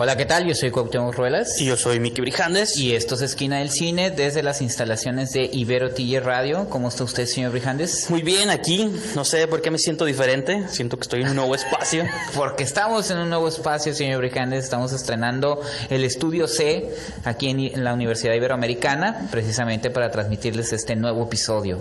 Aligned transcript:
Hola, 0.00 0.16
¿qué 0.16 0.26
tal? 0.26 0.46
Yo 0.46 0.54
soy 0.54 0.70
Cuauhtémoc 0.70 1.12
Ruelas. 1.16 1.60
Y 1.60 1.64
yo 1.64 1.76
soy 1.76 1.98
Miki 1.98 2.20
Brijandes. 2.20 2.76
Y 2.76 2.94
esto 2.94 3.16
es 3.16 3.22
Esquina 3.22 3.58
del 3.58 3.68
Cine 3.68 4.12
desde 4.12 4.44
las 4.44 4.62
instalaciones 4.62 5.32
de 5.32 5.50
Ibero 5.52 5.92
TJ 5.92 6.20
Radio. 6.20 6.68
¿Cómo 6.70 6.86
está 6.86 7.02
usted, 7.02 7.26
señor 7.26 7.50
Brijandes? 7.50 8.08
Muy 8.08 8.22
bien, 8.22 8.48
aquí. 8.48 8.92
No 9.16 9.24
sé 9.24 9.48
por 9.48 9.60
qué 9.60 9.72
me 9.72 9.78
siento 9.78 10.04
diferente. 10.04 10.68
Siento 10.68 10.98
que 10.98 11.02
estoy 11.02 11.22
en 11.22 11.30
un 11.30 11.34
nuevo 11.34 11.52
espacio. 11.52 12.04
Porque 12.36 12.62
estamos 12.62 13.10
en 13.10 13.18
un 13.18 13.28
nuevo 13.28 13.48
espacio, 13.48 13.92
señor 13.92 14.20
Brijandes. 14.20 14.62
Estamos 14.62 14.92
estrenando 14.92 15.62
el 15.90 16.04
Estudio 16.04 16.46
C 16.46 16.94
aquí 17.24 17.48
en 17.48 17.82
la 17.82 17.92
Universidad 17.92 18.34
Iberoamericana, 18.34 19.26
precisamente 19.32 19.90
para 19.90 20.12
transmitirles 20.12 20.72
este 20.72 20.94
nuevo 20.94 21.24
episodio. 21.24 21.80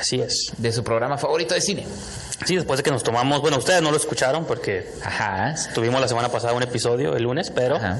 Así 0.00 0.20
es. 0.20 0.52
De 0.56 0.72
su 0.72 0.82
programa 0.82 1.18
favorito 1.18 1.54
de 1.54 1.60
cine. 1.60 1.86
Sí, 2.46 2.56
después 2.56 2.78
de 2.78 2.82
que 2.82 2.90
nos 2.90 3.02
tomamos, 3.02 3.42
bueno, 3.42 3.58
ustedes 3.58 3.82
no 3.82 3.90
lo 3.90 3.98
escucharon 3.98 4.46
porque 4.46 4.90
Ajá. 5.04 5.54
tuvimos 5.74 6.00
la 6.00 6.08
semana 6.08 6.30
pasada 6.30 6.54
un 6.54 6.62
episodio 6.62 7.14
el 7.14 7.24
lunes, 7.24 7.52
pero 7.54 7.76
Ajá. 7.76 7.98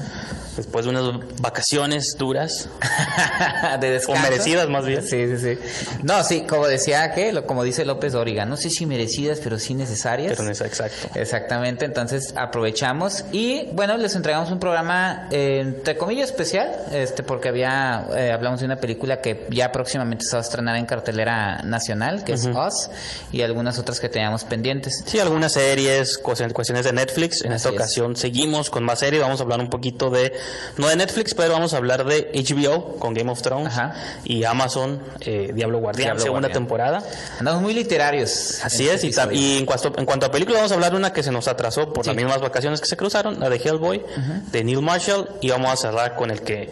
después 0.57 0.83
de 0.85 0.89
unas 0.89 1.39
vacaciones 1.39 2.15
duras, 2.17 2.67
de 3.79 3.91
descanso. 3.91 4.19
O 4.19 4.23
merecidas, 4.23 4.67
más 4.67 4.83
bien. 4.85 5.03
Sí, 5.03 5.27
sí, 5.27 5.37
sí. 5.37 5.59
No, 6.01 6.23
sí, 6.23 6.41
como 6.49 6.65
decía 6.67 7.13
que, 7.13 7.31
lo- 7.31 7.45
como 7.45 7.63
dice 7.63 7.85
López 7.85 8.13
Dóriga, 8.13 8.45
no 8.45 8.57
sé 8.57 8.71
si 8.71 8.87
merecidas, 8.87 9.39
pero 9.43 9.59
sí 9.59 9.75
necesarias. 9.75 10.33
pero 10.35 10.49
exacto. 10.49 11.09
Exactamente, 11.13 11.85
entonces 11.85 12.33
aprovechamos 12.35 13.25
y 13.31 13.67
bueno, 13.73 13.95
les 13.97 14.15
entregamos 14.15 14.49
un 14.49 14.59
programa 14.59 15.27
eh, 15.31 15.59
entre 15.61 15.97
comillas 15.97 16.31
especial, 16.31 16.71
este 16.91 17.21
porque 17.21 17.49
había 17.49 18.07
eh, 18.17 18.31
hablamos 18.31 18.59
de 18.61 18.65
una 18.65 18.77
película 18.77 19.21
que 19.21 19.45
ya 19.51 19.71
próximamente 19.71 20.25
se 20.25 20.35
va 20.35 20.39
a 20.41 20.45
estrenar 20.45 20.75
en 20.77 20.87
cartelera 20.87 21.59
nacional, 21.63 21.90
que 22.25 22.33
es 22.33 22.45
Us, 22.45 22.89
y 23.31 23.41
algunas 23.41 23.77
otras 23.79 23.99
que 23.99 24.09
teníamos 24.09 24.43
pendientes. 24.43 25.03
Sí, 25.05 25.19
algunas 25.19 25.53
series, 25.53 26.21
cues- 26.21 26.51
cuestiones 26.53 26.85
de 26.85 26.93
Netflix. 26.93 27.41
En 27.43 27.51
Así 27.51 27.57
esta 27.57 27.69
es. 27.69 27.75
ocasión 27.75 28.15
seguimos 28.15 28.69
con 28.69 28.83
más 28.83 28.99
series. 28.99 29.21
Vamos 29.21 29.39
a 29.39 29.43
hablar 29.43 29.59
un 29.59 29.69
poquito 29.69 30.09
de, 30.09 30.33
no 30.77 30.87
de 30.87 30.95
Netflix, 30.95 31.33
pero 31.33 31.51
vamos 31.53 31.73
a 31.73 31.77
hablar 31.77 32.05
de 32.05 32.31
HBO 32.33 32.97
con 32.97 33.13
Game 33.13 33.29
of 33.31 33.41
Thrones 33.41 33.67
Ajá. 33.67 33.93
y 34.23 34.43
Amazon, 34.43 35.01
eh, 35.21 35.51
Diablo 35.53 35.79
Guardián, 35.79 36.07
Diablo 36.07 36.21
segunda 36.23 36.47
Guardián. 36.47 36.63
temporada. 36.63 37.03
Andamos 37.39 37.61
muy 37.61 37.73
literarios. 37.73 38.59
Así 38.63 38.87
es, 38.87 39.03
este 39.03 39.35
y, 39.35 39.57
en, 39.57 39.65
cuanto, 39.65 39.93
en 39.97 40.05
cuanto 40.05 40.25
a 40.25 40.31
película 40.31 40.57
vamos 40.57 40.71
a 40.71 40.75
hablar 40.75 40.91
de 40.91 40.97
una 40.97 41.13
que 41.13 41.23
se 41.23 41.31
nos 41.31 41.47
atrasó 41.47 41.91
por 41.93 42.03
Sí. 42.05 42.09
las 42.09 42.15
mismas 42.17 42.41
vacaciones 42.41 42.79
que 42.81 42.87
se 42.87 42.97
cruzaron, 42.97 43.39
la 43.39 43.49
de 43.49 43.57
Hellboy, 43.57 44.03
de 44.51 44.63
Neil 44.63 44.81
Marshall, 44.81 45.29
y 45.41 45.49
vamos 45.49 45.71
a 45.71 45.75
cerrar 45.77 46.15
con 46.15 46.31
el 46.31 46.41
que 46.41 46.69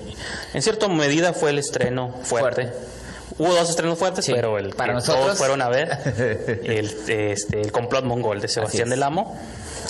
en 0.53 0.61
cierta 0.61 0.87
medida 0.87 1.33
fue 1.33 1.49
el 1.51 1.59
estreno 1.59 2.13
fuerte. 2.23 2.67
Fuerte. 2.67 2.98
Hubo 3.39 3.53
dos 3.55 3.69
estrenos 3.69 3.97
fuertes, 3.97 4.25
Sí, 4.25 4.33
pero 4.33 4.59
el 4.59 4.69
para 4.75 4.89
que 4.89 4.95
nosotros. 4.95 5.23
todos 5.25 5.37
fueron 5.37 5.61
a 5.61 5.69
ver, 5.69 5.97
el, 6.63 6.85
este, 7.07 7.61
el 7.61 7.71
complot 7.71 8.03
mongol 8.05 8.41
de 8.41 8.47
Sebastián 8.47 8.89
del 8.89 9.01
Amo. 9.01 9.35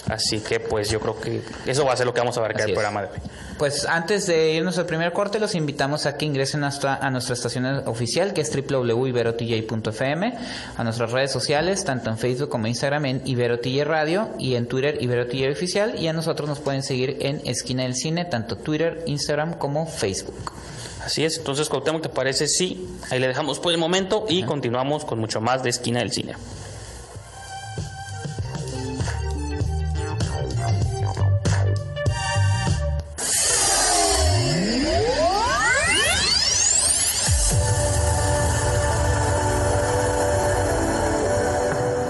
Así 0.07 0.39
que 0.39 0.59
pues 0.59 0.89
yo 0.89 0.99
creo 0.99 1.19
que 1.19 1.41
eso 1.65 1.85
va 1.85 1.93
a 1.93 1.97
ser 1.97 2.05
lo 2.05 2.13
que 2.13 2.21
vamos 2.21 2.37
a 2.37 2.39
abarcar 2.39 2.67
el 2.67 2.73
programa 2.73 3.01
de 3.01 3.07
hoy. 3.07 3.19
Pues 3.57 3.85
antes 3.85 4.25
de 4.27 4.53
irnos 4.53 4.77
al 4.77 4.85
primer 4.85 5.11
corte, 5.11 5.39
los 5.39 5.53
invitamos 5.53 6.05
a 6.05 6.15
que 6.15 6.25
ingresen 6.25 6.63
a 6.63 6.67
nuestra, 6.67 6.95
a 6.95 7.09
nuestra 7.11 7.33
estación 7.33 7.65
oficial, 7.87 8.33
que 8.33 8.41
es 8.41 8.51
www.iberotj.fm, 8.55 10.37
a 10.77 10.83
nuestras 10.83 11.11
redes 11.11 11.31
sociales, 11.31 11.83
tanto 11.83 12.09
en 12.09 12.17
Facebook 12.17 12.49
como 12.49 12.67
Instagram, 12.67 13.05
en 13.05 13.21
IberoTJ 13.25 13.83
Radio, 13.83 14.29
y 14.39 14.55
en 14.55 14.67
Twitter, 14.67 14.97
IberoTJ 15.01 15.51
Oficial, 15.51 15.99
y 15.99 16.07
a 16.07 16.13
nosotros 16.13 16.47
nos 16.47 16.59
pueden 16.59 16.83
seguir 16.83 17.17
en 17.19 17.41
Esquina 17.45 17.83
del 17.83 17.95
Cine, 17.95 18.25
tanto 18.25 18.55
Twitter, 18.57 19.03
Instagram 19.05 19.55
como 19.55 19.85
Facebook. 19.85 20.53
Así 21.03 21.23
es, 21.23 21.37
entonces 21.37 21.69
Cuauhtémoc, 21.69 22.01
¿te 22.01 22.09
parece? 22.09 22.47
Sí, 22.47 22.87
ahí 23.09 23.19
le 23.19 23.27
dejamos 23.27 23.59
por 23.59 23.71
el 23.71 23.77
momento 23.77 24.25
y 24.27 24.43
continuamos 24.43 25.05
con 25.05 25.19
mucho 25.19 25.41
más 25.41 25.63
de 25.63 25.69
Esquina 25.69 25.99
del 25.99 26.11
Cine. 26.11 26.35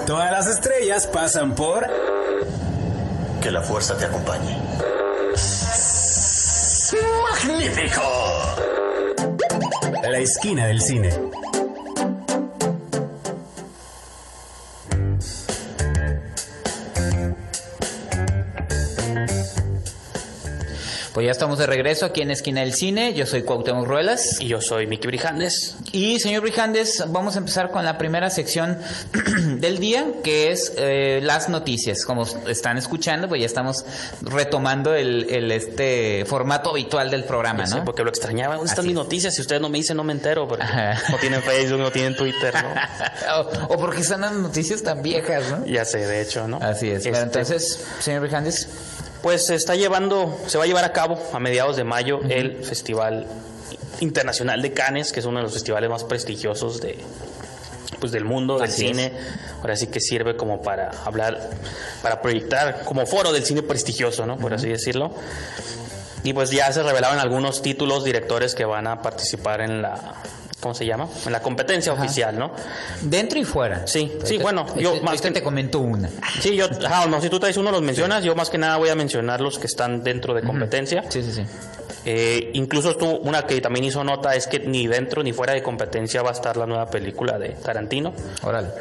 Todas 0.05 0.31
las 0.31 0.47
estrellas 0.47 1.05
pasan 1.05 1.53
por 1.53 1.85
Que 3.41 3.51
la 3.51 3.61
fuerza 3.61 3.95
te 3.95 4.05
acompañe. 4.05 4.57
¡Magnífico! 7.31 8.48
La 10.09 10.19
esquina 10.19 10.65
del 10.65 10.81
cine. 10.81 11.09
Pues 21.19 21.25
ya 21.25 21.31
estamos 21.33 21.59
de 21.59 21.65
regreso 21.65 22.05
aquí 22.05 22.21
en 22.21 22.31
Esquina 22.31 22.61
del 22.61 22.73
Cine, 22.73 23.13
yo 23.13 23.25
soy 23.25 23.41
Cuauhtémoc 23.43 23.85
Ruelas. 23.85 24.39
Y 24.39 24.47
yo 24.47 24.61
soy 24.61 24.87
Miki 24.87 25.05
Brijandes. 25.05 25.75
Y 25.91 26.17
señor 26.21 26.43
Brijandes, 26.43 27.03
vamos 27.09 27.35
a 27.35 27.39
empezar 27.39 27.71
con 27.71 27.83
la 27.83 27.97
primera 27.97 28.29
sección 28.29 28.77
del 29.59 29.79
día, 29.79 30.05
que 30.23 30.49
es 30.53 30.71
eh, 30.77 31.19
las 31.21 31.49
noticias. 31.49 32.05
Como 32.05 32.23
están 32.47 32.77
escuchando, 32.77 33.27
pues 33.27 33.41
ya 33.41 33.47
estamos 33.47 33.83
retomando 34.21 34.95
el, 34.95 35.29
el, 35.29 35.51
este 35.51 36.23
formato 36.25 36.69
habitual 36.69 37.11
del 37.11 37.25
programa, 37.25 37.67
Sí, 37.67 37.75
¿no? 37.75 37.83
porque 37.83 38.03
lo 38.03 38.09
extrañaba. 38.11 38.55
¿Dónde 38.55 38.69
están 38.69 38.83
Así 38.85 38.87
mis 38.93 38.97
es. 38.97 39.03
noticias? 39.03 39.35
Si 39.35 39.41
ustedes 39.41 39.61
no 39.61 39.67
me 39.67 39.77
dicen, 39.77 39.97
no 39.97 40.05
me 40.05 40.13
entero. 40.13 40.47
Porque 40.47 40.63
Ajá. 40.63 41.01
no 41.11 41.17
tienen 41.17 41.41
Facebook, 41.43 41.79
no 41.79 41.91
tienen 41.91 42.15
Twitter, 42.15 42.53
¿no? 42.53 43.39
o, 43.67 43.73
o 43.73 43.77
porque 43.77 44.05
son 44.05 44.21
las 44.21 44.31
noticias 44.31 44.81
tan 44.83 45.01
viejas, 45.01 45.51
¿no? 45.51 45.65
Ya 45.65 45.83
sé, 45.83 45.97
de 46.07 46.21
hecho, 46.21 46.47
¿no? 46.47 46.59
Así 46.61 46.87
es. 46.89 46.99
Este, 46.99 47.09
Bueno, 47.09 47.25
entonces, 47.25 47.85
señor 47.99 48.21
Brijandes, 48.21 48.69
Pues 49.21 49.45
se 49.45 49.55
está 49.55 49.75
llevando, 49.75 50.37
se 50.47 50.57
va 50.57 50.63
a 50.63 50.67
llevar 50.67 50.85
a 50.85 50.93
cabo 50.93 51.19
a 51.33 51.39
mediados 51.39 51.75
de 51.75 51.83
mayo 51.83 52.21
el 52.29 52.63
Festival 52.63 53.27
Internacional 53.99 54.61
de 54.61 54.73
Cannes, 54.73 55.11
que 55.11 55.19
es 55.19 55.25
uno 55.25 55.39
de 55.39 55.43
los 55.43 55.53
festivales 55.53 55.89
más 55.89 56.03
prestigiosos 56.05 56.79
de 56.79 57.03
pues 57.99 58.11
del 58.13 58.23
mundo 58.23 58.55
del 58.59 58.69
Así 58.69 58.87
cine. 58.87 59.11
Ahora 59.61 59.75
sí 59.75 59.87
que 59.87 59.99
sirve 59.99 60.37
como 60.37 60.61
para 60.61 60.91
hablar, 61.05 61.49
para 62.01 62.21
proyectar 62.21 62.83
como 62.85 63.05
foro 63.05 63.33
del 63.33 63.43
cine 63.43 63.61
prestigioso, 63.61 64.25
¿no? 64.25 64.37
Por 64.37 64.53
así 64.53 64.69
decirlo. 64.69 65.11
Y 66.23 66.33
pues 66.33 66.49
ya 66.49 66.71
se 66.71 66.83
revelaban 66.83 67.19
algunos 67.19 67.61
títulos, 67.61 68.03
directores 68.03 68.55
que 68.55 68.65
van 68.65 68.87
a 68.87 69.01
participar 69.01 69.61
en 69.61 69.81
la 69.81 70.15
¿cómo 70.59 70.73
se 70.73 70.85
llama? 70.85 71.07
En 71.25 71.31
la 71.31 71.41
competencia 71.41 71.93
oficial, 71.93 72.37
¿no? 72.37 72.51
dentro 73.01 73.39
y 73.39 73.43
fuera. 73.45 73.87
Sí, 73.87 74.11
sí, 74.23 74.37
bueno, 74.37 74.65
yo 74.77 74.89
ahorita- 74.89 75.03
más 75.05 75.11
ahorita 75.13 75.27
que- 75.29 75.33
te 75.35 75.43
comento 75.43 75.79
una. 75.79 76.09
Sí, 76.41 76.55
yo, 76.55 76.67
ah, 76.89 77.05
no, 77.09 77.21
si 77.21 77.29
tú 77.29 77.39
traes 77.39 77.57
uno 77.57 77.71
los 77.71 77.81
mencionas, 77.81 78.23
yo 78.23 78.35
más 78.35 78.49
que 78.49 78.57
nada 78.57 78.77
voy 78.77 78.89
a 78.89 78.95
mencionar 78.95 79.41
los 79.41 79.57
que 79.59 79.67
están 79.67 80.03
dentro 80.03 80.33
de 80.33 80.41
competencia. 80.43 81.03
Sí, 81.09 81.23
sí, 81.23 81.31
sí. 81.31 81.43
Eh, 82.05 82.51
incluso 82.53 82.95
tú, 82.95 83.07
una 83.07 83.43
que 83.45 83.59
también 83.61 83.83
hizo 83.85 84.03
nota 84.03 84.33
es 84.35 84.47
que 84.47 84.59
ni 84.59 84.87
dentro 84.87 85.21
ni 85.21 85.33
fuera 85.33 85.53
de 85.53 85.61
competencia 85.61 86.21
va 86.21 86.29
a 86.29 86.33
estar 86.33 86.55
la 86.57 86.65
nueva 86.65 86.89
película 86.89 87.37
de 87.37 87.49
Tarantino, 87.49 88.13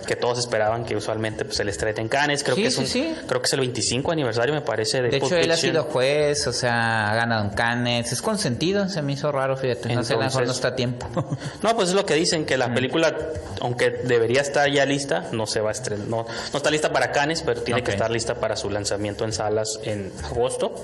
que 0.07 0.15
todos 0.17 0.39
esperaban 0.39 0.85
que 0.85 0.95
usualmente 0.97 1.45
pues, 1.45 1.57
se 1.57 1.65
les 1.65 1.75
estrene 1.75 2.01
en 2.01 2.09
Cannes. 2.09 2.45
Creo 2.45 2.55
Sí, 2.57 2.63
que 2.63 2.69
es 2.69 2.75
sí, 2.75 2.81
un- 2.81 2.87
sí. 2.87 3.15
creo 3.27 3.41
que 3.41 3.47
es 3.47 3.53
el 3.55 3.61
25 3.61 4.13
aniversario, 4.13 4.55
me 4.55 4.61
parece, 4.61 5.03
de, 5.03 5.17
hecho, 5.17 5.37
él 5.37 5.51
ha 5.51 5.57
sido 5.57 5.85
juez, 5.85 6.47
o 6.47 6.53
sea, 6.53 7.11
ha 7.11 7.15
ganado 7.17 7.43
un 7.45 7.51
Cannes, 7.51 8.13
es 8.13 8.23
consentido, 8.23 8.89
se 8.89 9.03
me 9.03 9.13
hizo 9.15 9.33
raro, 9.33 9.57
fíjate, 9.57 9.95
no 9.95 10.05
sé, 10.05 10.15
a 10.15 10.17
lo 10.19 10.23
mejor 10.25 10.47
no 10.47 10.53
está 10.53 10.69
a 10.69 10.77
tiempo. 10.77 11.07
No, 11.63 11.75
pues 11.77 11.89
es 11.89 11.95
lo 11.95 12.07
que 12.07 12.15
dicen, 12.15 12.45
que 12.47 12.57
Mm. 12.57 12.61
la 12.61 12.75
película, 12.75 13.17
aunque 13.61 13.91
debería 13.91 14.41
estar 14.43 14.71
ya 14.71 14.85
lista, 14.87 15.27
no 15.33 15.47
se 15.47 15.61
va 15.61 15.71
a 15.71 15.73
estrenar. 15.73 16.07
No, 16.07 16.25
no 16.53 16.57
está 16.57 16.71
lista 16.71 16.93
para 16.93 17.11
Cannes, 17.13 17.43
pero 17.43 17.63
tiene 17.63 17.83
que 17.83 17.91
estar 17.91 18.11
lista 18.11 18.37
para 18.37 18.55
su 18.57 18.71
lanzamiento 18.71 19.25
en 19.25 19.33
salas 19.33 19.81
en 19.85 20.13
agosto. 20.25 20.75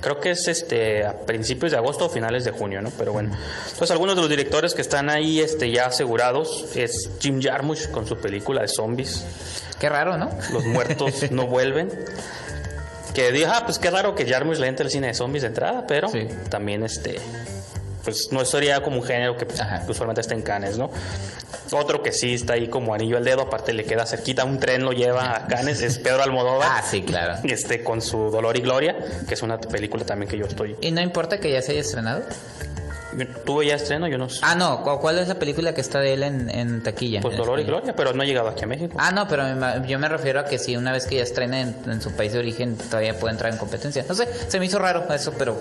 Creo 0.00 0.18
que 0.20 0.30
es 0.30 0.48
este 0.48 1.04
a 1.04 1.12
principios 1.20 1.72
de 1.72 1.78
agosto 1.78 2.06
o 2.06 2.08
finales 2.08 2.44
de 2.44 2.50
junio, 2.52 2.80
¿no? 2.80 2.90
Pero 2.96 3.12
bueno. 3.12 3.36
Entonces 3.64 3.90
algunos 3.90 4.14
de 4.16 4.22
los 4.22 4.30
directores 4.30 4.74
que 4.74 4.80
están 4.82 5.10
ahí 5.10 5.40
este, 5.40 5.70
ya 5.70 5.86
asegurados 5.86 6.74
es 6.74 7.10
Jim 7.20 7.40
Jarmusch 7.42 7.90
con 7.90 8.06
su 8.06 8.16
película 8.16 8.62
de 8.62 8.68
zombies. 8.68 9.24
Qué 9.78 9.88
raro, 9.88 10.16
¿no? 10.16 10.30
Los 10.52 10.64
muertos 10.64 11.14
no 11.30 11.46
vuelven. 11.46 11.90
Que 13.14 13.32
dije, 13.32 13.46
ah, 13.46 13.62
pues 13.64 13.78
qué 13.78 13.90
raro 13.90 14.14
que 14.14 14.24
Jarmusch 14.26 14.58
le 14.58 14.68
entre 14.68 14.84
el 14.86 14.90
cine 14.90 15.08
de 15.08 15.14
zombies 15.14 15.42
de 15.42 15.48
entrada, 15.48 15.84
pero 15.86 16.08
Sí. 16.08 16.28
también 16.48 16.82
este 16.84 17.18
pues 18.04 18.32
no 18.32 18.42
sería 18.46 18.82
como 18.82 18.96
un 18.96 19.02
género 19.02 19.36
que, 19.36 19.46
que 19.46 19.54
usualmente 19.90 20.22
está 20.22 20.32
en 20.34 20.40
Cannes, 20.40 20.78
¿no? 20.78 20.90
Otro 21.72 22.02
que 22.02 22.12
sí 22.12 22.34
está 22.34 22.54
ahí 22.54 22.68
como 22.68 22.94
anillo 22.94 23.16
al 23.16 23.24
dedo, 23.24 23.42
aparte 23.42 23.72
le 23.72 23.84
queda 23.84 24.06
cerquita, 24.06 24.44
un 24.44 24.58
tren 24.58 24.84
lo 24.84 24.92
lleva 24.92 25.36
a 25.36 25.46
Cannes, 25.46 25.82
es 25.82 25.98
Pedro 25.98 26.22
Almodóvar. 26.22 26.68
Ah, 26.70 26.82
sí, 26.82 27.02
claro. 27.02 27.34
Este, 27.44 27.82
con 27.84 28.00
su 28.02 28.30
Dolor 28.30 28.56
y 28.56 28.60
Gloria, 28.60 28.96
que 29.28 29.34
es 29.34 29.42
una 29.42 29.60
película 29.60 30.04
también 30.04 30.28
que 30.30 30.36
yo 30.38 30.46
estoy. 30.46 30.76
¿Y 30.80 30.90
no 30.90 31.00
importa 31.00 31.38
que 31.38 31.50
ya 31.52 31.62
se 31.62 31.72
haya 31.72 31.80
estrenado? 31.82 32.22
¿Tuve 33.44 33.66
ya 33.66 33.74
estreno? 33.74 34.06
Yo 34.06 34.18
no 34.18 34.28
sé. 34.28 34.38
Ah, 34.42 34.54
no, 34.54 34.82
¿cu- 34.84 35.00
¿cuál 35.00 35.18
es 35.18 35.26
la 35.26 35.34
película 35.34 35.74
que 35.74 35.80
está 35.80 35.98
de 35.98 36.14
él 36.14 36.22
en, 36.22 36.48
en 36.48 36.80
taquilla? 36.82 37.20
Pues 37.20 37.34
En 37.34 37.38
Dolor 37.40 37.58
y 37.58 37.62
español? 37.62 37.80
Gloria, 37.82 37.96
pero 37.96 38.12
no 38.12 38.22
ha 38.22 38.24
llegado 38.24 38.48
aquí 38.48 38.62
a 38.62 38.66
México. 38.68 38.94
Ah, 38.98 39.10
no, 39.10 39.26
pero 39.26 39.44
yo 39.84 39.98
me 39.98 40.08
refiero 40.08 40.38
a 40.40 40.44
que 40.44 40.58
si 40.60 40.76
una 40.76 40.92
vez 40.92 41.06
que 41.06 41.16
ya 41.16 41.22
estrena 41.24 41.60
en, 41.60 41.74
en 41.86 42.00
su 42.00 42.12
país 42.12 42.32
de 42.32 42.38
origen 42.38 42.76
todavía 42.76 43.18
puede 43.18 43.32
entrar 43.32 43.52
en 43.52 43.58
competencia. 43.58 44.04
No 44.08 44.14
sé, 44.14 44.28
se 44.48 44.60
me 44.60 44.66
hizo 44.66 44.78
raro 44.78 45.12
eso, 45.12 45.34
pero 45.36 45.60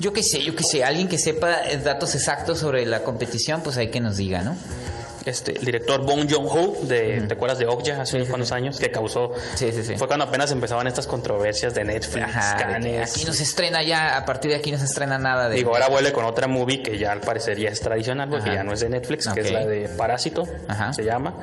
yo 0.00 0.14
qué 0.14 0.22
sé, 0.22 0.42
yo 0.42 0.56
qué 0.56 0.64
sé, 0.64 0.82
alguien 0.82 1.08
que 1.08 1.18
sepa 1.18 1.58
datos 1.84 2.14
exactos 2.14 2.58
sobre 2.58 2.86
la 2.86 3.02
competición, 3.02 3.60
pues 3.60 3.76
hay 3.76 3.88
que 3.90 4.00
nos 4.00 4.16
diga, 4.16 4.40
¿no? 4.40 4.56
Este, 5.26 5.58
el 5.58 5.64
director 5.64 6.00
Bong 6.02 6.30
Joon-ho, 6.30 6.86
de, 6.86 7.22
¿te 7.22 7.34
acuerdas 7.34 7.58
de 7.58 7.66
Okja 7.66 8.02
hace 8.02 8.14
unos 8.16 8.28
cuantos 8.28 8.52
años? 8.52 8.78
Que 8.78 8.92
causó... 8.92 9.32
Sí, 9.56 9.72
sí, 9.72 9.82
sí. 9.82 9.96
Fue 9.96 10.06
cuando 10.06 10.24
apenas 10.24 10.52
empezaban 10.52 10.86
estas 10.86 11.08
controversias 11.08 11.74
de 11.74 11.82
Netflix, 11.82 12.24
Ajá, 12.28 12.56
Cannes. 12.58 13.10
aquí 13.10 13.24
no 13.24 13.32
se 13.32 13.42
estrena 13.42 13.82
ya, 13.82 14.16
a 14.16 14.24
partir 14.24 14.52
de 14.52 14.56
aquí 14.56 14.70
no 14.70 14.78
se 14.78 14.84
estrena 14.84 15.18
nada 15.18 15.48
de... 15.48 15.56
Digo, 15.56 15.72
ahora 15.72 15.88
vuelve 15.88 16.12
con 16.12 16.24
otra 16.24 16.46
movie 16.46 16.80
que 16.80 16.96
ya 16.96 17.10
al 17.10 17.20
parecer 17.22 17.58
ya 17.58 17.70
es 17.70 17.80
tradicional, 17.80 18.28
porque 18.28 18.50
Ajá. 18.50 18.58
ya 18.58 18.62
no 18.64 18.72
es 18.72 18.78
de 18.78 18.88
Netflix, 18.88 19.26
que 19.26 19.40
es 19.40 19.50
la 19.50 19.66
de 19.66 19.88
Parásito, 19.88 20.44
Ajá. 20.68 20.92
se 20.92 21.02
llama. 21.02 21.34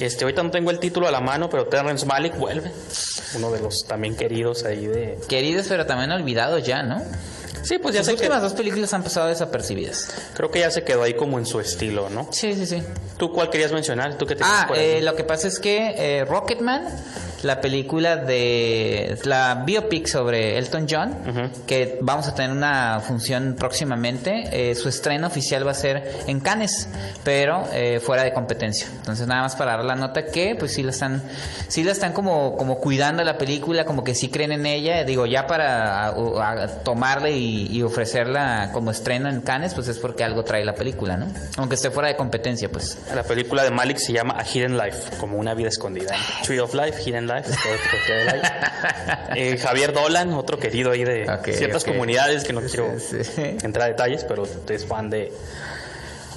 Este, 0.00 0.24
ahorita 0.24 0.42
no 0.42 0.50
tengo 0.50 0.72
el 0.72 0.80
título 0.80 1.06
a 1.06 1.12
la 1.12 1.20
mano, 1.20 1.48
pero 1.48 1.66
Terrence 1.68 2.04
Malick 2.04 2.36
vuelve. 2.36 2.72
Uno 3.36 3.52
de 3.52 3.60
los 3.60 3.86
también 3.86 4.16
queridos 4.16 4.64
ahí 4.64 4.84
de... 4.86 5.16
Queridos, 5.28 5.66
pero 5.68 5.86
también 5.86 6.10
olvidados 6.10 6.64
ya, 6.66 6.82
¿no? 6.82 7.02
Sí, 7.66 7.78
pues 7.78 7.94
ya 7.94 8.00
Las 8.00 8.06
sé 8.06 8.12
últimas 8.12 8.40
dos 8.42 8.52
películas 8.52 8.94
han 8.94 9.02
pasado 9.02 9.26
desapercibidas. 9.26 10.14
Creo 10.34 10.52
que 10.52 10.60
ya 10.60 10.70
se 10.70 10.84
quedó 10.84 11.02
ahí 11.02 11.14
como 11.14 11.36
en 11.36 11.46
su 11.46 11.58
estilo, 11.58 12.08
¿no? 12.08 12.28
Sí, 12.30 12.54
sí, 12.54 12.64
sí. 12.64 12.80
¿Tú 13.16 13.32
cuál 13.32 13.50
querías 13.50 13.72
mencionar? 13.72 14.16
¿Tú 14.18 14.24
qué 14.24 14.36
te 14.36 14.44
Ah, 14.44 14.68
eh, 14.76 15.00
lo 15.02 15.16
que 15.16 15.24
pasa 15.24 15.48
es 15.48 15.58
que 15.58 15.94
eh, 15.96 16.24
Rocketman, 16.24 16.86
la 17.42 17.60
película 17.60 18.16
de 18.16 19.18
la 19.24 19.62
biopic 19.66 20.06
sobre 20.06 20.56
Elton 20.58 20.86
John, 20.88 21.14
que 21.66 21.98
vamos 22.00 22.26
a 22.28 22.34
tener 22.34 22.50
una 22.50 23.00
función 23.00 23.56
próximamente, 23.58 24.48
eh, 24.70 24.74
su 24.74 24.88
estreno 24.88 25.26
oficial 25.26 25.66
va 25.66 25.72
a 25.72 25.74
ser 25.74 26.10
en 26.26 26.40
Cannes, 26.40 26.88
pero 27.24 27.64
eh, 27.72 28.00
fuera 28.00 28.24
de 28.24 28.32
competencia. 28.32 28.88
Entonces 28.96 29.26
nada 29.26 29.42
más 29.42 29.56
para 29.56 29.76
dar 29.76 29.84
la 29.84 29.96
nota 29.96 30.26
que 30.26 30.54
pues 30.58 30.72
sí 30.74 30.82
la 30.82 30.90
están, 30.90 31.22
sí 31.68 31.84
la 31.84 31.92
están 31.92 32.12
como, 32.12 32.56
como 32.56 32.78
cuidando 32.78 33.22
la 33.24 33.38
película, 33.38 33.84
como 33.84 34.02
que 34.04 34.14
sí 34.14 34.28
creen 34.28 34.52
en 34.52 34.66
ella. 34.66 35.04
Digo 35.04 35.26
ya 35.26 35.46
para 35.46 36.06
a- 36.08 36.62
a- 36.62 36.66
tomarla 36.82 37.30
y, 37.30 37.68
y 37.70 37.82
ofrecerla 37.82 38.70
como 38.72 38.90
estreno 38.90 39.28
en 39.28 39.40
Cannes, 39.42 39.74
pues 39.74 39.88
es 39.88 39.98
porque 39.98 40.24
algo 40.24 40.42
trae 40.44 40.64
la 40.64 40.74
película, 40.74 41.16
¿no? 41.16 41.26
Aunque 41.58 41.74
esté 41.74 41.90
fuera 41.90 42.08
de 42.08 42.16
competencia, 42.16 42.68
pues. 42.70 42.98
La 43.14 43.22
película 43.22 43.62
de 43.64 43.70
Malik 43.70 43.98
se 43.98 44.12
llama 44.12 44.36
A 44.38 44.44
Hidden 44.44 44.76
Life, 44.76 45.16
como 45.20 45.36
una 45.38 45.54
vida 45.54 45.68
escondida. 45.68 46.14
Tree 46.42 46.58
of 46.60 46.74
Life, 46.74 47.02
Hidden 47.02 47.25
Life. 47.26 47.50
Eh, 49.34 49.58
Javier 49.58 49.92
Dolan, 49.92 50.32
otro 50.32 50.58
querido 50.58 50.92
ahí 50.92 51.04
de 51.04 51.26
ciertas 51.52 51.84
comunidades 51.84 52.44
que 52.44 52.52
no 52.52 52.60
quiero 52.62 52.98
Sí, 52.98 53.22
sí. 53.24 53.42
entrar 53.62 53.86
a 53.86 53.88
detalles, 53.88 54.24
pero 54.24 54.44
es 54.68 54.86
fan 54.86 55.10
de... 55.10 55.32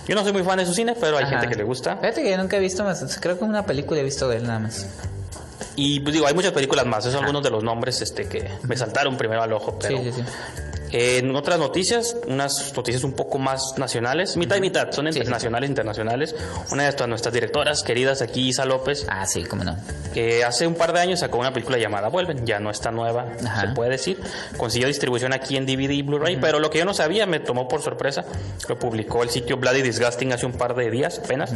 Yo 0.08 0.16
no 0.16 0.24
soy 0.24 0.34
muy 0.34 0.44
fan 0.44 0.58
de 0.58 0.66
su 0.66 0.74
cine, 0.74 0.96
pero 1.00 1.18
hay 1.18 1.24
Ajá. 1.26 1.40
gente 1.40 1.48
que 1.50 1.56
le 1.56 1.64
gusta. 1.64 1.96
Fíjate 1.98 2.24
que 2.24 2.32
yo 2.32 2.38
nunca 2.38 2.58
he 2.58 2.60
visto 2.60 2.84
más, 2.84 3.18
creo 3.22 3.38
que 3.38 3.46
una 3.46 3.66
película 3.66 4.00
he 4.02 4.04
visto 4.04 4.28
de 4.28 4.38
él 4.38 4.48
nada 4.48 4.60
más. 4.60 4.88
Y 5.76 6.00
pues 6.02 6.14
digo, 6.14 6.28
hay 6.28 6.34
muchas 6.34 6.52
películas 6.52 6.86
más. 6.86 7.00
Esos 7.06 7.14
son 7.14 7.24
algunos 7.24 7.44
de 7.44 7.52
los 7.52 7.64
nombres 7.64 8.02
este, 8.02 8.28
que 8.28 8.50
me 8.64 8.76
saltaron 8.76 9.16
primero 9.18 9.42
al 9.42 9.54
ojo. 9.54 9.78
Pero 9.80 9.98
Sí, 10.00 10.12
sí, 10.12 10.22
sí. 10.22 10.24
En 10.92 11.36
otras 11.36 11.60
noticias, 11.60 12.16
unas 12.28 12.74
noticias 12.76 13.04
un 13.04 13.14
poco 13.14 13.38
más 13.38 13.76
nacionales, 13.78 14.36
mitad 14.38 14.56
y 14.56 14.62
mitad, 14.62 14.92
son 14.92 15.12
Sí, 15.14 15.20
nacionales 15.22 15.68
e 15.68 15.72
internacionales. 15.72 16.36
Una 16.72 16.84
de 16.84 16.90
estas, 16.90 17.08
nuestras 17.08 17.34
directoras 17.34 17.84
queridas 17.84 18.22
aquí, 18.24 18.50
Isa 18.50 18.66
López, 18.66 19.06
Ah, 19.08 19.26
sí, 19.28 19.44
cómo 19.44 19.64
no. 19.64 19.78
que 20.14 20.44
hace 20.44 20.66
un 20.66 20.74
par 20.74 20.92
de 20.94 21.00
años 21.00 21.20
sacó 21.20 21.38
una 21.38 21.54
película 21.54 21.78
llamada 21.78 22.08
Vuelven, 22.10 22.46
ya 22.46 22.60
no 22.60 22.72
está 22.72 22.90
nueva, 22.92 23.28
Ajá. 23.46 23.62
se 23.62 23.68
puede 23.76 23.92
decir. 23.92 24.20
Consiguió 24.58 24.88
distribución 24.88 25.32
aquí 25.34 25.58
en 25.58 25.66
DVD 25.68 25.92
y 25.92 26.02
Blu-ray, 26.02 26.38
pero 26.42 26.60
lo 26.60 26.70
que 26.72 26.80
yo 26.80 26.86
no 26.86 26.94
sabía 26.96 27.26
me 27.28 27.40
tomó 27.40 27.68
por 27.68 27.82
sorpresa. 27.84 28.26
Lo 28.68 28.80
publicó 28.80 29.22
el 29.22 29.30
sitio 29.30 29.58
Bloody 29.58 29.84
Disgusting 29.84 30.34
hace 30.34 30.46
un 30.48 30.54
par 30.54 30.74
de 30.76 30.90
días 30.90 31.20
apenas, 31.24 31.52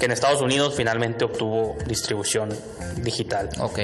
que 0.00 0.06
en 0.06 0.10
Estados 0.12 0.40
Unidos 0.42 0.74
finalmente 0.76 1.24
obtuvo 1.24 1.76
distribución 1.86 2.48
digital, 2.96 3.48
Ok. 3.60 3.78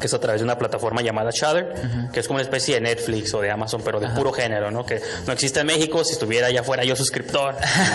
Que 0.00 0.06
es 0.06 0.14
a 0.14 0.20
través 0.20 0.40
de 0.40 0.44
una 0.44 0.58
plataforma 0.58 1.02
llamada 1.02 1.30
Shudder, 1.32 1.74
que 2.12 2.20
es 2.20 2.26
como 2.26 2.36
una 2.36 2.42
especie 2.42 2.74
de 2.76 2.80
Netflix 2.80 3.32
o 3.34 3.40
de 3.40 3.50
Amazon, 3.50 3.82
pero 3.84 4.00
de 4.00 4.08
puro 4.08 4.32
género, 4.32 4.70
¿no? 4.70 4.84
Que 4.86 5.00
no 5.26 5.32
existe 5.32 5.60
en 5.60 5.66
México, 5.66 6.02
si 6.04 6.12
estuviera 6.14 6.50
ya 6.50 6.62
fuera 6.62 6.84
yo 6.84 6.96
suscriptor, 6.96 7.54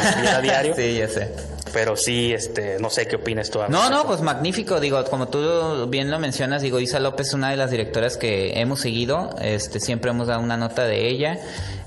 estuviera 0.09 0.41
diario, 0.41 0.73
Sí, 0.77 0.97
ya 0.97 1.07
sé. 1.07 1.29
pero 1.73 1.95
sí, 1.97 2.33
este, 2.33 2.77
no 2.79 2.89
sé 2.89 3.07
qué 3.07 3.15
opinas 3.17 3.49
tú. 3.49 3.59
No, 3.69 3.89
no, 3.89 4.05
pues 4.05 4.21
magnífico. 4.21 4.79
Digo, 4.79 5.03
como 5.05 5.27
tú 5.27 5.87
bien 5.89 6.09
lo 6.11 6.19
mencionas, 6.19 6.61
digo, 6.61 6.79
Isa 6.79 6.99
López 6.99 7.27
es 7.27 7.33
una 7.33 7.49
de 7.51 7.57
las 7.57 7.71
directoras 7.71 8.17
que 8.17 8.59
hemos 8.59 8.79
seguido. 8.81 9.35
Este, 9.41 9.79
siempre 9.79 10.11
hemos 10.11 10.27
dado 10.27 10.41
una 10.41 10.57
nota 10.57 10.85
de 10.85 11.07
ella. 11.09 11.39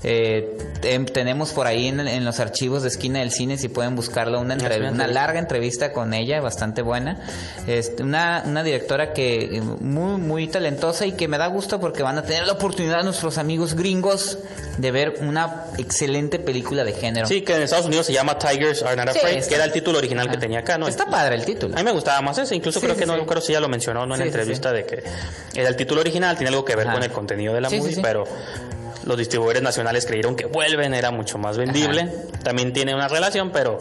Eh, 0.03 0.57
tem- 0.81 1.05
tenemos 1.11 1.51
por 1.51 1.67
ahí 1.67 1.87
en, 1.87 1.99
en 1.99 2.25
los 2.25 2.39
archivos 2.39 2.81
de 2.81 2.87
Esquina 2.89 3.19
del 3.19 3.31
Cine, 3.31 3.57
si 3.57 3.69
pueden 3.69 3.95
buscarlo, 3.95 4.39
una, 4.39 4.55
una 4.91 5.07
larga 5.07 5.37
entrevista 5.39 5.93
con 5.93 6.13
ella, 6.13 6.41
bastante 6.41 6.81
buena. 6.81 7.19
Este, 7.67 8.01
una, 8.03 8.43
una 8.45 8.63
directora 8.63 9.13
que 9.13 9.57
eh, 9.57 9.61
muy, 10.01 10.19
muy 10.19 10.47
talentosa 10.47 11.05
y 11.05 11.11
que 11.13 11.27
me 11.27 11.37
da 11.37 11.47
gusto 11.47 11.79
porque 11.79 12.01
van 12.03 12.17
a 12.17 12.23
tener 12.23 12.45
la 12.45 12.53
oportunidad 12.53 13.03
nuestros 13.03 13.37
amigos 13.37 13.75
gringos 13.75 14.39
de 14.77 14.91
ver 14.91 15.17
una 15.21 15.65
excelente 15.77 16.39
película 16.39 16.83
de 16.83 16.93
género. 16.93 17.27
Sí, 17.27 17.41
que 17.41 17.55
en 17.55 17.61
Estados 17.61 17.85
Unidos 17.85 18.07
se 18.07 18.13
llama 18.13 18.37
Tigers 18.37 18.81
Are 18.83 18.95
Not 18.95 19.09
Afraid, 19.09 19.43
que 19.45 19.55
era 19.55 19.65
el 19.65 19.71
título 19.71 19.99
original 19.99 20.29
que 20.29 20.37
tenía 20.37 20.59
acá, 20.59 20.77
¿no? 20.77 20.87
Está 20.87 21.05
padre 21.05 21.35
el 21.35 21.45
título. 21.45 21.75
A 21.75 21.77
mí 21.77 21.83
me 21.83 21.91
gustaba 21.91 22.21
más 22.21 22.37
ese, 22.37 22.55
incluso 22.55 22.79
Sí, 22.79 22.85
creo 22.85 22.95
sí, 22.95 23.01
que 23.01 23.05
no 23.05 23.25
creo 23.25 23.41
si 23.41 23.53
ya 23.53 23.59
lo 23.59 23.69
mencionó 23.69 24.05
¿no? 24.05 24.15
en 24.15 24.21
la 24.21 24.25
entrevista 24.25 24.71
de 24.73 24.85
que 24.85 25.03
era 25.53 25.69
el 25.69 25.75
título 25.75 26.01
original, 26.01 26.35
tiene 26.35 26.49
algo 26.49 26.65
que 26.65 26.75
ver 26.75 26.87
con 26.87 27.03
el 27.03 27.11
contenido 27.11 27.53
de 27.53 27.61
la 27.61 27.69
movie, 27.69 27.99
pero 28.01 28.25
los 29.05 29.17
distribuidores 29.17 29.61
nacionales 29.61 30.05
creyeron 30.05 30.35
que 30.35 30.45
vuelven, 30.45 30.93
era 30.93 31.11
mucho 31.11 31.37
más 31.37 31.57
vendible. 31.57 32.09
También 32.43 32.73
tiene 32.73 32.95
una 32.95 33.07
relación, 33.07 33.51
pero 33.51 33.79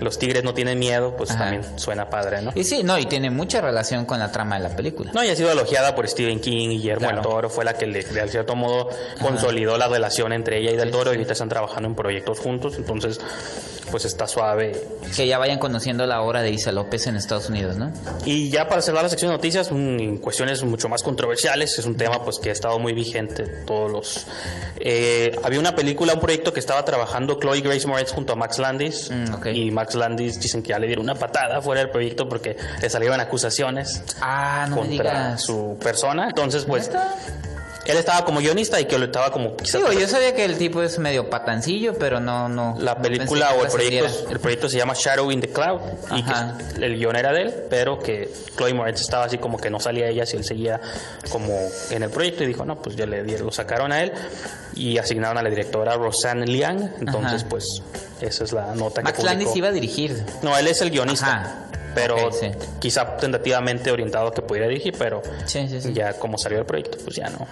los 0.00 0.18
tigres 0.18 0.44
no 0.44 0.54
tienen 0.54 0.78
miedo, 0.78 1.14
pues 1.16 1.30
Ajá. 1.30 1.40
también 1.50 1.78
suena 1.78 2.08
padre, 2.10 2.42
¿no? 2.42 2.52
Y 2.54 2.64
sí, 2.64 2.82
no, 2.82 2.98
y 2.98 3.06
tiene 3.06 3.30
mucha 3.30 3.60
relación 3.60 4.04
con 4.04 4.18
la 4.18 4.30
trama 4.32 4.56
de 4.58 4.68
la 4.68 4.76
película. 4.76 5.10
No, 5.12 5.22
y 5.24 5.28
ha 5.28 5.36
sido 5.36 5.50
elogiada 5.52 5.94
por 5.94 6.08
Stephen 6.08 6.40
King 6.40 6.56
y 6.56 6.68
Guillermo 6.76 7.00
Claro. 7.08 7.16
del 7.16 7.22
Toro, 7.22 7.50
fue 7.50 7.64
la 7.64 7.74
que 7.74 7.86
le, 7.86 8.02
de 8.02 8.28
cierto 8.28 8.54
modo 8.56 8.88
consolidó 9.20 9.76
la 9.78 9.88
relación 9.88 10.32
entre 10.32 10.58
ella 10.58 10.70
y 10.72 10.76
del 10.76 10.90
Toro 10.90 11.10
y 11.12 11.16
ahorita 11.16 11.32
están 11.32 11.48
trabajando 11.48 11.88
en 11.88 11.94
proyectos 11.94 12.38
juntos, 12.38 12.74
entonces 12.76 13.20
pues 13.90 14.06
está 14.06 14.26
suave 14.26 14.72
Que 15.14 15.26
ya 15.26 15.36
vayan 15.36 15.58
conociendo 15.58 16.06
la 16.06 16.22
obra 16.22 16.40
de 16.40 16.50
Isa 16.50 16.72
López 16.72 17.06
en 17.08 17.16
Estados 17.16 17.50
Unidos, 17.50 17.76
¿no? 17.76 17.92
Y 18.24 18.48
ya 18.48 18.66
para 18.66 18.80
cerrar 18.80 19.02
la 19.02 19.10
sección 19.10 19.30
de 19.30 19.36
noticias, 19.36 19.70
mm, 19.70 19.74
en 20.00 20.16
cuestiones 20.18 20.62
mucho 20.64 20.88
más 20.88 21.02
controversiales, 21.02 21.78
es 21.78 21.84
un 21.84 21.96
tema 21.98 22.24
pues 22.24 22.38
que 22.38 22.48
ha 22.48 22.52
estado 22.52 22.78
muy 22.78 22.94
vigente 22.94 23.44
todos 23.66 23.90
los... 23.92 24.26
eh, 24.80 25.38
había 25.42 25.60
una 25.60 25.74
película, 25.74 26.14
un 26.14 26.20
proyecto 26.20 26.54
que 26.54 26.60
estaba 26.60 26.82
trabajando 26.86 27.38
Chloe 27.38 27.60
Grace 27.60 27.86
Moretz 27.86 28.12
junto 28.12 28.32
a 28.32 28.36
Max 28.36 28.58
Landis 28.58 29.10
Mm, 29.10 29.34
ok. 29.34 29.46
y 29.52 29.70
Max 29.72 29.94
Landis 29.94 30.40
dicen 30.40 30.62
que 30.62 30.70
ya 30.70 30.78
le 30.78 30.86
dieron 30.86 31.04
una 31.04 31.14
patada 31.14 31.60
fuera 31.60 31.80
del 31.80 31.90
proyecto 31.90 32.28
porque 32.28 32.56
le 32.80 32.90
salieron 32.90 33.18
acusaciones 33.20 34.02
Ah, 34.20 34.66
no 34.68 34.76
contra 34.76 35.38
su 35.38 35.76
persona, 35.82 36.26
entonces 36.28 36.64
pues 36.64 36.88
¿Neta? 36.88 37.14
Él 37.84 37.96
estaba 37.96 38.24
como 38.24 38.40
guionista 38.40 38.80
y 38.80 38.84
que 38.84 38.98
lo 38.98 39.06
estaba 39.06 39.32
como 39.32 39.56
quizás 39.56 39.80
Digo, 39.80 39.92
yo 39.92 40.06
sabía 40.06 40.34
que 40.34 40.44
el 40.44 40.56
tipo 40.56 40.82
es 40.82 40.98
medio 40.98 41.28
patancillo, 41.28 41.94
pero 41.98 42.20
no, 42.20 42.48
no. 42.48 42.76
La 42.78 42.96
película 43.00 43.52
o 43.54 43.64
el 43.64 43.70
proyecto, 43.70 44.30
el 44.30 44.40
proyecto 44.40 44.68
se 44.68 44.78
llama 44.78 44.94
Shadow 44.94 45.30
in 45.32 45.40
the 45.40 45.48
Cloud 45.48 45.80
y 46.14 46.22
que 46.22 46.84
el 46.84 46.96
guion 46.96 47.16
era 47.16 47.32
de 47.32 47.42
él, 47.42 47.54
pero 47.68 47.98
que 47.98 48.32
Chloe 48.56 48.74
Moretz 48.74 49.00
estaba 49.00 49.24
así 49.24 49.38
como 49.38 49.58
que 49.58 49.70
no 49.70 49.80
salía 49.80 50.08
ella 50.08 50.26
si 50.26 50.36
él 50.36 50.44
seguía 50.44 50.80
como 51.30 51.58
en 51.90 52.02
el 52.02 52.10
proyecto 52.10 52.44
y 52.44 52.46
dijo, 52.46 52.64
no, 52.64 52.80
pues 52.80 52.96
ya 52.96 53.06
le 53.06 53.22
lo 53.38 53.50
sacaron 53.50 53.92
a 53.92 54.02
él 54.02 54.12
y 54.74 54.98
asignaron 54.98 55.38
a 55.38 55.42
la 55.42 55.50
directora 55.50 55.94
Roseanne 55.96 56.46
Liang, 56.46 56.90
entonces 57.00 57.40
Ajá. 57.40 57.48
pues 57.48 57.82
esa 58.20 58.44
es 58.44 58.52
la 58.52 58.74
nota 58.74 59.02
Max 59.02 59.18
que 59.18 59.24
Landis 59.24 59.48
publicó. 59.48 59.58
iba 59.58 59.68
a 59.68 59.72
dirigir. 59.72 60.24
No, 60.42 60.56
él 60.56 60.68
es 60.68 60.80
el 60.80 60.90
guionista. 60.90 61.26
Ajá. 61.26 61.56
Pero 61.94 62.32
sí. 62.32 62.50
quizá 62.78 63.16
tentativamente 63.16 63.90
orientado 63.90 64.28
a 64.28 64.32
que 64.34 64.42
pudiera 64.42 64.68
dirigir, 64.68 64.94
pero 64.98 65.22
Sí, 65.46 65.66
sí, 65.68 65.80
sí. 65.80 65.92
ya 65.92 66.14
como 66.14 66.38
salió 66.38 66.58
el 66.58 66.64
proyecto, 66.64 66.98
pues 67.04 67.16
ya 67.16 67.28
no. 67.28 67.46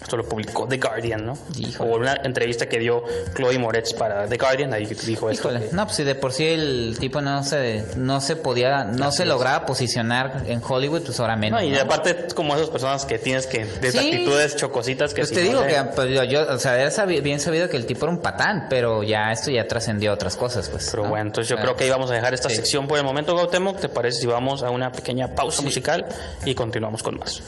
Esto 0.00 0.16
lo 0.16 0.28
publicó 0.28 0.66
The 0.68 0.76
Guardian, 0.78 1.24
¿no? 1.26 1.32
Híjole. 1.58 1.90
O 1.90 1.96
una 1.96 2.14
entrevista 2.22 2.68
que 2.68 2.78
dio 2.78 3.02
Chloe 3.34 3.58
Moretz 3.58 3.92
para 3.94 4.26
The 4.28 4.36
Guardian, 4.36 4.72
ahí 4.74 4.84
dijo 4.86 5.30
esto. 5.30 5.48
Híjole, 5.50 5.68
que- 5.68 5.74
no, 5.74 5.84
pues 5.84 5.96
si 5.96 6.04
de 6.04 6.14
por 6.14 6.32
sí 6.32 6.46
el 6.46 6.96
tipo 7.00 7.20
no 7.20 7.42
se, 7.42 7.84
no 7.96 8.20
se 8.20 8.36
podía, 8.36 8.84
no 8.84 9.10
se 9.10 9.24
lograba 9.24 9.64
posicionar 9.66 10.42
en 10.46 10.62
Hollywood, 10.66 11.02
pues 11.02 11.18
ahora 11.18 11.36
menos. 11.36 11.60
No, 11.60 11.66
y 11.66 11.70
¿no? 11.70 11.80
aparte 11.80 12.28
como 12.34 12.54
esas 12.54 12.68
personas 12.70 13.04
que 13.06 13.18
tienes 13.18 13.46
que, 13.46 13.64
de 13.64 13.88
actitudes 13.88 14.56
chocositas 14.56 15.14
que 15.14 15.22
Pues 15.22 15.30
si 15.30 15.34
te 15.36 15.40
no 15.44 15.48
digo 15.48 15.60
le- 15.62 15.68
que 15.68 15.82
pues, 15.94 16.08
yo, 16.10 16.24
yo, 16.24 16.46
o 16.52 16.58
sea, 16.58 16.78
era 16.80 17.04
bien 17.06 17.40
sabido 17.40 17.68
que 17.68 17.76
el 17.76 17.86
tipo 17.86 18.04
era 18.06 18.12
un 18.12 18.20
patán, 18.20 18.66
pero 18.68 19.02
ya 19.02 19.32
esto 19.32 19.50
ya 19.50 19.66
trascendió 19.66 20.12
otras 20.12 20.36
cosas, 20.36 20.68
pues. 20.68 20.88
Pero 20.90 21.04
¿no? 21.04 21.08
bueno, 21.10 21.26
entonces 21.26 21.48
yo 21.48 21.56
Ah. 21.58 21.62
creo 21.62 21.76
que 21.76 21.84
ahí 21.84 21.90
vamos 21.90 22.10
a 22.10 22.14
dejar 22.14 22.34
esta 22.34 22.48
sección 22.50 22.86
por 22.86 22.98
el 22.98 23.04
momento, 23.04 23.34
Gautemoc. 23.34 23.78
¿Te 23.86 23.92
parece 23.92 24.22
si 24.22 24.26
vamos 24.26 24.64
a 24.64 24.70
una 24.70 24.90
pequeña 24.90 25.32
pausa 25.32 25.62
musical 25.62 26.04
y 26.44 26.56
continuamos 26.56 27.04
con 27.04 27.20
más? 27.20 27.40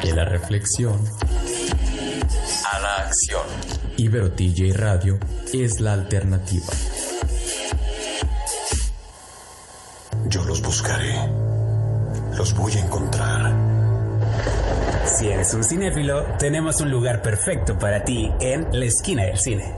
De 0.00 0.12
la 0.12 0.24
reflexión 0.26 1.04
A 2.72 2.78
la 2.78 2.96
acción. 2.98 3.42
Ibero 3.96 4.30
TJ 4.30 4.74
Radio 4.74 5.18
es 5.52 5.80
la 5.80 5.94
alternativa. 5.94 6.68
Yo 10.28 10.44
los 10.44 10.62
buscaré. 10.62 11.16
Los 12.36 12.54
voy 12.54 12.74
a 12.74 12.84
encontrar. 12.84 13.67
Si 15.16 15.28
eres 15.28 15.54
un 15.54 15.64
cinéfilo, 15.64 16.22
tenemos 16.38 16.80
un 16.80 16.90
lugar 16.90 17.22
perfecto 17.22 17.78
para 17.78 18.04
ti 18.04 18.30
en 18.40 18.68
la 18.72 18.84
esquina 18.84 19.24
del 19.24 19.38
cine. 19.38 19.74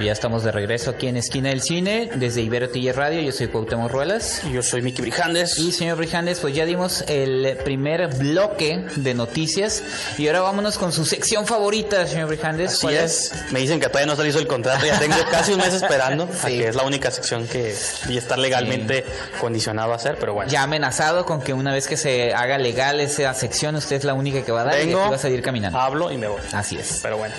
Pues 0.00 0.06
ya 0.06 0.12
estamos 0.14 0.42
de 0.44 0.50
regreso 0.50 0.92
aquí 0.92 1.08
en 1.08 1.18
Esquina 1.18 1.50
del 1.50 1.60
Cine, 1.60 2.08
desde 2.14 2.40
Ibero 2.40 2.70
TJ 2.70 2.94
Radio. 2.94 3.20
Yo 3.20 3.32
soy 3.32 3.48
Cuauhtémoc 3.48 3.92
Ruelas. 3.92 4.40
Yo 4.50 4.62
soy 4.62 4.80
Miki 4.80 5.02
Brijandes. 5.02 5.58
Y 5.58 5.72
señor 5.72 5.98
Brijandes, 5.98 6.40
pues 6.40 6.54
ya 6.54 6.64
dimos 6.64 7.04
el 7.06 7.58
primer 7.66 8.08
bloque 8.16 8.82
de 8.96 9.12
noticias. 9.12 9.82
Y 10.16 10.26
ahora 10.28 10.40
vámonos 10.40 10.78
con 10.78 10.90
su 10.90 11.04
sección 11.04 11.46
favorita, 11.46 12.06
señor 12.06 12.28
Brijandes. 12.28 12.72
Así 12.72 12.80
¿Cuál 12.80 12.94
es. 12.94 13.30
Me 13.50 13.60
dicen 13.60 13.78
que 13.78 13.88
todavía 13.88 14.06
no 14.06 14.16
se 14.16 14.22
le 14.22 14.30
hizo 14.30 14.38
el 14.38 14.46
contrato. 14.46 14.86
Ya 14.86 14.98
tengo 14.98 15.16
casi 15.30 15.52
un 15.52 15.58
mes 15.58 15.74
esperando. 15.74 16.30
Sí. 16.40 16.56
que 16.56 16.68
es 16.68 16.76
la 16.76 16.84
única 16.84 17.10
sección 17.10 17.46
que 17.46 17.76
y 18.08 18.16
está 18.16 18.38
legalmente 18.38 19.04
condicionado 19.38 19.92
a 19.92 19.96
hacer, 19.96 20.16
pero 20.18 20.32
bueno. 20.32 20.50
Ya 20.50 20.62
amenazado 20.62 21.26
con 21.26 21.42
que 21.42 21.52
una 21.52 21.74
vez 21.74 21.86
que 21.86 21.98
se 21.98 22.32
haga 22.32 22.56
legal 22.56 23.00
esa 23.00 23.34
sección, 23.34 23.76
usted 23.76 23.96
es 23.96 24.04
la 24.04 24.14
única 24.14 24.42
que 24.42 24.50
va 24.50 24.62
a 24.62 24.64
dar 24.64 24.78
y 24.78 24.84
aquí 24.84 24.94
va 24.94 25.14
a 25.14 25.18
seguir 25.18 25.42
caminando. 25.42 25.78
hablo 25.78 26.10
y 26.10 26.16
me 26.16 26.28
voy. 26.28 26.40
Así 26.54 26.78
es. 26.78 27.00
Pero 27.02 27.18
bueno. 27.18 27.34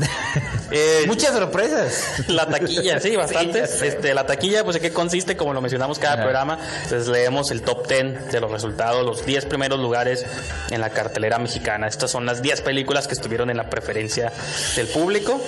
Eh, 0.70 1.04
Muchas 1.06 1.32
sorpresas. 1.34 2.04
La 2.28 2.46
taquilla, 2.48 3.00
sí, 3.00 3.16
bastantes. 3.16 3.70
sé. 3.70 3.88
este, 3.88 4.14
la 4.14 4.24
taquilla, 4.26 4.62
pues, 4.64 4.74
¿de 4.74 4.80
qué 4.80 4.92
consiste? 4.92 5.36
Como 5.36 5.52
lo 5.52 5.60
mencionamos 5.60 5.98
cada 5.98 6.14
Ajá. 6.14 6.22
programa, 6.22 6.58
entonces 6.84 7.08
leemos 7.08 7.50
el 7.50 7.62
top 7.62 7.88
10 7.88 8.30
de 8.30 8.40
los 8.40 8.50
resultados, 8.50 9.04
los 9.04 9.26
10 9.26 9.46
primeros 9.46 9.80
lugares 9.80 10.24
en 10.70 10.80
la 10.80 10.90
cartelera 10.90 11.38
mexicana. 11.38 11.88
Estas 11.88 12.10
son 12.10 12.24
las 12.26 12.40
10 12.42 12.60
películas 12.60 13.08
que 13.08 13.14
estuvieron 13.14 13.50
en 13.50 13.56
la 13.56 13.68
preferencia 13.68 14.32
del 14.76 14.86
público. 14.88 15.40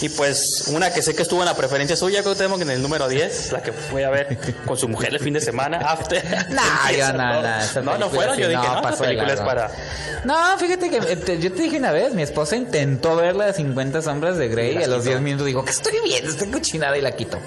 Y 0.00 0.08
pues, 0.08 0.64
una 0.68 0.92
que 0.92 1.02
sé 1.02 1.14
que 1.14 1.22
estuvo 1.22 1.40
en 1.40 1.46
la 1.46 1.54
preferencia 1.56 1.96
suya, 1.96 2.22
que 2.22 2.34
tenemos 2.34 2.60
en 2.62 2.70
el 2.70 2.80
número 2.82 3.08
10, 3.08 3.52
la 3.52 3.62
que 3.62 3.72
fui 3.72 4.02
a 4.04 4.10
ver 4.10 4.38
con 4.64 4.76
su 4.78 4.88
mujer 4.88 5.12
el 5.12 5.20
fin 5.20 5.34
de 5.34 5.40
semana, 5.40 5.78
After. 5.86 6.22
No, 6.50 6.62
yo 6.96 7.12
no, 7.12 7.42
no, 7.42 7.82
No, 7.82 7.98
no 7.98 8.10
fueron, 8.10 8.38
yo 8.38 8.46
sí, 8.46 8.50
dije, 8.52 8.62
no, 8.62 8.68
no, 8.68 8.76
esta 8.76 8.82
pasó 8.82 9.02
de 9.02 9.08
película 9.08 9.32
es 9.34 9.38
largo. 9.40 9.46
para. 9.54 9.70
No, 10.24 10.56
fíjate 10.58 10.88
que 10.88 10.96
eh, 10.96 11.38
yo 11.40 11.52
te 11.52 11.62
dije 11.62 11.76
una 11.78 11.92
vez, 11.92 12.14
mi 12.14 12.22
esposa 12.22 12.56
intentó 12.56 13.16
ver 13.16 13.34
la 13.36 13.46
de 13.46 13.52
50 13.54 14.00
sombras 14.02 14.38
de 14.38 14.48
Grey 14.48 14.61
Y 14.68 14.70
y 14.70 14.74
las 14.74 14.84
a 14.84 14.86
los 14.88 14.98
quitó. 15.00 15.10
10 15.10 15.20
minutos 15.22 15.46
dijo 15.46 15.64
que 15.64 15.70
estoy 15.70 15.94
viendo 16.04 16.30
esta 16.30 16.46
cochinada 16.50 16.96
y 16.98 17.00
la 17.00 17.12
quitó. 17.12 17.38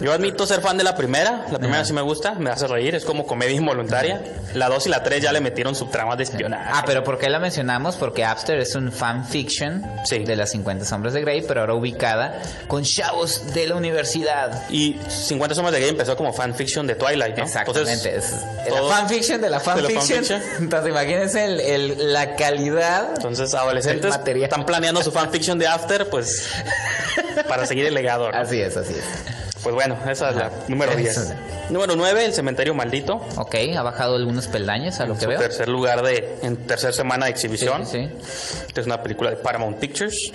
Yo 0.00 0.12
admito 0.12 0.46
ser 0.46 0.60
fan 0.60 0.76
de 0.78 0.84
la 0.84 0.96
primera. 0.96 1.46
La 1.50 1.58
primera 1.58 1.78
Ajá. 1.80 1.84
sí 1.84 1.92
me 1.92 2.02
gusta, 2.02 2.34
me 2.34 2.50
hace 2.50 2.66
reír, 2.66 2.94
es 2.94 3.04
como 3.04 3.26
comedia 3.26 3.54
involuntaria. 3.56 4.22
La 4.54 4.68
2 4.68 4.86
y 4.86 4.90
la 4.90 5.02
3 5.02 5.22
ya 5.22 5.32
le 5.32 5.40
metieron 5.40 5.74
subtramas 5.74 6.16
de 6.18 6.24
espionaje. 6.24 6.70
Ah, 6.72 6.82
pero 6.86 7.02
¿por 7.04 7.18
qué 7.18 7.28
la 7.28 7.38
mencionamos? 7.38 7.96
Porque 7.96 8.24
After 8.24 8.58
es 8.58 8.74
un 8.74 8.92
fanfiction 8.92 9.82
Sí. 10.04 10.20
de 10.24 10.36
las 10.36 10.50
50 10.50 10.84
sombras 10.84 11.14
de 11.14 11.20
Grey, 11.22 11.42
pero 11.46 11.60
ahora 11.60 11.74
ubicada 11.74 12.40
con 12.68 12.82
chavos 12.84 13.52
de 13.54 13.66
la 13.66 13.74
universidad. 13.76 14.62
Y 14.70 14.96
50 15.08 15.54
sombras 15.54 15.72
de 15.72 15.80
Grey 15.80 15.90
empezó 15.90 16.16
como 16.16 16.32
fanfiction 16.32 16.86
de 16.86 16.94
Twilight, 16.94 17.36
¿no? 17.36 17.44
Exactamente, 17.44 18.10
Entonces, 18.14 18.32
es 18.66 18.72
la 18.74 18.82
fanfiction 18.88 19.40
de 19.40 19.50
la 19.50 19.60
fanfiction. 19.60 19.94
fanfiction. 20.24 20.42
Entonces 20.60 20.90
imagínense 20.90 21.44
el- 21.44 21.60
el- 21.60 22.12
la 22.12 22.36
calidad. 22.36 23.10
Entonces, 23.16 23.54
adolescentes 23.54 24.10
material. 24.10 24.44
están 24.44 24.66
planeando 24.66 25.02
su 25.02 25.10
fanfiction 25.10 25.58
de 25.58 25.66
After, 25.66 26.08
pues, 26.08 26.43
para 27.48 27.66
seguir 27.66 27.86
el 27.86 27.94
legado. 27.94 28.30
¿no? 28.30 28.36
Así 28.38 28.60
es, 28.60 28.76
así 28.76 28.94
es. 28.94 29.04
Pues 29.62 29.74
bueno, 29.74 29.96
esa 30.08 30.30
es 30.30 30.36
la 30.36 30.46
Ajá. 30.46 30.56
número 30.68 30.92
Esa 30.92 31.00
10. 31.00 31.16
es 31.16 31.28
la- 31.30 31.36
Número 31.70 31.96
9, 31.96 32.26
El 32.26 32.34
Cementerio 32.34 32.74
Maldito. 32.74 33.14
Ok, 33.36 33.54
ha 33.76 33.82
bajado 33.82 34.16
algunos 34.16 34.46
peldaños 34.48 35.00
a 35.00 35.06
lo 35.06 35.14
que 35.14 35.22
Su 35.22 35.28
veo. 35.28 35.38
tercer 35.38 35.68
lugar 35.68 36.02
de, 36.02 36.36
en 36.42 36.56
tercer 36.66 36.92
semana 36.92 37.24
de 37.26 37.30
Sí, 37.32 37.46
exhibición. 37.46 37.86
sí. 37.86 38.10
Esta 38.68 38.80
es 38.82 38.86
una 38.86 39.02
película 39.02 39.30
de 39.30 39.36
Paramount 39.36 39.78
Pictures. 39.78 40.32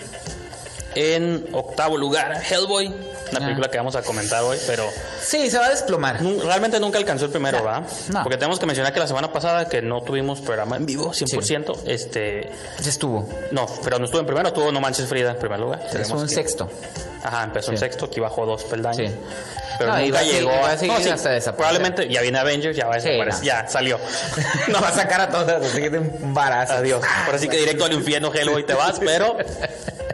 En 0.95 1.47
octavo 1.53 1.97
lugar, 1.97 2.41
Hellboy. 2.49 2.87
Una 2.87 2.97
Ah. 3.31 3.39
película 3.39 3.69
que 3.69 3.77
vamos 3.77 3.95
a 3.95 4.01
comentar 4.01 4.41
hoy, 4.43 4.57
pero 4.65 4.89
Sí, 5.21 5.51
se 5.51 5.59
va 5.59 5.67
a 5.67 5.69
desplomar. 5.69 6.19
realmente 6.43 6.79
nunca 6.79 6.97
alcanzó 6.97 7.25
el 7.25 7.31
primero, 7.31 7.59
No, 7.59 7.63
¿va? 7.65 7.83
no. 8.11 8.23
Porque 8.23 8.37
tenemos 8.37 8.59
que 8.59 8.65
mencionar 8.65 8.91
que 8.91 8.99
la 8.99 9.07
semana 9.07 9.31
pasada 9.31 9.69
que 9.69 9.81
no 9.83 10.01
tuvimos 10.01 10.41
programa 10.41 10.77
en 10.77 10.85
vivo, 10.87 11.13
100%, 11.13 11.77
este... 11.85 12.49
Se 12.81 12.89
estuvo. 12.89 13.29
No, 13.51 13.67
pero 13.83 13.99
no 13.99 14.05
estuvo 14.05 14.21
en 14.21 14.25
primero, 14.27 14.51
tuvo 14.51 14.71
No 14.71 14.81
Manches 14.81 15.07
Frida 15.07 15.31
en 15.31 15.37
primer 15.37 15.59
lugar. 15.59 15.79
Un 16.11 16.27
que- 16.27 16.33
sexto. 16.33 16.69
Ajá, 17.23 17.43
empezó 17.43 17.69
en 17.71 17.77
Sí. 17.77 17.81
sexto, 17.85 18.05
aquí 18.05 18.19
bajó 18.19 18.45
dos 18.47 18.63
peldaños. 18.63 19.11
Sí. 19.11 19.17
Pero 19.77 19.91
No, 19.93 19.99
y 20.01 20.05
nunca 20.05 20.15
va 20.15 20.19
a 20.19 20.23
seguir- 20.25 20.39
llegó 20.39 20.65
a 20.65 20.77
seguir 20.77 20.97
sí, 21.03 21.09
hasta. 21.09 21.55
Probablemente 21.55 22.09
ya 22.09 22.21
viene 22.21 22.39
Avengers, 22.39 22.75
ya 22.75 22.87
va 22.87 22.95
a 22.95 22.99
Sí, 22.99 23.09
desaparecer. 23.09 23.43
Ya 23.45 23.67
salió. 23.67 23.99
No 24.69 24.81
va 24.81 24.87
a 24.89 24.93
sacar 24.93 25.21
a 25.21 25.29
todas, 25.29 25.63
así 25.65 25.79
que 25.81 25.89
de 25.89 25.99
un 25.99 26.33
barazo. 26.33 26.73
Adiós. 26.73 27.01
Por 27.25 27.35
así 27.35 27.47
que 27.47 27.57
directo 27.57 27.85
al 27.85 27.93
infierno, 27.93 28.33
Hellboy, 28.33 28.65
te 28.65 28.73
vas, 28.73 28.99
pero 29.05 29.37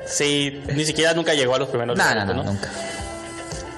sí, 0.06 0.62
ni 0.74 0.86
siquiera 0.86 1.14
nunca 1.14 1.34
llegó 1.34 1.56
a 1.56 1.60
los 1.60 1.70
primeros 1.70 1.98
No, 1.98 2.04
no, 2.04 2.10
lugares, 2.22 2.36
no, 2.36 2.44
nunca. 2.44 2.70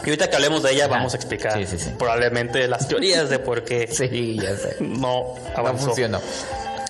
Y 0.04 0.10
ahorita 0.10 0.30
que 0.30 0.36
hablemos 0.38 0.64
de 0.64 0.72
ella, 0.72 0.86
Ajá. 0.86 0.94
vamos 0.96 1.14
a 1.14 1.18
explicar 1.18 1.54
Sí, 1.54 1.66
sí, 1.68 1.78
sí. 1.78 1.90
probablemente 1.98 2.66
las 2.68 2.88
teorías 2.88 3.30
de 3.30 3.40
por 3.40 3.64
qué 3.64 3.88
Sí, 3.92 4.40
ya 4.42 4.56
sé. 4.56 4.78
no 4.80 5.36
No 5.36 5.36
avanzó. 5.56 5.88
funcionó. 5.88 6.22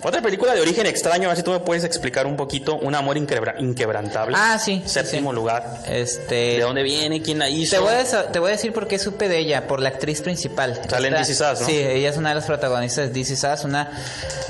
Otra 0.03 0.21
película 0.21 0.53
de 0.53 0.61
origen 0.61 0.85
extraño, 0.85 1.25
a 1.25 1.29
ver 1.29 1.37
si 1.37 1.43
tú 1.43 1.51
me 1.51 1.59
puedes 1.59 1.83
explicar 1.83 2.27
un 2.27 2.37
poquito. 2.37 2.75
Un 2.75 2.93
amor 2.95 3.17
inquebra- 3.17 3.55
inquebrantable. 3.59 4.35
Ah, 4.39 4.59
sí, 4.59 4.81
sí, 4.85 4.89
Séptimo 4.93 5.31
sí. 5.31 5.35
lugar. 5.35 5.79
Este. 5.87 6.35
¿De 6.57 6.61
dónde 6.61 6.83
viene? 6.83 7.21
¿Quién 7.21 7.39
la 7.39 7.49
hizo? 7.49 7.75
Te 7.77 7.81
voy, 7.81 7.93
a, 7.93 8.31
te 8.31 8.39
voy 8.39 8.49
a 8.49 8.51
decir 8.51 8.73
por 8.73 8.87
qué 8.87 8.99
supe 8.99 9.27
de 9.27 9.39
ella, 9.39 9.67
por 9.67 9.79
la 9.81 9.89
actriz 9.89 10.21
principal. 10.21 10.79
Sale 10.87 11.07
en 11.07 11.15
This 11.15 11.29
Is 11.29 11.41
Us, 11.41 11.61
¿no? 11.61 11.65
Sí, 11.67 11.77
ella 11.77 12.09
es 12.09 12.17
una 12.17 12.29
de 12.29 12.35
las 12.35 12.45
protagonistas 12.45 13.07
de 13.07 13.13
This 13.13 13.31
Is 13.31 13.43
Us, 13.43 13.63
una, 13.63 13.89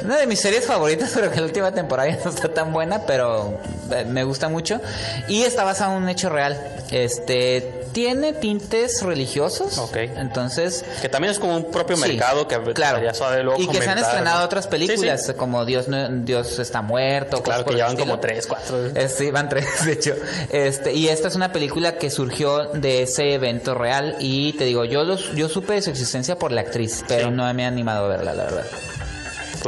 una 0.03 0.17
de 0.17 0.27
mis 0.27 0.39
series 0.39 0.65
favoritas, 0.65 1.11
pero 1.15 1.31
que 1.31 1.37
la 1.39 1.45
última 1.45 1.71
temporada 1.71 2.09
ya 2.09 2.19
no 2.23 2.29
está 2.29 2.49
tan 2.53 2.73
buena, 2.73 3.03
pero 3.05 3.59
eh, 3.91 4.03
me 4.05 4.23
gusta 4.25 4.49
mucho. 4.49 4.81
Y 5.29 5.43
está 5.43 5.63
basada 5.63 5.95
en 5.95 6.03
un 6.03 6.09
hecho 6.09 6.29
real. 6.29 6.59
Este, 6.91 7.85
tiene 7.93 8.33
tintes 8.33 9.01
religiosos. 9.01 9.77
Ok. 9.77 9.95
Entonces... 9.97 10.83
Que 11.01 11.09
también 11.09 11.31
es 11.31 11.39
como 11.39 11.55
un 11.55 11.71
propio 11.71 11.95
Sí, 11.97 12.01
mercado 12.03 12.47
que 12.47 12.57
claro. 12.73 13.01
ya 13.03 13.13
sabe 13.13 13.43
luego 13.43 13.61
y 13.61 13.67
que 13.67 13.81
se 13.81 13.89
han 13.89 13.97
estrenado 13.97 14.39
¿no? 14.39 14.45
otras 14.45 14.65
Sí, 14.65 14.71
películas 14.71 15.25
sí. 15.25 15.33
Como 15.37 15.63
Dios 15.65 15.87
no- 15.87 16.09
Dios 16.09 16.59
está 16.59 16.81
muerto 16.81 17.41
Claro, 17.43 17.63
que 17.65 17.75
llevan 17.75 17.95
como 17.95 18.19
tres, 18.19 18.47
cuatro. 18.47 18.87
Eh, 18.87 19.07
sí, 19.09 19.31
van 19.31 19.47
tres, 19.49 19.67
de 19.85 19.93
hecho. 19.93 20.15
Este, 20.51 20.93
y 20.93 21.07
esta 21.07 21.27
es 21.29 21.35
una 21.35 21.51
película 21.53 21.97
que 21.97 22.09
surgió 22.09 22.65
de 22.73 23.03
ese 23.03 23.33
evento 23.33 23.73
real. 23.75 24.15
Y 24.19 24.53
te 24.53 24.65
digo, 24.65 24.83
yo 24.85 25.03
los, 25.03 25.33
yo 25.35 25.47
supe 25.49 25.73
de 25.73 25.81
su 25.81 25.89
existencia 25.91 26.37
por 26.37 26.51
la 26.51 26.61
actriz, 26.61 27.03
pero 27.07 27.27
Sí. 27.29 27.33
no 27.33 27.53
me 27.53 27.63
he 27.63 27.65
animado 27.65 28.05
a 28.05 28.07
verla, 28.09 28.33
la 28.33 28.43
verdad. 28.43 28.65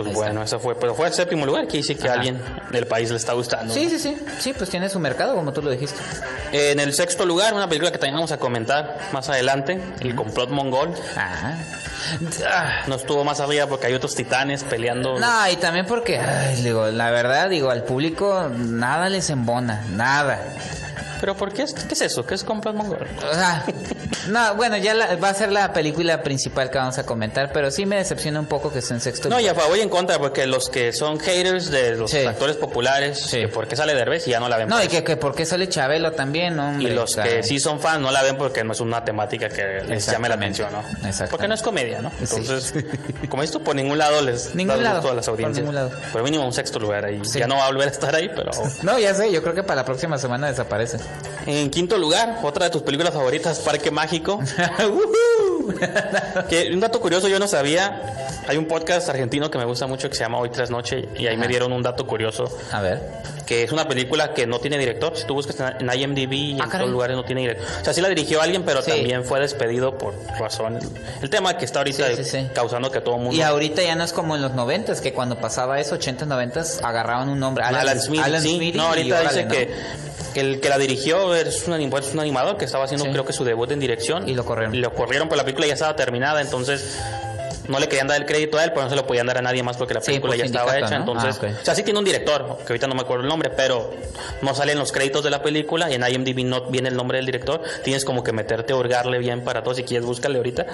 Pues 0.04 0.16
Ahí 0.16 0.22
bueno, 0.22 0.44
eso 0.44 0.60
fue. 0.60 0.76
Pero 0.76 0.96
fue 0.96 1.08
el 1.08 1.14
séptimo 1.14 1.46
lugar, 1.46 1.68
que 1.68 1.78
dice 1.78 1.96
que 1.96 2.08
Ajá. 2.08 2.16
alguien 2.18 2.42
del 2.72 2.88
país 2.88 3.10
le 3.10 3.18
está 3.18 3.34
gustando. 3.34 3.74
Sí, 3.74 3.90
sí, 3.90 4.00
sí. 4.00 4.18
Sí, 4.40 4.54
pues 4.54 4.70
tiene 4.70 4.90
su 4.90 5.00
mercado, 5.00 5.36
como 5.36 5.52
tú 5.54 5.62
lo 5.62 5.70
dijiste. 5.72 6.00
En 6.52 6.80
el 6.80 6.94
sexto 6.94 7.26
lugar, 7.26 7.54
una 7.54 7.68
película 7.68 7.92
que 7.92 7.98
también 7.98 8.16
vamos 8.16 8.32
a 8.32 8.38
comentar 8.38 8.98
más 9.12 9.30
adelante, 9.30 9.80
El 10.00 10.16
complot 10.16 10.50
mongol. 10.50 10.94
Ah. 11.16 11.56
Ah. 12.48 12.82
No 12.88 12.96
estuvo 12.96 13.24
más 13.24 13.40
arriba 13.40 13.68
porque 13.68 13.88
hay 13.88 13.94
otros 13.94 14.16
titanes 14.16 14.64
peleando. 14.64 15.20
No, 15.20 15.50
y 15.52 15.56
también 15.58 15.86
porque, 15.86 16.18
ay, 16.20 16.62
digo, 16.64 16.88
la 16.88 17.12
verdad, 17.12 17.50
digo, 17.50 17.70
al 17.70 17.84
público 17.84 18.50
nada 18.56 19.10
les 19.10 19.30
embona, 19.30 19.84
nada. 19.92 20.40
¿Pero 21.20 21.36
por 21.36 21.52
qué 21.54 21.64
es, 21.64 21.74
qué 21.74 21.94
es 21.94 22.02
eso? 22.02 22.26
¿Qué 22.26 22.36
es 22.36 22.44
complot 22.44 22.76
mongol? 22.76 23.08
O 23.30 23.34
sea, 23.34 23.66
no, 24.30 24.56
bueno, 24.56 24.78
ya 24.78 24.94
la- 24.94 25.16
va 25.18 25.30
a 25.30 25.34
ser 25.34 25.52
la 25.52 25.74
película 25.74 26.22
principal 26.24 26.70
que 26.70 26.78
vamos 26.78 26.98
a 26.98 27.06
comentar, 27.06 27.52
pero 27.54 27.72
sí 27.72 27.86
me 27.86 27.98
decepciona 27.98 28.40
un 28.40 28.46
poco 28.46 28.72
que 28.72 28.80
esté 28.80 28.94
en 28.94 29.02
sexto 29.02 29.30
No, 29.30 29.40
y 29.40 29.44
lugar. 29.44 29.58
a 29.58 29.60
favor 29.62 29.78
y 29.78 29.82
en 29.82 29.90
contra, 29.90 30.18
porque 30.18 30.48
los 30.48 30.70
que 30.70 30.94
son 30.94 31.20
haters 31.20 31.70
de 31.72 31.96
los 31.96 32.12
Sí. 32.12 32.26
actores 32.26 32.56
populares, 32.56 33.20
Sí. 33.20 33.42
que 33.42 33.48
por 33.48 33.68
qué 33.68 33.76
sale 33.76 33.94
Derbez 33.96 34.28
y 34.28 34.32
ya 34.32 34.40
no 34.40 34.48
la 34.50 34.58
ven. 34.58 34.70
No, 34.70 34.78
por 34.78 34.86
y 34.86 34.88
que, 34.88 35.04
que 35.04 35.18
por 35.18 35.36
qué 35.36 35.46
sale 35.46 35.68
Chabelo 35.68 36.14
también, 36.14 36.56
¿no, 36.56 36.72
Y 36.72 36.76
hombre? 36.76 36.96
los 36.96 37.16
que 37.16 37.44
sí 37.44 37.60
son 37.60 37.80
fans 37.80 38.00
no 38.02 38.12
la 38.12 38.22
ven 38.24 38.38
porque 38.38 38.64
no 38.64 38.72
es 38.74 38.80
una 38.80 39.04
temática 39.04 39.50
que 39.50 39.82
les 39.88 40.06
llame 40.06 40.30
la 40.30 40.36
atención, 40.36 40.70
¿no? 40.72 40.84
Porque 41.30 41.48
no 41.48 41.54
es 41.56 41.62
comedia, 41.62 42.02
¿no? 42.02 42.12
Sí. 42.24 42.36
Entonces, 42.38 42.74
como 43.30 43.44
esto 43.44 43.60
por 43.60 43.76
ningún 43.76 43.98
lado 43.98 44.22
les 44.22 44.56
Ningún 44.56 44.82
lado, 44.84 45.10
a 45.10 45.14
las 45.14 45.26
por 45.26 45.34
audiencias. 45.34 45.58
ningún 45.66 45.76
lado. 45.76 45.92
Pero 46.14 46.24
mínimo 46.24 46.46
un 46.46 46.54
sexto 46.54 46.80
lugar 46.80 47.06
ahí. 47.06 47.20
Sí. 47.26 47.40
Ya 47.40 47.48
no 47.48 47.56
va 47.58 47.66
a 47.66 47.68
volver 47.68 47.88
a 47.88 47.92
estar 47.92 48.16
ahí, 48.16 48.30
pero... 48.34 48.52
No, 48.84 48.98
ya 48.98 49.14
sé, 49.14 49.32
yo 49.32 49.42
creo 49.42 49.54
que 49.54 49.64
para 49.64 49.78
la 49.82 49.86
próxima 49.86 50.18
semana 50.18 50.48
desaparece. 50.48 50.98
En 51.46 51.70
quinto 51.70 51.98
lugar, 51.98 52.40
otra 52.44 52.66
de 52.66 52.72
tus 52.72 52.82
películas 52.82 53.14
favoritas, 53.14 53.60
Parque 53.60 53.92
Mágico. 53.92 54.40
Que 56.50 56.70
un 56.74 56.80
dato 56.80 57.00
curioso 57.00 57.28
yo 57.28 57.40
no 57.40 57.48
sabía. 57.48 58.02
Hay 58.48 58.58
un 58.58 58.66
podcast 58.66 59.08
argentino 59.10 59.52
que 59.52 59.58
me 59.58 59.66
gusta 59.66 59.86
mucho 59.88 60.10
que 60.10 60.16
se 60.16 60.24
llama 60.24 60.40
Hoy 60.40 60.50
tras 60.50 60.70
Noche 60.72 61.08
y 61.18 61.28
ahí 61.28 61.36
me 61.38 61.44
Ajá. 61.44 61.50
dieron 61.50 61.72
un 61.72 61.84
dato 61.84 62.08
curioso 62.08 62.46
A 62.72 62.82
ver. 62.82 63.00
que 63.46 63.64
es 63.64 63.72
una 63.72 63.88
película 63.88 64.34
que 64.34 64.48
no 64.48 64.60
tiene 64.60 64.78
director. 64.80 65.16
Si 65.16 65.26
tú 65.26 65.36
buscas 65.36 65.56
en 65.80 65.88
IMDb 65.94 66.34
y 66.34 66.52
en 66.54 66.62
Ah, 66.62 66.68
todos 66.72 66.90
lugares 66.90 67.16
no 67.16 67.24
tiene 67.24 67.42
director. 67.42 67.66
O 67.82 67.84
sea, 67.84 67.94
sí 67.94 68.02
la 68.02 68.10
dirigió 68.10 68.42
alguien, 68.42 68.64
pero 68.64 68.82
Sí. 68.82 68.90
también 68.92 69.24
fue 69.24 69.40
despedido 69.40 69.98
por 69.98 70.16
razón. 70.40 70.80
El 71.22 71.30
tema 71.30 71.58
que 71.58 71.66
está 71.66 71.80
ahorita 71.80 72.08
Sí, 72.16 72.24
sí, 72.24 72.48
causando 72.54 72.90
que 72.92 73.02
todo 73.02 73.16
el 73.18 73.22
mundo. 73.22 73.36
Y 73.38 73.42
ahorita 73.42 73.84
ya 73.84 73.96
no 73.96 74.04
es 74.04 74.14
como 74.14 74.36
en 74.36 74.42
los 74.42 74.54
noventas, 74.54 75.00
que 75.02 75.14
cuando 75.14 75.38
pasaba 75.38 75.80
eso, 75.80 75.96
80s, 75.96 76.26
90s, 76.28 76.80
agarraban 76.84 77.30
un 77.30 77.40
nombre. 77.40 77.64
Alan, 77.64 78.00
Smith, 78.00 78.22
sí. 78.40 78.56
Smith 78.56 78.76
no, 78.76 78.88
ahorita 78.88 79.16
órale, 79.22 79.30
dice 79.30 79.46
¿no? 79.46 79.52
que, 79.52 79.70
que 80.34 80.40
el 80.42 80.60
que 80.60 80.70
la 80.70 80.78
dirigió 80.78 81.34
es 81.36 81.68
un, 81.68 81.74
anim- 81.74 81.98
es 82.00 82.14
un 82.14 82.20
animador 82.20 82.56
que 82.58 82.66
estaba 82.66 82.86
haciendo 82.86 83.06
Sí. 83.06 83.12
creo 83.12 83.26
que 83.26 83.34
su 83.34 83.44
debut 83.44 83.72
en 83.72 83.80
dirección. 83.80 84.28
Y 84.30 84.36
lo 84.36 84.46
corrieron. 84.46 84.76
Y 84.76 84.80
lo 84.80 84.94
corrieron, 84.94 85.28
pero 85.28 85.38
la 85.38 85.44
película 85.44 85.59
ya 85.68 85.74
estaba 85.74 85.96
terminada, 85.96 86.42
entonces 86.42 87.00
no 87.70 87.80
le 87.80 87.88
querían 87.88 88.08
dar 88.08 88.18
el 88.18 88.26
crédito 88.26 88.58
a 88.58 88.64
él, 88.66 88.72
pero 88.72 88.84
no 88.84 88.90
se 88.90 88.96
lo 88.98 89.08
podían 89.08 89.26
dar 89.28 89.38
a 89.38 89.42
nadie 89.42 89.64
más 89.64 89.78
porque 89.78 89.94
la 89.94 90.02
Sí, 90.02 90.08
película 90.08 90.36
ya 90.36 90.44
estaba 90.46 90.72
sindicato, 90.72 90.94
hecha. 90.94 91.06
¿no? 91.06 91.12
Entonces, 91.14 91.40
Ah, 91.56 91.60
o 91.62 91.66
sea, 91.66 91.76
sí 91.76 91.84
tiene 91.84 92.00
un 92.00 92.06
director, 92.06 92.58
que 92.66 92.74
ahorita 92.74 92.88
no 92.88 92.96
me 92.96 93.02
acuerdo 93.02 93.24
el 93.24 93.30
nombre, 93.30 93.50
pero 93.50 93.94
no 94.42 94.54
salen 94.54 94.78
los 94.78 94.92
créditos 94.92 95.24
de 95.24 95.30
la 95.30 95.42
película 95.42 95.90
y 95.90 95.94
en 95.96 96.04
IMDb 96.06 96.44
no 96.46 96.66
viene 96.70 96.90
el 96.90 96.96
nombre 96.98 97.18
del 97.20 97.26
director. 97.26 97.62
Tienes 97.84 98.04
como 98.04 98.24
que 98.24 98.32
meterte 98.34 98.74
a 98.74 98.76
hurgarle 98.76 99.18
bien 99.20 99.44
para 99.44 99.64
todo. 99.64 99.74
Si 99.74 99.84
quieres, 99.84 100.06
búscale 100.06 100.38
ahorita. 100.38 100.66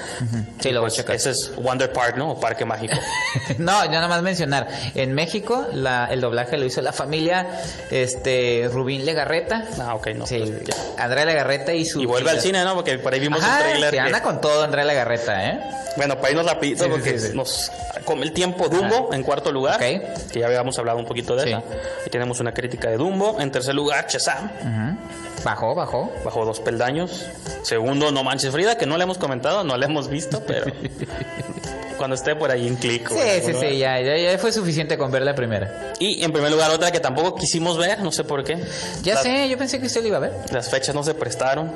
Sí, 0.60 0.72
lo 0.72 0.80
voy 0.80 0.88
a 0.88 0.90
pues, 0.90 0.96
checar. 0.96 1.16
Ese 1.16 1.32
es 1.32 1.54
Wonder 1.58 1.92
Park, 1.92 2.16
¿no? 2.18 2.32
O 2.32 2.40
Parque 2.40 2.66
Mágico. 2.66 2.96
no, 3.60 3.84
ya 3.86 3.92
nada 3.92 4.08
más 4.08 4.22
mencionar. 4.22 4.68
En 4.96 5.14
México, 5.14 5.68
la, 5.74 6.06
el 6.12 6.22
doblaje 6.22 6.58
lo 6.58 6.66
hizo 6.66 6.82
la 6.82 6.94
familia 6.94 7.48
este 7.92 8.70
Rubín 8.72 9.06
Legarreta. 9.06 9.66
ah, 9.82 9.96
ok, 9.96 10.08
no. 10.16 10.25
Sí, 10.28 10.40
pues. 10.64 10.78
Andrea 10.98 11.25
Legarreta 11.25 11.74
y 11.74 11.86
su. 11.86 12.02
Y 12.02 12.06
vuelve 12.06 12.30
al 12.32 12.40
cine, 12.42 12.64
¿no? 12.64 12.75
Porque 12.75 12.98
por 13.00 13.14
ahí 13.14 13.20
vimos 13.20 13.42
Ajá, 13.44 13.58
un 13.58 13.60
trailer. 13.64 13.90
se 13.90 13.96
que- 13.96 14.00
anda 14.00 14.22
con 14.22 14.42
todo 14.42 14.64
Andrea 14.64 14.86
Legarreta, 14.86 15.50
¿eh? 15.50 15.60
Bueno, 15.98 16.18
para 16.18 16.32
irnos 16.32 16.46
rapidito, 16.46 16.85
Sí, 16.86 16.92
porque 16.92 17.20
sí, 17.20 17.27
sí. 17.30 17.36
nos 17.38 17.72
come 18.06 18.24
el 18.24 18.32
tiempo 18.34 18.68
Dumbo 18.70 19.10
en 19.13 19.24
cuarto 19.24 19.51
lugar, 19.51 19.75
Ok. 19.75 20.32
que 20.32 20.39
ya 20.39 20.46
habíamos 20.48 20.77
hablado 20.80 20.98
un 21.00 21.06
poquito 21.06 21.36
de 21.36 21.50
eso. 21.51 21.63
Y 22.06 22.10
tenemos 22.10 22.39
una 22.39 22.54
crítica 22.54 22.89
de 22.89 22.98
Dumbo. 22.98 23.39
En 23.39 23.51
tercer 23.51 23.75
lugar, 23.75 24.06
Shazam, 24.10 24.46
Ujú. 24.46 24.98
Bajó, 25.44 25.75
bajó. 25.75 26.12
bajo 26.24 26.46
dos 26.46 26.60
peldaños. 26.60 27.25
Segundo, 27.63 28.12
No 28.12 28.24
Manches 28.24 28.51
Frida, 28.51 28.77
que 28.77 28.86
no 28.86 28.98
le 28.98 29.04
hemos 29.04 29.18
comentado, 29.18 29.63
no 29.63 29.77
le 29.77 29.86
hemos 29.86 30.08
visto, 30.08 30.42
pero 30.46 30.65
cuando 31.98 32.15
esté 32.15 32.36
por 32.36 32.51
ahí 32.51 32.68
en 32.68 32.75
clic. 32.75 33.08
Sí, 33.10 33.15
sí, 33.46 33.54
sí, 33.60 33.77
ya, 33.77 34.00
ya, 34.01 34.18
ya 34.18 34.38
fue 34.38 34.51
suficiente 34.51 34.98
con 34.98 35.12
ver 35.12 35.22
la 35.22 35.34
primera. 35.36 35.94
Y 36.00 36.24
en 36.24 36.32
primer 36.34 36.51
lugar, 36.51 36.72
otra 36.72 36.92
que 36.92 37.00
tampoco 37.00 37.36
quisimos 37.36 37.77
ver, 37.77 38.00
no 38.00 38.12
sé 38.12 38.24
por 38.24 38.44
qué. 38.44 38.58
Ya 39.04 39.15
La- 39.15 39.22
sé, 39.22 39.48
yo 39.50 39.58
pensé 39.58 39.80
que 39.80 39.86
usted 39.86 40.01
lo 40.01 40.08
iba 40.08 40.18
a 40.18 40.22
ver. 40.22 40.34
Las 40.51 40.70
fechas 40.70 40.94
no 40.96 41.04
se 41.04 41.13
prestaron. 41.13 41.72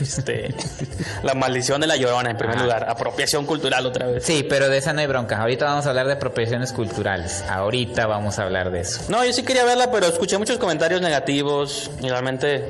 Este, 0.00 0.54
la 1.22 1.34
maldición 1.34 1.80
de 1.80 1.86
la 1.86 1.96
llorona, 1.96 2.30
en 2.30 2.36
primer 2.36 2.60
lugar. 2.60 2.86
Apropiación 2.88 3.46
cultural 3.46 3.84
otra 3.86 4.06
vez. 4.06 4.24
Sí, 4.24 4.46
pero 4.48 4.68
de 4.68 4.78
esa 4.78 4.92
no 4.92 5.00
hay 5.00 5.06
bronca. 5.06 5.38
Ahorita 5.38 5.64
vamos 5.64 5.86
a 5.86 5.90
hablar 5.90 6.06
de 6.06 6.14
apropiaciones 6.14 6.72
culturales. 6.72 7.44
Ahorita 7.48 8.06
vamos 8.06 8.38
a 8.38 8.44
hablar 8.44 8.70
de 8.70 8.80
eso. 8.80 9.02
No, 9.08 9.24
yo 9.24 9.32
sí 9.32 9.42
quería 9.42 9.64
verla, 9.64 9.90
pero 9.90 10.06
escuché 10.06 10.38
muchos 10.38 10.58
comentarios 10.58 11.00
negativos 11.00 11.90
y 12.00 12.08
realmente 12.08 12.64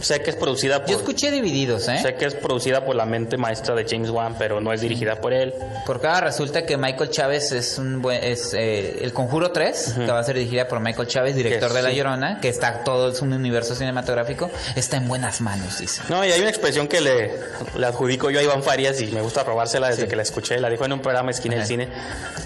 sé 0.00 0.22
que 0.22 0.30
es 0.30 0.36
producida 0.36 0.80
por 0.80 0.90
Yo 0.90 0.96
escuché 0.98 1.30
divididos, 1.30 1.88
¿eh? 1.88 1.98
sé 2.00 2.14
que 2.14 2.26
es 2.26 2.34
producida 2.34 2.84
por 2.84 2.94
la 2.94 3.04
mente 3.04 3.36
maestra 3.36 3.74
de 3.74 3.84
James 3.88 4.10
Wan, 4.10 4.36
pero 4.38 4.60
no 4.60 4.72
es 4.72 4.80
dirigida 4.80 5.16
por 5.20 5.32
él. 5.32 5.52
Porque 5.86 6.06
ahora 6.06 6.20
resulta 6.26 6.64
que 6.64 6.76
Michael 6.76 7.10
Chávez 7.10 7.52
es 7.52 7.78
un 7.78 8.00
buen. 8.00 8.22
Es, 8.22 8.54
eh, 8.54 8.98
el 9.02 9.12
Conjuro 9.12 9.50
3, 9.50 9.94
que 9.96 10.06
va 10.06 10.20
a 10.20 10.24
ser 10.24 10.36
dirigida 10.36 10.68
por 10.68 10.80
Michael 10.80 11.08
Chávez, 11.08 11.34
director 11.34 11.68
Que 11.68 11.76
de 11.76 11.82
La 11.82 11.90
sí. 11.90 11.96
Llorona, 11.96 12.40
que 12.40 12.48
está 12.48 12.84
todo, 12.84 13.10
es 13.10 13.20
un 13.22 13.32
universo 13.32 13.74
cinematográfico, 13.74 14.50
está 14.76 14.96
en 14.98 15.08
buenas 15.08 15.40
manos, 15.40 15.78
dice. 15.78 16.02
No, 16.08 16.24
y 16.24 16.30
hay 16.30 16.40
una 16.40 16.50
expresión 16.58 16.88
que 16.88 17.00
le, 17.00 17.32
le 17.76 17.86
adjudico 17.86 18.30
yo 18.30 18.40
a 18.40 18.42
Iván 18.42 18.62
Farias 18.62 19.00
y 19.00 19.06
me 19.06 19.20
gusta 19.20 19.42
robársela 19.44 19.88
desde 19.88 20.06
que 20.08 20.16
la 20.16 20.22
escuché. 20.22 20.58
La 20.60 20.68
dijo 20.70 20.84
en 20.84 20.92
un 20.92 21.00
programa 21.00 21.30
Esquina 21.30 21.54
del 21.54 21.62
Ajá. 21.62 21.68
Cine, 21.68 21.88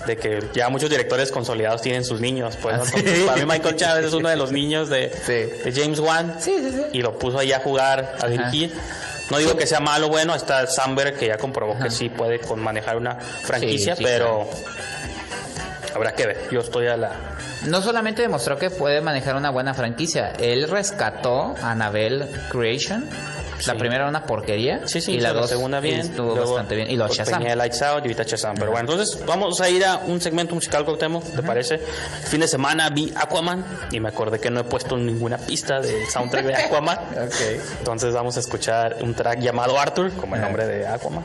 de 0.07 0.17
que 0.17 0.43
ya 0.55 0.69
muchos 0.69 0.91
directores 0.91 1.31
consolidados 1.33 1.83
tienen 1.83 2.05
sus 2.05 2.21
niños. 2.21 2.57
Pues, 2.61 2.77
¿no? 2.77 2.83
Ah, 2.83 2.87
sí. 2.87 2.93
Entonces, 2.99 3.25
para 3.25 3.39
mí 3.41 3.47
Michael 3.47 3.77
Chávez 3.77 4.07
es 4.07 4.13
uno 4.13 4.29
de 4.29 4.37
los 4.37 4.53
niños 4.53 4.89
de, 4.89 5.11
Sí. 5.27 5.71
de 5.71 5.73
James 5.75 5.99
Wan 6.01 6.37
Sí, 6.39 6.55
sí, 6.61 6.71
sí. 6.71 6.83
y 6.93 7.03
lo 7.03 7.19
puso 7.19 7.39
ahí 7.39 7.53
a 7.53 7.61
jugar, 7.61 8.17
a 8.21 8.27
dirigir. 8.29 8.73
No 9.31 9.39
digo 9.39 9.57
que 9.57 9.67
sea 9.67 9.81
malo 9.81 10.07
o 10.07 10.11
bueno, 10.11 10.35
está 10.35 10.67
Samberg 10.67 11.17
que 11.17 11.29
ya 11.29 11.39
comprobó 11.39 11.79
que 11.79 11.91
sí 11.91 12.09
puede 12.11 12.39
con 12.41 12.61
manejar 12.61 12.97
una 12.97 13.15
franquicia, 13.17 13.97
Sí, 13.97 14.03
sí, 14.03 14.05
pero 14.05 14.49
habrá 15.95 16.13
que 16.15 16.27
ver. 16.27 16.49
Yo 16.51 16.61
estoy 16.61 16.87
a 16.89 16.97
la... 16.97 17.13
No 17.67 17.81
solamente 17.81 18.23
demostró 18.23 18.59
que 18.59 18.71
puede 18.71 19.01
manejar 19.01 19.37
una 19.37 19.51
buena 19.51 19.73
franquicia, 19.73 20.33
él 20.39 20.69
rescató 20.69 21.55
a 21.63 21.71
Annabelle 21.71 22.27
Creation. 22.51 23.09
La 23.67 23.75
primera 23.75 24.03
era 24.03 24.09
una 24.09 24.25
porquería. 24.25 24.81
Sí, 24.87 25.01
sí, 25.01 25.13
y 25.13 25.21
la, 25.21 25.33
dos 25.33 25.49
segunda 25.49 25.81
bien. 25.81 26.01
Estuvo 26.01 26.35
luego, 26.35 26.53
bastante 26.55 26.77
bien. 26.77 26.91
Y 26.91 26.97
los 26.97 27.09
pues, 27.09 27.19
Shazam. 27.19 27.41
venía 27.41 27.57
Lights 27.57 27.83
Out 27.83 27.99
y 28.05 28.09
ahorita 28.09 28.23
Shazam. 28.25 28.55
Pero 28.57 28.71
bueno, 28.73 28.91
entonces 28.93 29.25
vamos 29.27 29.61
a 29.61 29.69
ir 29.69 29.85
a 29.85 29.99
un 29.99 30.21
segmento 30.21 30.55
musical, 30.55 30.85
Cuauhtémoc, 30.85 31.25
¿te 31.35 31.43
parece? 31.43 31.79
Fin 31.79 32.41
de 32.41 32.49
semana 32.49 32.89
vi 32.91 33.13
Aquaman 33.17 33.65
y 33.91 34.01
me 34.01 34.09
acordé 34.09 34.39
que 34.39 34.51
no 34.51 34.61
he 34.61 34.65
puesto 34.65 34.97
ninguna 34.97 35.39
pista 35.39 35.81
del 35.81 36.07
soundtrack 36.09 36.45
de 36.47 36.55
Aquaman. 36.57 36.99
Entonces 37.79 38.13
vamos 38.15 38.37
a 38.37 38.41
escuchar 38.41 38.97
un 39.03 39.15
track 39.15 39.41
llamado 39.41 39.79
Arthur, 39.79 40.13
como 40.13 40.37
el 40.37 40.43
nombre 40.43 40.67
de 40.67 40.87
Aquaman, 40.87 41.25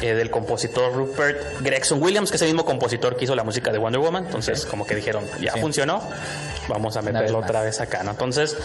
eh, 0.00 0.14
del 0.14 0.30
compositor 0.30 0.92
Rupert 0.94 1.60
Gregson 1.60 2.02
Williams, 2.02 2.30
que 2.30 2.36
es 2.36 2.42
el 2.42 2.48
mismo 2.48 2.64
compositor 2.64 3.16
que 3.16 3.24
hizo 3.24 3.34
la 3.34 3.44
música 3.44 3.70
de 3.72 3.78
Wonder 3.78 4.00
Woman. 4.00 4.26
Entonces, 4.26 4.64
como 4.66 4.86
que 4.86 4.94
dijeron, 4.94 5.24
ya 5.40 5.52
Sí. 5.52 5.60
funcionó, 5.60 6.02
vamos 6.68 6.96
a 6.96 7.02
meterlo 7.02 7.38
otra 7.38 7.62
vez 7.62 7.80
acá, 7.80 8.02
¿no? 8.02 8.12
Entonces, 8.12 8.56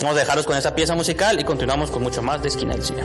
vamos 0.00 0.16
a 0.16 0.20
dejaros 0.20 0.46
con 0.46 0.56
esa 0.56 0.74
pieza 0.74 0.94
musical 0.94 1.38
y 1.40 1.44
continuamos 1.44 1.90
con 1.90 2.02
mucho 2.02 2.22
más 2.22 2.42
de 2.42 2.48
Esquina 2.48 2.74
del 2.74 2.84
Cine. 2.84 3.02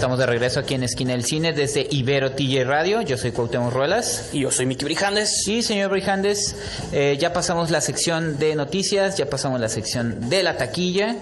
Estamos 0.00 0.18
de 0.18 0.24
regreso 0.24 0.60
aquí 0.60 0.72
en 0.72 0.82
Esquina 0.82 1.12
del 1.12 1.26
Cine 1.26 1.52
desde 1.52 1.86
Ibero 1.90 2.32
TJ 2.32 2.64
Radio. 2.64 3.02
Yo 3.02 3.18
soy 3.18 3.32
Cuauhtémoc 3.32 3.70
Ruelas. 3.70 4.30
Y 4.32 4.40
yo 4.40 4.50
soy 4.50 4.64
Miki 4.64 4.86
Brijandes. 4.86 5.42
Sí, 5.44 5.62
señor 5.62 5.90
Brijandes, 5.90 6.56
eh, 6.90 7.18
ya 7.20 7.34
pasamos 7.34 7.68
la 7.68 7.82
sección 7.82 8.38
de 8.38 8.54
noticias, 8.54 9.18
ya 9.18 9.26
pasamos 9.26 9.60
la 9.60 9.68
sección 9.68 10.30
de 10.30 10.42
la 10.42 10.56
taquilla. 10.56 11.16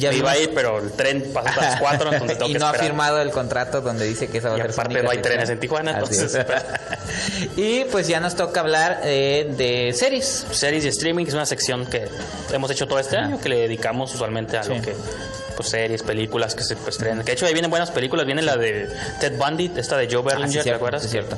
Ya 0.00 0.12
iba 0.12 0.32
a 0.32 0.38
ir, 0.38 0.50
pero 0.52 0.80
el 0.80 0.90
tren 0.90 1.30
pasa 1.32 1.52
a 1.52 1.70
las 1.70 1.80
4, 1.80 2.14
entonces 2.14 2.38
tengo 2.38 2.50
y 2.50 2.54
que 2.54 2.58
no 2.58 2.66
ha 2.66 2.74
firmado 2.74 3.22
el 3.22 3.30
contrato 3.30 3.80
donde 3.80 4.04
dice 4.04 4.26
que 4.26 4.38
esa 4.38 4.48
va 4.48 4.56
a 4.56 4.58
ser 4.58 4.70
aparte 4.72 4.94
no 4.94 5.10
hay 5.10 5.18
sección. 5.18 5.22
trenes 5.22 5.50
en 5.50 5.60
Tijuana, 5.60 5.92
entonces, 5.92 6.34
es. 6.34 6.46
y 7.56 7.84
pues 7.92 8.08
ya 8.08 8.18
nos 8.18 8.34
toca 8.34 8.58
hablar 8.58 9.02
eh, 9.04 9.54
de 9.56 9.92
series. 9.92 10.46
Series 10.50 10.84
y 10.84 10.88
streaming 10.88 11.26
es 11.26 11.34
una 11.34 11.46
sección 11.46 11.86
que 11.86 12.08
hemos 12.52 12.72
hecho 12.72 12.88
todo 12.88 12.98
este 12.98 13.18
año, 13.18 13.40
que 13.40 13.48
le 13.48 13.56
dedicamos 13.58 14.12
usualmente 14.12 14.56
a 14.56 14.64
lo 14.64 14.82
que 14.82 14.96
pues 15.56 15.68
series, 15.70 16.02
películas 16.02 16.54
que 16.54 16.62
se 16.62 16.76
estrenan. 16.86 17.20
Que 17.20 17.26
de 17.26 17.32
hecho 17.32 17.46
ahí 17.46 17.52
vienen 17.54 17.70
buenas 17.70 17.90
películas, 17.90 18.26
viene 18.26 18.42
la 18.42 18.56
de 18.56 18.88
Ted 19.20 19.36
Bundy, 19.38 19.72
esta 19.76 19.96
de 19.96 20.06
Joe 20.06 20.20
Ah, 20.20 20.22
sí, 20.22 20.36
Berlinger, 20.36 20.58
¿te 20.58 20.62
cierto, 20.62 20.76
acuerdas? 20.76 21.02
sí, 21.02 21.08
cierto. 21.08 21.36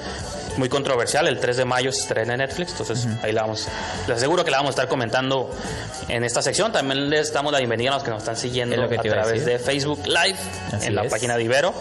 Muy 0.57 0.69
controversial, 0.69 1.29
el 1.29 1.39
3 1.39 1.57
de 1.59 1.65
mayo 1.65 1.93
se 1.93 2.01
estrena 2.01 2.33
en 2.35 2.39
Netflix, 2.41 2.73
entonces 2.73 3.07
ahí 3.23 3.31
la 3.33 3.43
vamos, 3.43 3.69
les 4.09 4.17
aseguro 4.17 4.45
que 4.45 4.51
la 4.51 4.57
vamos 4.59 4.71
a 4.71 4.73
estar 4.73 4.89
comentando 4.89 5.51
en 6.09 6.25
esta 6.25 6.43
sección. 6.43 6.73
También 6.73 7.09
les 7.11 7.33
damos 7.33 7.53
la 7.53 7.59
bienvenida 7.59 7.91
a 7.91 7.95
los 7.95 8.03
que 8.03 8.11
nos 8.11 8.19
están 8.23 8.37
siguiendo 8.37 8.75
Es 8.75 8.81
lo 8.81 8.89
que 8.89 8.99
a 8.99 9.03
través 9.03 9.45
de 9.47 9.59
Facebook 9.61 10.01
Live, 10.07 10.37
Así 10.73 10.87
en 10.89 10.97
la 10.97 11.03
es. 11.05 11.11
página 11.11 11.37
de 11.37 11.45
Ibero. 11.45 11.73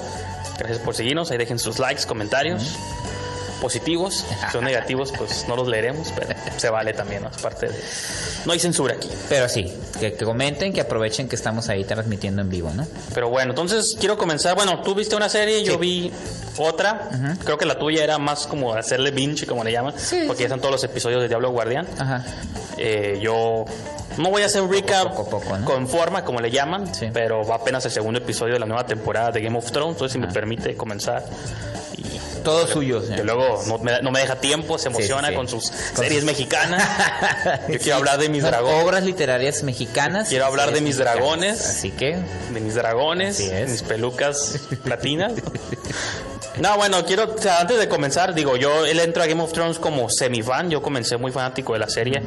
Gracias 0.59 0.79
por 0.79 0.93
seguirnos, 0.95 1.31
ahí 1.31 1.37
dejen 1.37 1.57
sus 1.59 1.79
likes, 1.79 2.05
comentarios. 2.05 2.75
Positivos, 3.61 4.25
si 4.45 4.51
son 4.51 4.63
negativos, 4.65 5.11
pues 5.17 5.45
no 5.47 5.55
los 5.55 5.67
leeremos, 5.67 6.13
pero 6.15 6.27
se 6.57 6.69
vale 6.69 6.93
también, 6.93 7.23
¿no? 7.23 7.29
Es 7.29 7.37
parte 7.37 7.67
de. 7.67 7.75
No 8.45 8.53
hay 8.53 8.59
censura 8.59 8.95
aquí. 8.95 9.09
Pero 9.29 9.49
sí, 9.49 9.73
que, 9.99 10.13
que 10.13 10.25
comenten, 10.25 10.73
que 10.73 10.81
aprovechen 10.81 11.27
que 11.27 11.35
estamos 11.35 11.69
ahí 11.69 11.83
transmitiendo 11.83 12.41
en 12.41 12.49
vivo, 12.49 12.71
¿no? 12.75 12.85
Pero 13.13 13.29
bueno, 13.29 13.51
entonces 13.51 13.95
quiero 13.99 14.17
comenzar. 14.17 14.55
Bueno, 14.55 14.81
tú 14.83 14.93
viste 14.93 15.15
una 15.15 15.29
serie, 15.29 15.63
yo 15.63 15.77
vi 15.77 16.11
otra. 16.57 17.09
Creo 17.43 17.57
que 17.57 17.65
la 17.65 17.77
tuya 17.77 18.03
era 18.03 18.17
más 18.17 18.47
como 18.47 18.73
hacerle 18.73 19.11
binge, 19.11 19.45
como 19.45 19.63
le 19.63 19.71
llaman, 19.71 19.93
porque 20.27 20.41
ya 20.43 20.47
están 20.47 20.59
todos 20.59 20.71
los 20.71 20.83
episodios 20.83 21.21
de 21.21 21.27
Diablo 21.27 21.51
Guardián. 21.51 21.87
Ajá. 21.97 22.25
Eh, 22.77 23.19
yo 23.21 23.65
no 24.17 24.29
voy 24.29 24.41
a 24.43 24.45
hacer 24.47 24.61
un 24.61 24.71
recap 24.71 25.09
poco 25.15 25.21
a 25.21 25.29
poco, 25.29 25.57
¿no? 25.57 25.65
con 25.65 25.87
forma, 25.87 26.23
como 26.23 26.39
le 26.39 26.49
llaman, 26.51 26.93
Sí. 26.93 27.09
pero 27.13 27.45
va 27.45 27.55
apenas 27.55 27.85
el 27.85 27.91
segundo 27.91 28.19
episodio 28.19 28.53
de 28.53 28.59
la 28.59 28.65
nueva 28.65 28.85
temporada 28.85 29.31
de 29.31 29.41
Game 29.41 29.57
of 29.57 29.71
Thrones. 29.71 29.93
Entonces, 29.93 30.13
si 30.13 30.19
me 30.19 30.27
permite 30.31 30.75
comenzar. 30.75 31.23
Y 31.97 32.03
Todo 32.43 32.65
suyo, 32.67 33.01
que 33.07 33.23
luego 33.23 33.61
no 33.67 33.77
me, 33.79 34.01
no 34.01 34.11
me 34.11 34.19
deja 34.19 34.35
tiempo, 34.35 34.77
se 34.77 34.83
sí, 34.83 34.89
emociona 34.95 35.29
sí. 35.29 35.35
con 35.35 35.47
sus 35.47 35.69
Con 35.69 36.03
series 36.05 36.21
sus- 36.21 36.25
mexicanas. 36.25 36.83
Yo 37.67 37.77
quiero 37.79 37.97
hablar 37.97 38.19
de 38.19 38.29
mis 38.29 38.43
dragones. 38.43 38.83
Obras 38.83 39.03
literarias 39.03 39.63
mexicanas. 39.63 40.29
Quiero 40.29 40.45
hablar 40.45 40.71
de 40.71 40.81
mis 40.81 40.95
mexicanas. 40.97 41.15
dragones. 41.15 41.61
Así 41.65 41.91
que, 41.91 42.17
de 42.53 42.59
mis 42.61 42.75
dragones, 42.75 43.39
mis 43.67 43.81
pelucas 43.83 44.59
platinas. 44.83 45.33
No, 46.59 46.75
bueno, 46.77 47.05
quiero, 47.05 47.33
o 47.35 47.37
sea, 47.37 47.59
antes 47.59 47.77
de 47.79 47.87
comenzar, 47.87 48.33
digo, 48.33 48.55
yo 48.57 48.85
él 48.85 48.99
entro 48.99 49.21
a 49.21 49.27
Game 49.27 49.43
of 49.43 49.51
Thrones 49.53 49.77
como 49.77 50.09
semifan, 50.09 50.69
yo 50.71 50.81
comencé 50.81 51.17
muy 51.17 51.31
fanático 51.31 51.73
de 51.73 51.79
la 51.79 51.89
serie. 51.89 52.23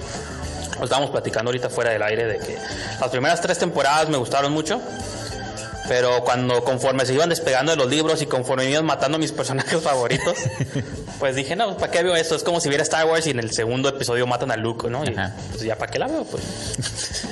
Estábamos 0.83 1.11
platicando 1.11 1.49
ahorita 1.51 1.71
fuera 1.71 1.91
del 1.91 2.03
aire 2.03 2.27
de 2.27 2.39
que 2.39 2.57
las 3.01 3.11
primeras 3.11 3.41
tres 3.41 3.59
temporadas 3.59 4.09
me 4.09 4.17
gustaron 4.17 4.53
mucho. 4.53 4.81
Pero 5.89 6.23
cuando 6.23 6.63
conforme 6.63 7.05
se 7.05 7.15
iban 7.15 7.31
despegando 7.31 7.73
de 7.73 7.77
los 7.77 7.89
libros 7.89 8.23
y 8.23 8.27
conforme 8.27 8.71
iban 8.71 8.87
matando 8.87 9.17
a 9.17 9.19
mis 9.19 9.33
personajes 9.33 9.81
favoritos, 9.83 10.37
pues 11.19 11.35
dije, 11.35 11.57
no, 11.57 11.77
¿para 11.77 11.91
qué 11.91 12.05
veo 12.05 12.15
esto? 12.15 12.37
Es 12.37 12.45
como 12.45 12.61
si 12.61 12.69
viera 12.69 12.85
Star 12.85 13.07
Wars 13.07 13.27
y 13.27 13.31
en 13.31 13.41
el 13.41 13.51
segundo 13.51 13.89
episodio 13.89 14.25
matan 14.25 14.53
a 14.53 14.57
Luke, 14.57 14.89
¿no? 14.89 15.05
Y 15.05 15.09
Ajá. 15.09 15.35
pues 15.51 15.63
ya, 15.63 15.77
¿para 15.77 15.91
qué 15.91 15.99
la 15.99 16.07
veo? 16.07 16.23
Pues 16.23 16.45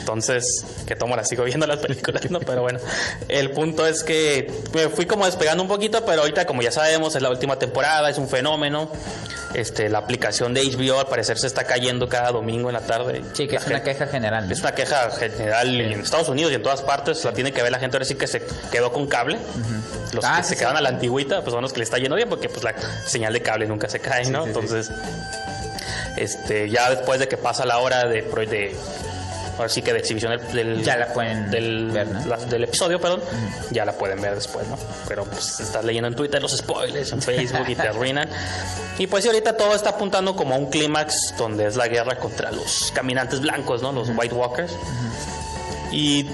entonces, 0.00 0.64
que 0.86 0.96
tomo, 0.96 1.14
la 1.14 1.24
sigo 1.24 1.44
viendo 1.44 1.68
las 1.68 1.78
películas, 1.78 2.28
¿no? 2.32 2.40
Pero 2.40 2.62
bueno, 2.62 2.80
el 3.28 3.52
punto 3.52 3.86
es 3.86 4.02
que 4.02 4.50
me 4.74 4.88
fui 4.88 5.06
como 5.06 5.24
despegando 5.24 5.62
un 5.62 5.68
poquito, 5.68 6.04
pero 6.04 6.22
ahorita, 6.22 6.44
como 6.44 6.60
ya 6.60 6.72
sabemos, 6.72 7.14
es 7.14 7.22
la 7.22 7.30
última 7.30 7.60
temporada, 7.60 8.10
es 8.10 8.18
un 8.18 8.28
fenómeno. 8.28 8.90
Este, 9.54 9.88
la 9.88 9.98
aplicación 9.98 10.52
de 10.52 10.62
HBO 10.62 11.00
al 11.00 11.06
parecer 11.06 11.38
se 11.38 11.46
está 11.46 11.64
cayendo 11.64 12.06
cada 12.08 12.32
domingo 12.32 12.68
en 12.68 12.74
la 12.74 12.80
tarde. 12.82 13.22
sí, 13.32 13.46
que 13.48 13.54
La 13.54 13.60
es 13.60 13.66
una 13.66 13.82
queja 13.82 14.06
general. 14.06 14.46
¿no? 14.46 14.52
es 14.52 14.60
una 14.60 14.72
queja 14.72 15.10
general 15.10 15.80
en 15.80 16.00
Estados 16.00 16.28
Unidos 16.28 16.52
y 16.52 16.56
en 16.56 16.62
todas 16.62 16.82
partes. 16.82 17.24
La 17.24 17.32
tiene 17.32 17.50
que 17.52 17.62
ver 17.62 17.72
la 17.72 17.78
gente 17.78 17.96
ahora 17.96 18.04
sí 18.04 18.14
que 18.14 18.26
se 18.26 18.42
quedó 18.70 18.92
con 18.92 19.06
cable. 19.06 19.38
Los 20.12 20.24
Ah, 20.24 20.36
que 20.36 20.42
sí, 20.42 20.48
se 20.50 20.54
sí. 20.54 20.60
quedan 20.60 20.76
a 20.76 20.80
la 20.82 20.90
antigüita, 20.90 21.40
pues 21.40 21.52
son 21.52 21.62
los 21.62 21.72
que 21.72 21.78
le 21.78 21.84
está 21.84 21.96
yendo 21.98 22.14
bien 22.16 22.28
porque 22.28 22.48
pues 22.50 22.62
la 22.62 22.74
señal 23.06 23.32
de 23.32 23.40
cable 23.42 23.66
nunca 23.66 23.88
se 23.88 24.00
cae, 24.00 24.28
¿no? 24.30 24.46
Entonces, 24.46 24.90
este, 26.16 26.68
ya 26.68 26.90
después 26.90 27.18
de 27.20 27.28
que 27.28 27.36
pasa 27.36 27.64
la 27.64 27.78
hora 27.78 28.04
de 28.06 28.22
ahora 29.58 29.68
sí 29.68 29.82
que 29.82 29.92
de 29.92 29.98
exhibición 29.98 30.32
del, 30.38 30.52
del- 30.52 30.82
Ya 30.84 30.96
la 30.96 31.12
pueden 31.12 31.50
del, 31.50 31.90
ver, 31.90 32.06
¿no? 32.08 32.24
la- 32.26 32.36
del 32.38 32.64
episodio, 32.64 32.98
perdón, 33.00 33.20
ya 33.70 33.84
la 33.84 33.92
pueden 33.92 34.20
ver 34.22 34.34
después, 34.34 34.66
¿no? 34.68 34.78
Pero 35.06 35.24
pues 35.24 35.60
estás 35.60 35.84
leyendo 35.84 36.08
en 36.08 36.14
Twitter 36.14 36.40
los 36.40 36.56
spoilers, 36.56 37.12
en 37.12 37.20
Facebook 37.20 37.68
y 37.68 37.74
te 37.74 37.88
arruinan. 37.88 38.28
Y 38.98 39.06
pues 39.06 39.24
sí, 39.24 39.28
ahorita 39.28 39.56
todo 39.56 39.74
está 39.74 39.90
apuntando 39.90 40.34
como 40.34 40.54
a 40.54 40.58
un 40.58 40.70
clímax 40.70 41.34
donde 41.36 41.66
es 41.66 41.76
la 41.76 41.88
guerra 41.88 42.18
contra 42.18 42.50
los 42.52 42.90
caminantes 42.94 43.40
blancos, 43.40 43.82
¿no? 43.82 43.92
Los 43.92 44.08
White 44.16 44.34
Walkers. 44.34 44.72
Y 45.90 46.26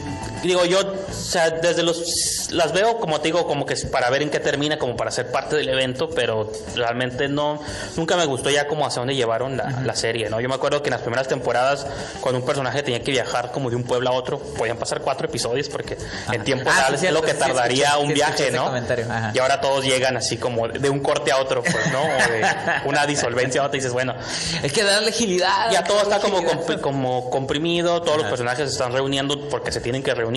digo 0.44 0.64
yo, 0.64 0.80
o 0.80 1.12
sea, 1.12 1.50
desde 1.50 1.82
los 1.82 2.50
las 2.50 2.72
veo 2.72 2.98
como 2.98 3.20
te 3.20 3.28
digo, 3.28 3.46
como 3.46 3.66
que 3.66 3.74
es 3.74 3.84
para 3.84 4.08
ver 4.10 4.22
en 4.22 4.30
qué 4.30 4.38
termina, 4.40 4.78
como 4.78 4.96
para 4.96 5.10
ser 5.10 5.30
parte 5.32 5.56
del 5.56 5.68
evento, 5.68 6.08
pero 6.10 6.50
realmente 6.76 7.28
no, 7.28 7.60
nunca 7.96 8.16
me 8.16 8.24
gustó 8.26 8.50
ya 8.50 8.66
como 8.68 8.86
hacia 8.86 9.00
dónde 9.00 9.16
llevaron 9.16 9.56
la, 9.56 9.80
la 9.84 9.96
serie, 9.96 10.30
¿no? 10.30 10.40
Yo 10.40 10.48
me 10.48 10.54
acuerdo 10.54 10.82
que 10.82 10.88
en 10.88 10.92
las 10.92 11.00
primeras 11.02 11.26
temporadas, 11.28 11.86
cuando 12.20 12.38
un 12.40 12.46
personaje 12.46 12.82
tenía 12.82 13.02
que 13.02 13.10
viajar 13.10 13.50
como 13.50 13.70
de 13.70 13.76
un 13.76 13.84
pueblo 13.84 14.10
a 14.10 14.12
otro, 14.12 14.38
podían 14.38 14.76
pasar 14.76 15.00
cuatro 15.00 15.26
episodios 15.26 15.68
porque 15.68 15.96
en 16.32 16.44
tiempo 16.44 16.70
Ah, 16.72 16.86
real 16.88 16.98
sí, 16.98 17.06
es 17.06 17.12
lo 17.12 17.22
que 17.22 17.34
tardaría 17.34 17.96
un 17.98 18.08
sí, 18.08 18.14
viaje, 18.14 18.50
¿no? 18.50 18.66
ajá. 18.66 19.32
Y 19.34 19.38
ahora 19.38 19.60
todos 19.60 19.84
llegan 19.84 20.16
así 20.16 20.36
como 20.36 20.68
de 20.68 20.90
un 20.90 21.00
corte 21.00 21.32
a 21.32 21.38
otro, 21.38 21.62
pues, 21.62 21.90
¿no? 21.92 22.02
O 22.02 22.06
de 22.32 22.44
una 22.86 23.06
disolvencia 23.06 23.62
a 23.62 23.66
otra 23.66 23.76
y 23.76 23.80
dices, 23.80 23.92
bueno, 23.92 24.14
Hay 24.62 24.70
que 24.70 24.82
darle 24.84 25.08
agilidad. 25.10 25.70
ya 25.72 25.82
todo 25.84 26.02
está 26.02 26.20
como, 26.20 26.42
comp- 26.42 26.80
como 26.80 27.30
comprimido, 27.30 28.02
todos 28.02 28.18
los 28.18 28.26
personajes 28.26 28.66
se 28.68 28.72
están 28.72 28.92
reuniendo 28.92 29.48
porque 29.48 29.72
se 29.72 29.80
tienen 29.80 30.02
que 30.02 30.14
reunir. 30.14 30.33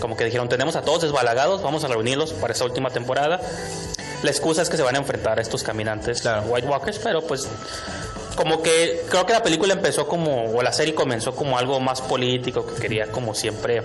Como 0.00 0.16
que 0.16 0.24
dijeron, 0.24 0.48
tenemos 0.48 0.76
a 0.76 0.82
todos 0.82 1.02
desbalagados, 1.02 1.62
vamos 1.62 1.84
a 1.84 1.88
reunirlos 1.88 2.32
para 2.32 2.52
esta 2.52 2.64
última 2.64 2.90
temporada. 2.90 3.40
La 4.22 4.30
excusa 4.30 4.62
es 4.62 4.68
que 4.68 4.76
se 4.76 4.82
van 4.82 4.94
a 4.96 4.98
enfrentar 4.98 5.38
a 5.38 5.42
estos 5.42 5.62
caminantes 5.62 6.22
White 6.46 6.66
Walkers, 6.66 6.98
pero 6.98 7.22
pues 7.22 7.48
como 8.34 8.62
que 8.62 9.04
creo 9.08 9.26
que 9.26 9.32
la 9.32 9.42
película 9.42 9.72
empezó 9.72 10.06
como, 10.06 10.44
o 10.44 10.62
la 10.62 10.72
serie 10.72 10.94
comenzó 10.94 11.34
como 11.34 11.58
algo 11.58 11.80
más 11.80 12.00
político, 12.02 12.66
que 12.66 12.74
quería 12.80 13.06
como 13.10 13.34
siempre 13.34 13.82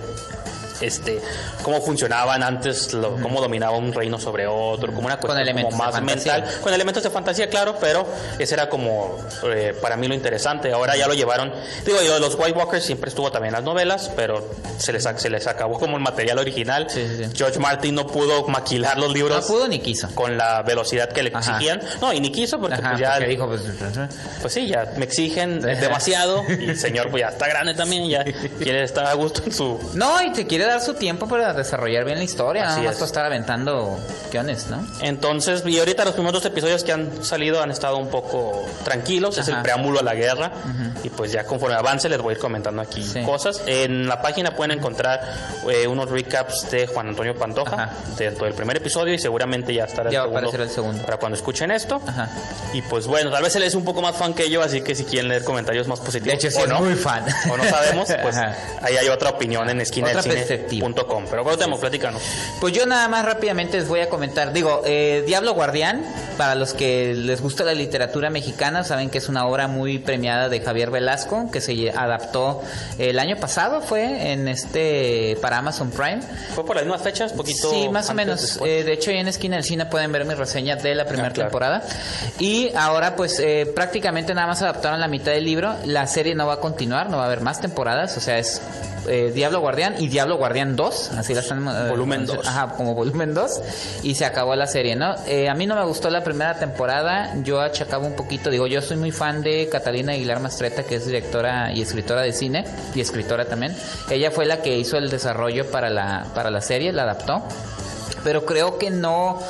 este 0.80 1.20
cómo 1.62 1.80
funcionaban 1.80 2.42
antes, 2.42 2.92
lo- 2.92 3.16
cómo 3.20 3.40
dominaba 3.40 3.76
un 3.76 3.92
reino 3.92 4.18
sobre 4.18 4.46
otro, 4.46 4.92
como 4.92 5.06
una 5.06 5.16
cuestión 5.18 5.40
elementos 5.42 5.72
como 5.74 5.84
más 5.84 6.02
mental, 6.02 6.44
con 6.62 6.72
elementos 6.74 7.02
de 7.02 7.10
fantasía, 7.10 7.48
claro, 7.48 7.76
pero 7.80 8.06
ese 8.38 8.54
era 8.54 8.68
como 8.68 9.16
eh, 9.44 9.74
para 9.80 9.96
mí 9.96 10.08
lo 10.08 10.14
interesante. 10.14 10.72
Ahora 10.72 10.96
ya 10.96 11.06
lo 11.06 11.14
llevaron, 11.14 11.52
digo, 11.84 11.98
yo, 12.02 12.18
los 12.18 12.34
White 12.36 12.52
Walkers 12.52 12.84
siempre 12.84 13.08
estuvo 13.08 13.30
también 13.30 13.50
en 13.54 13.58
las 13.58 13.64
novelas, 13.64 14.10
pero 14.16 14.50
se 14.78 14.92
les, 14.92 15.06
se 15.16 15.30
les 15.30 15.46
acabó 15.46 15.78
como 15.78 15.96
el 15.96 16.02
material 16.02 16.38
original. 16.38 16.86
Sí, 16.88 17.06
sí, 17.06 17.24
sí. 17.24 17.30
George 17.34 17.58
Martin 17.58 17.94
no 17.94 18.06
pudo 18.06 18.46
maquilar 18.48 18.98
los 18.98 19.08
No 19.08 19.14
libros 19.14 19.44
pudo 19.46 19.68
ni 19.68 19.78
quiso. 19.80 20.08
con 20.14 20.36
la 20.36 20.62
velocidad 20.62 21.08
que 21.10 21.22
le 21.22 21.30
Ajá. 21.34 21.52
exigían. 21.52 21.80
No, 22.00 22.12
y 22.12 22.20
ni 22.20 22.30
quiso 22.32 22.58
porque 22.58 22.74
Ajá, 22.76 22.90
pues 22.90 23.00
ya 23.00 23.12
porque 23.14 23.26
dijo, 23.28 23.46
pues, 23.46 23.62
pues 24.40 24.52
sí, 24.52 24.66
ya 24.66 24.92
me 24.96 25.04
exigen 25.04 25.60
demasiado 25.80 26.42
y 26.48 26.70
el 26.70 26.78
señor 26.78 27.10
pues 27.10 27.22
ya 27.22 27.28
está 27.28 27.46
grande 27.48 27.74
también, 27.74 28.08
ya 28.08 28.24
quiere 28.58 28.82
estar 28.84 29.06
a 29.06 29.14
gusto 29.14 29.42
en 29.46 29.52
su 29.52 29.78
No, 29.94 30.22
y 30.22 30.32
te 30.32 30.46
quiere 30.46 30.61
dar 30.64 30.80
su 30.80 30.94
tiempo 30.94 31.26
para 31.28 31.52
desarrollar 31.52 32.04
bien 32.04 32.18
la 32.18 32.24
historia, 32.24 32.64
Así 32.68 32.76
nada 32.76 32.82
más 32.84 32.92
es. 32.92 32.98
para 32.98 33.06
estar 33.06 33.24
aventando 33.26 33.98
guiones, 34.30 34.66
¿no? 34.68 34.84
Entonces, 35.00 35.62
y 35.66 35.78
ahorita 35.78 36.04
los 36.04 36.14
primeros 36.14 36.42
dos 36.42 36.46
episodios 36.50 36.84
que 36.84 36.92
han 36.92 37.24
salido 37.24 37.62
han 37.62 37.70
estado 37.70 37.96
un 37.98 38.08
poco 38.08 38.64
tranquilos, 38.84 39.38
es 39.38 39.48
el 39.48 39.60
preámbulo 39.62 40.00
a 40.00 40.02
la 40.02 40.14
guerra, 40.14 40.52
y 41.02 41.10
pues 41.10 41.32
ya 41.32 41.44
conforme 41.44 41.76
avance 41.76 42.08
les 42.08 42.20
voy 42.20 42.32
a 42.32 42.36
ir 42.36 42.40
comentando 42.40 42.82
aquí 42.82 43.02
Sí. 43.02 43.22
cosas. 43.22 43.62
En 43.66 44.06
la 44.08 44.22
página 44.22 44.54
pueden 44.54 44.78
encontrar 44.78 45.20
eh, 45.68 45.86
unos 45.86 46.10
recaps 46.10 46.70
de 46.70 46.86
Juan 46.86 47.08
Antonio 47.08 47.34
Pantoja, 47.34 47.90
dentro 48.16 48.44
del 48.46 48.54
primer 48.54 48.76
episodio, 48.76 49.14
y 49.14 49.18
seguramente 49.18 49.72
ya 49.74 49.84
estará 49.84 50.10
Ya 50.10 50.20
el, 50.20 50.24
segundo 50.24 50.38
aparecer 50.38 50.60
el 50.60 50.70
segundo. 50.70 51.02
para 51.04 51.16
cuando 51.18 51.36
escuchen 51.36 51.70
esto. 51.70 52.00
Ajá. 52.06 52.28
Y 52.72 52.82
pues 52.82 53.06
bueno, 53.06 53.30
tal 53.30 53.42
vez 53.42 53.54
él 53.56 53.62
es 53.64 53.74
un 53.74 53.84
poco 53.84 54.02
más 54.02 54.16
fan 54.16 54.34
que 54.34 54.48
yo, 54.50 54.62
así 54.62 54.80
que 54.82 54.94
si 54.94 55.04
quieren 55.04 55.28
leer 55.28 55.44
comentarios 55.44 55.88
más 55.88 56.00
positivos 56.00 56.40
De 56.40 56.48
hecho, 56.48 56.50
sí, 56.56 56.62
o 56.62 56.66
no, 56.66 56.80
muy 56.80 56.94
fan. 56.94 57.24
o 57.50 57.56
no 57.56 57.64
sabemos, 57.64 58.08
pues 58.22 58.36
ahí 58.36 58.96
hay 58.96 59.08
otra 59.08 59.30
opinión 59.30 59.68
en 59.68 59.80
Esquina 59.80 60.08
Otra 60.08 60.22
del 60.22 60.32
Cine. 60.44 60.51
Efectivo. 60.52 60.92
Com. 61.06 61.24
Pero 61.28 61.44
tenemos 61.56 61.80
platícanos. 61.80 62.22
Pues 62.60 62.72
yo 62.72 62.86
nada 62.86 63.08
más 63.08 63.24
rápidamente 63.24 63.78
les 63.78 63.88
voy 63.88 64.00
a 64.00 64.08
comentar. 64.08 64.52
Digo, 64.52 64.82
eh, 64.84 65.24
Diablo 65.26 65.54
Guardián, 65.54 66.04
para 66.36 66.54
los 66.54 66.74
que 66.74 67.14
les 67.14 67.40
gusta 67.40 67.64
la 67.64 67.74
literatura 67.74 68.30
mexicana, 68.30 68.84
saben 68.84 69.10
que 69.10 69.18
es 69.18 69.28
una 69.28 69.46
obra 69.46 69.68
muy 69.68 69.98
premiada 69.98 70.48
de 70.48 70.60
Javier 70.60 70.90
Velasco, 70.90 71.50
que 71.50 71.60
se 71.60 71.90
adaptó 71.90 72.62
el 72.98 73.18
año 73.18 73.36
pasado, 73.36 73.80
fue 73.80 74.32
en 74.32 74.48
este 74.48 75.36
para 75.40 75.58
Amazon 75.58 75.90
Prime. 75.90 76.20
¿Fue 76.54 76.64
por 76.64 76.76
las 76.76 76.84
mismas 76.84 77.02
fechas? 77.02 77.32
Poquito 77.32 77.70
sí, 77.70 77.88
más 77.88 78.10
o 78.10 78.14
menos. 78.14 78.58
Eh, 78.64 78.84
de 78.84 78.92
hecho, 78.92 79.10
ahí 79.10 79.18
en 79.18 79.28
Esquina 79.28 79.56
del 79.56 79.64
Cine 79.64 79.86
pueden 79.86 80.12
ver 80.12 80.24
mi 80.24 80.34
reseña 80.34 80.76
de 80.76 80.94
la 80.94 81.06
primera 81.06 81.28
ah, 81.28 81.32
temporada. 81.32 81.82
Y 82.38 82.70
ahora, 82.74 83.16
pues, 83.16 83.38
eh, 83.40 83.70
prácticamente 83.74 84.34
nada 84.34 84.46
más 84.46 84.62
adaptaron 84.62 85.00
la 85.00 85.08
mitad 85.08 85.32
del 85.32 85.44
libro. 85.44 85.74
La 85.84 86.06
serie 86.06 86.34
no 86.34 86.46
va 86.46 86.54
a 86.54 86.60
continuar, 86.60 87.10
no 87.10 87.16
va 87.18 87.24
a 87.24 87.26
haber 87.26 87.40
más 87.40 87.60
temporadas, 87.60 88.16
o 88.16 88.20
sea, 88.20 88.38
es 88.38 88.60
eh, 89.08 89.32
Diablo 89.34 89.60
Guardián 89.60 89.94
y 89.98 90.08
Diablo 90.08 90.36
Guardián 90.36 90.76
2, 90.76 91.10
así 91.12 91.34
la 91.34 91.40
están... 91.40 91.66
Eh, 91.66 91.90
volumen 91.90 92.26
2. 92.26 92.46
Ajá, 92.46 92.74
como 92.76 92.94
volumen 92.94 93.34
2, 93.34 93.60
y 94.02 94.14
se 94.14 94.24
acabó 94.24 94.54
la 94.54 94.66
serie, 94.66 94.96
¿no? 94.96 95.14
Eh, 95.26 95.48
a 95.48 95.54
mí 95.54 95.66
no 95.66 95.74
me 95.74 95.84
gustó 95.84 96.10
la 96.10 96.22
primera 96.22 96.58
temporada, 96.58 97.34
yo 97.42 97.60
achacaba 97.60 98.06
un 98.06 98.14
poquito, 98.14 98.50
digo, 98.50 98.66
yo 98.66 98.80
soy 98.80 98.96
muy 98.96 99.12
fan 99.12 99.42
de 99.42 99.68
Catalina 99.70 100.12
Aguilar 100.12 100.40
Mastreta, 100.40 100.84
que 100.84 100.96
es 100.96 101.06
directora 101.06 101.72
y 101.72 101.82
escritora 101.82 102.22
de 102.22 102.32
cine, 102.32 102.64
y 102.94 103.00
escritora 103.00 103.44
también. 103.44 103.76
Ella 104.10 104.30
fue 104.30 104.46
la 104.46 104.62
que 104.62 104.76
hizo 104.78 104.96
el 104.96 105.10
desarrollo 105.10 105.70
para 105.70 105.90
la, 105.90 106.26
para 106.34 106.50
la 106.50 106.60
serie, 106.60 106.92
la 106.92 107.02
adaptó, 107.02 107.42
pero 108.24 108.44
creo 108.44 108.78
que 108.78 108.90
no 108.90 109.40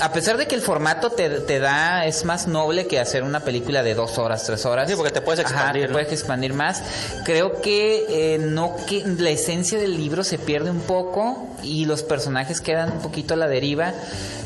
a 0.00 0.12
pesar 0.12 0.36
de 0.36 0.46
que 0.46 0.54
el 0.54 0.60
formato 0.60 1.10
te, 1.10 1.28
te, 1.40 1.58
da, 1.58 2.06
es 2.06 2.24
más 2.24 2.46
noble 2.46 2.86
que 2.86 3.00
hacer 3.00 3.22
una 3.22 3.40
película 3.40 3.82
de 3.82 3.94
dos 3.94 4.18
horas, 4.18 4.44
tres 4.44 4.64
horas. 4.66 4.88
Sí, 4.88 4.96
porque 4.96 5.12
te 5.12 5.20
puedes 5.20 5.40
expandir. 5.40 5.86
te 5.86 5.92
puedes 5.92 6.12
expandir 6.12 6.54
más. 6.54 6.82
Creo 7.24 7.60
que 7.60 8.34
eh, 8.34 8.38
no 8.38 8.76
que 8.86 9.04
la 9.04 9.30
esencia 9.30 9.78
del 9.78 9.96
libro 9.96 10.24
se 10.24 10.38
pierde 10.38 10.70
un 10.70 10.80
poco 10.80 11.46
y 11.62 11.84
los 11.84 12.02
personajes 12.02 12.60
quedan 12.60 12.92
un 12.92 12.98
poquito 13.00 13.34
a 13.34 13.36
la 13.36 13.48
deriva. 13.48 13.92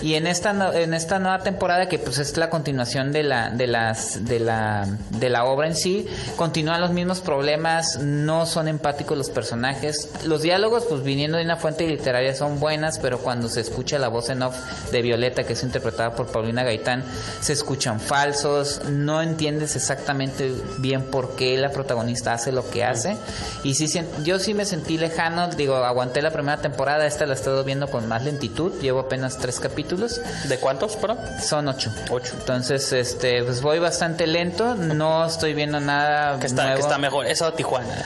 Y 0.01 0.15
en 0.15 0.27
esta 0.27 0.53
en 0.81 0.95
esta 0.95 1.19
nueva 1.19 1.41
temporada 1.41 1.89
que 1.89 1.99
pues 1.99 2.19
es 2.19 2.37
la 2.37 2.51
continuación 2.51 3.13
de 3.13 3.23
la 3.23 3.51
de 3.51 3.67
las 3.69 4.25
de 4.25 4.41
la 4.41 4.89
de 5.11 5.29
la 5.31 5.45
obra 5.45 5.69
en 5.69 5.77
sí, 5.77 6.07
continúan 6.37 6.81
los 6.81 6.91
mismos 6.91 7.21
problemas, 7.21 7.99
no 7.99 8.47
son 8.47 8.69
empáticos 8.69 9.17
los 9.17 9.31
personajes. 9.31 10.11
Los 10.25 10.43
diálogos 10.43 10.85
pues 10.89 11.03
viniendo 11.03 11.39
de 11.39 11.45
una 11.45 11.57
fuente 11.57 11.87
literaria 11.87 12.35
son 12.35 12.59
buenas, 12.59 12.99
pero 12.99 13.19
cuando 13.19 13.49
se 13.49 13.61
escucha 13.61 13.99
la 13.99 14.09
voz 14.09 14.31
en 14.31 14.43
off 14.43 14.57
de 14.91 15.03
Violeta 15.03 15.42
que 15.45 15.55
es 15.55 15.63
interpretada 15.63 16.15
por 16.15 16.27
Paulina 16.27 16.63
Gaitán, 16.63 17.05
se 17.41 17.53
escuchan 17.53 18.01
falsos, 18.01 18.83
no 18.89 19.23
entiendes 19.23 19.77
exactamente 19.77 20.53
bien 20.79 21.05
por 21.05 21.37
qué 21.37 21.57
la 21.57 21.71
protagonista 21.71 22.33
hace 22.33 22.53
lo 22.53 22.69
que 22.69 22.85
hace. 22.85 23.17
Y 23.63 23.75
sí, 23.75 23.87
yo 24.25 24.39
sí 24.39 24.55
me 24.55 24.65
sentí 24.65 24.99
lejano, 24.99 25.49
digo, 25.49 25.77
aguanté 25.77 26.23
la 26.23 26.31
primera 26.31 26.61
temporada, 26.61 27.07
esta 27.07 27.27
la 27.27 27.35
he 27.35 27.37
estado 27.37 27.65
viendo 27.65 27.89
con 27.89 28.09
más 28.09 28.25
lentitud, 28.25 28.73
llevo 28.81 29.01
apenas 29.01 29.39
tres 29.39 29.61
capítulos. 29.61 30.21
¿De 30.49 30.59
cuántos, 30.59 30.97
pero? 30.97 31.17
Son 31.43 31.69
ocho. 31.69 31.93
Ocho. 32.11 32.35
Entonces, 32.39 32.93
este, 32.93 33.43
pues 33.43 33.63
voy 33.63 33.79
bastante 33.79 34.27
lento, 34.27 34.75
no 34.75 35.27
estoy 35.27 35.55
viendo 35.55 35.81
nada 35.81 36.39
que 36.39 36.47
está, 36.47 36.75
Que 36.75 36.81
está 36.81 36.99
mejor, 36.99 37.27
eso 37.27 37.53
Tijuana. 37.53 38.05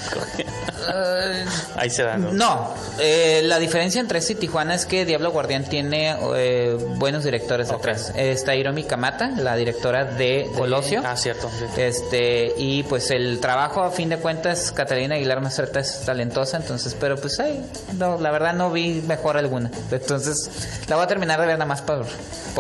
Ahí 1.76 1.90
se 1.90 2.02
da. 2.02 2.16
No, 2.16 2.74
eh, 2.98 3.42
la 3.44 3.58
diferencia 3.58 4.00
entre 4.00 4.18
este 4.18 4.34
y 4.34 4.36
Tijuana 4.36 4.74
es 4.74 4.86
que 4.86 5.04
Diablo 5.04 5.30
Guardián 5.30 5.64
tiene 5.64 6.16
eh, 6.36 6.76
buenos 6.96 7.24
directores 7.26 7.68
detrás. 7.68 8.12
Está 8.16 8.54
Hiromi 8.54 8.84
Kamata, 8.84 9.28
la 9.36 9.54
directora 9.56 10.04
de 10.04 10.50
Colosio. 10.56 11.02
Ah, 11.04 11.16
cierto, 11.16 11.50
Este, 11.76 12.54
y 12.56 12.82
pues 12.84 13.10
el 13.10 13.38
trabajo, 13.40 13.82
a 13.82 13.90
fin 13.90 14.08
de 14.08 14.16
cuentas, 14.16 14.72
Catalina 14.72 15.16
Aguilar 15.16 15.42
Macerta 15.42 15.80
es 15.80 16.04
talentosa, 16.06 16.56
entonces, 16.56 16.96
pero 16.98 17.16
pues 17.16 17.38
ay, 17.40 17.62
no, 17.98 18.18
la 18.18 18.30
verdad 18.30 18.54
no 18.54 18.70
vi 18.70 19.02
mejor 19.06 19.36
alguna. 19.36 19.70
Entonces, 19.90 20.86
la 20.88 20.96
voy 20.96 21.04
a 21.04 21.08
terminar 21.08 21.40
de 21.40 21.46
ver 21.46 21.58
nada 21.58 21.68
más 21.68 21.82
para, 21.82 22.04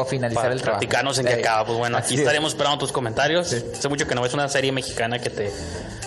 finalizar 0.06 0.52
el 0.52 0.60
trabajo. 0.60 0.80
Platicarnos 0.80 1.18
en 1.18 1.26
qué 1.26 1.34
acaba. 1.34 1.64
Pues 1.64 1.78
bueno, 1.78 1.96
aquí 1.96 2.16
estaremos 2.16 2.52
esperando 2.52 2.78
tus 2.78 2.92
comentarios. 2.92 3.52
Hace 3.52 3.88
mucho 3.88 4.06
que 4.06 4.14
no 4.14 4.22
ves 4.22 4.34
una 4.34 4.48
serie 4.48 4.72
mexicana 4.72 5.18
que 5.18 5.30
te 5.30 5.50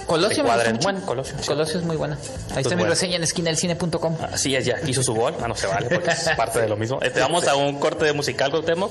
Colosio 0.10 0.44
Bueno, 0.82 1.02
Colosio. 1.06 1.36
Colosio 1.46 1.80
es 1.80 1.86
muy 1.86 1.96
buena. 1.96 2.18
Ahí 2.56 2.64
está 2.64 2.76
mi 2.76 2.84
reseña 2.84 3.18
en 3.18 3.24
esquinaelcine.com. 3.24 4.18
Así 4.34 4.56
es, 4.56 4.66
ya 4.66 4.78
hizo 4.88 5.04
su 5.04 5.14
gol. 5.14 5.36
Ah, 5.40 5.48
no 5.48 5.56
se 5.56 5.68
vale 5.68 5.88
porque 5.88 6.10
es 6.10 6.30
parte 6.38 6.60
de 6.62 6.68
lo 6.68 6.76
mismo. 6.76 7.00
Este, 7.00 7.20
vamos 7.20 7.48
a 7.48 7.56
un 7.56 7.80
corte 7.80 8.06
de 8.06 8.14
musical, 8.14 8.52
Temo 8.66 8.90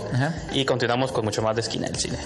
y 0.52 0.64
continuamos 0.64 1.10
con 1.10 1.24
mucho 1.24 1.42
más 1.42 1.56
de 1.56 1.62
Esquina 1.62 1.88
del 1.88 1.96
Cine. 1.96 2.18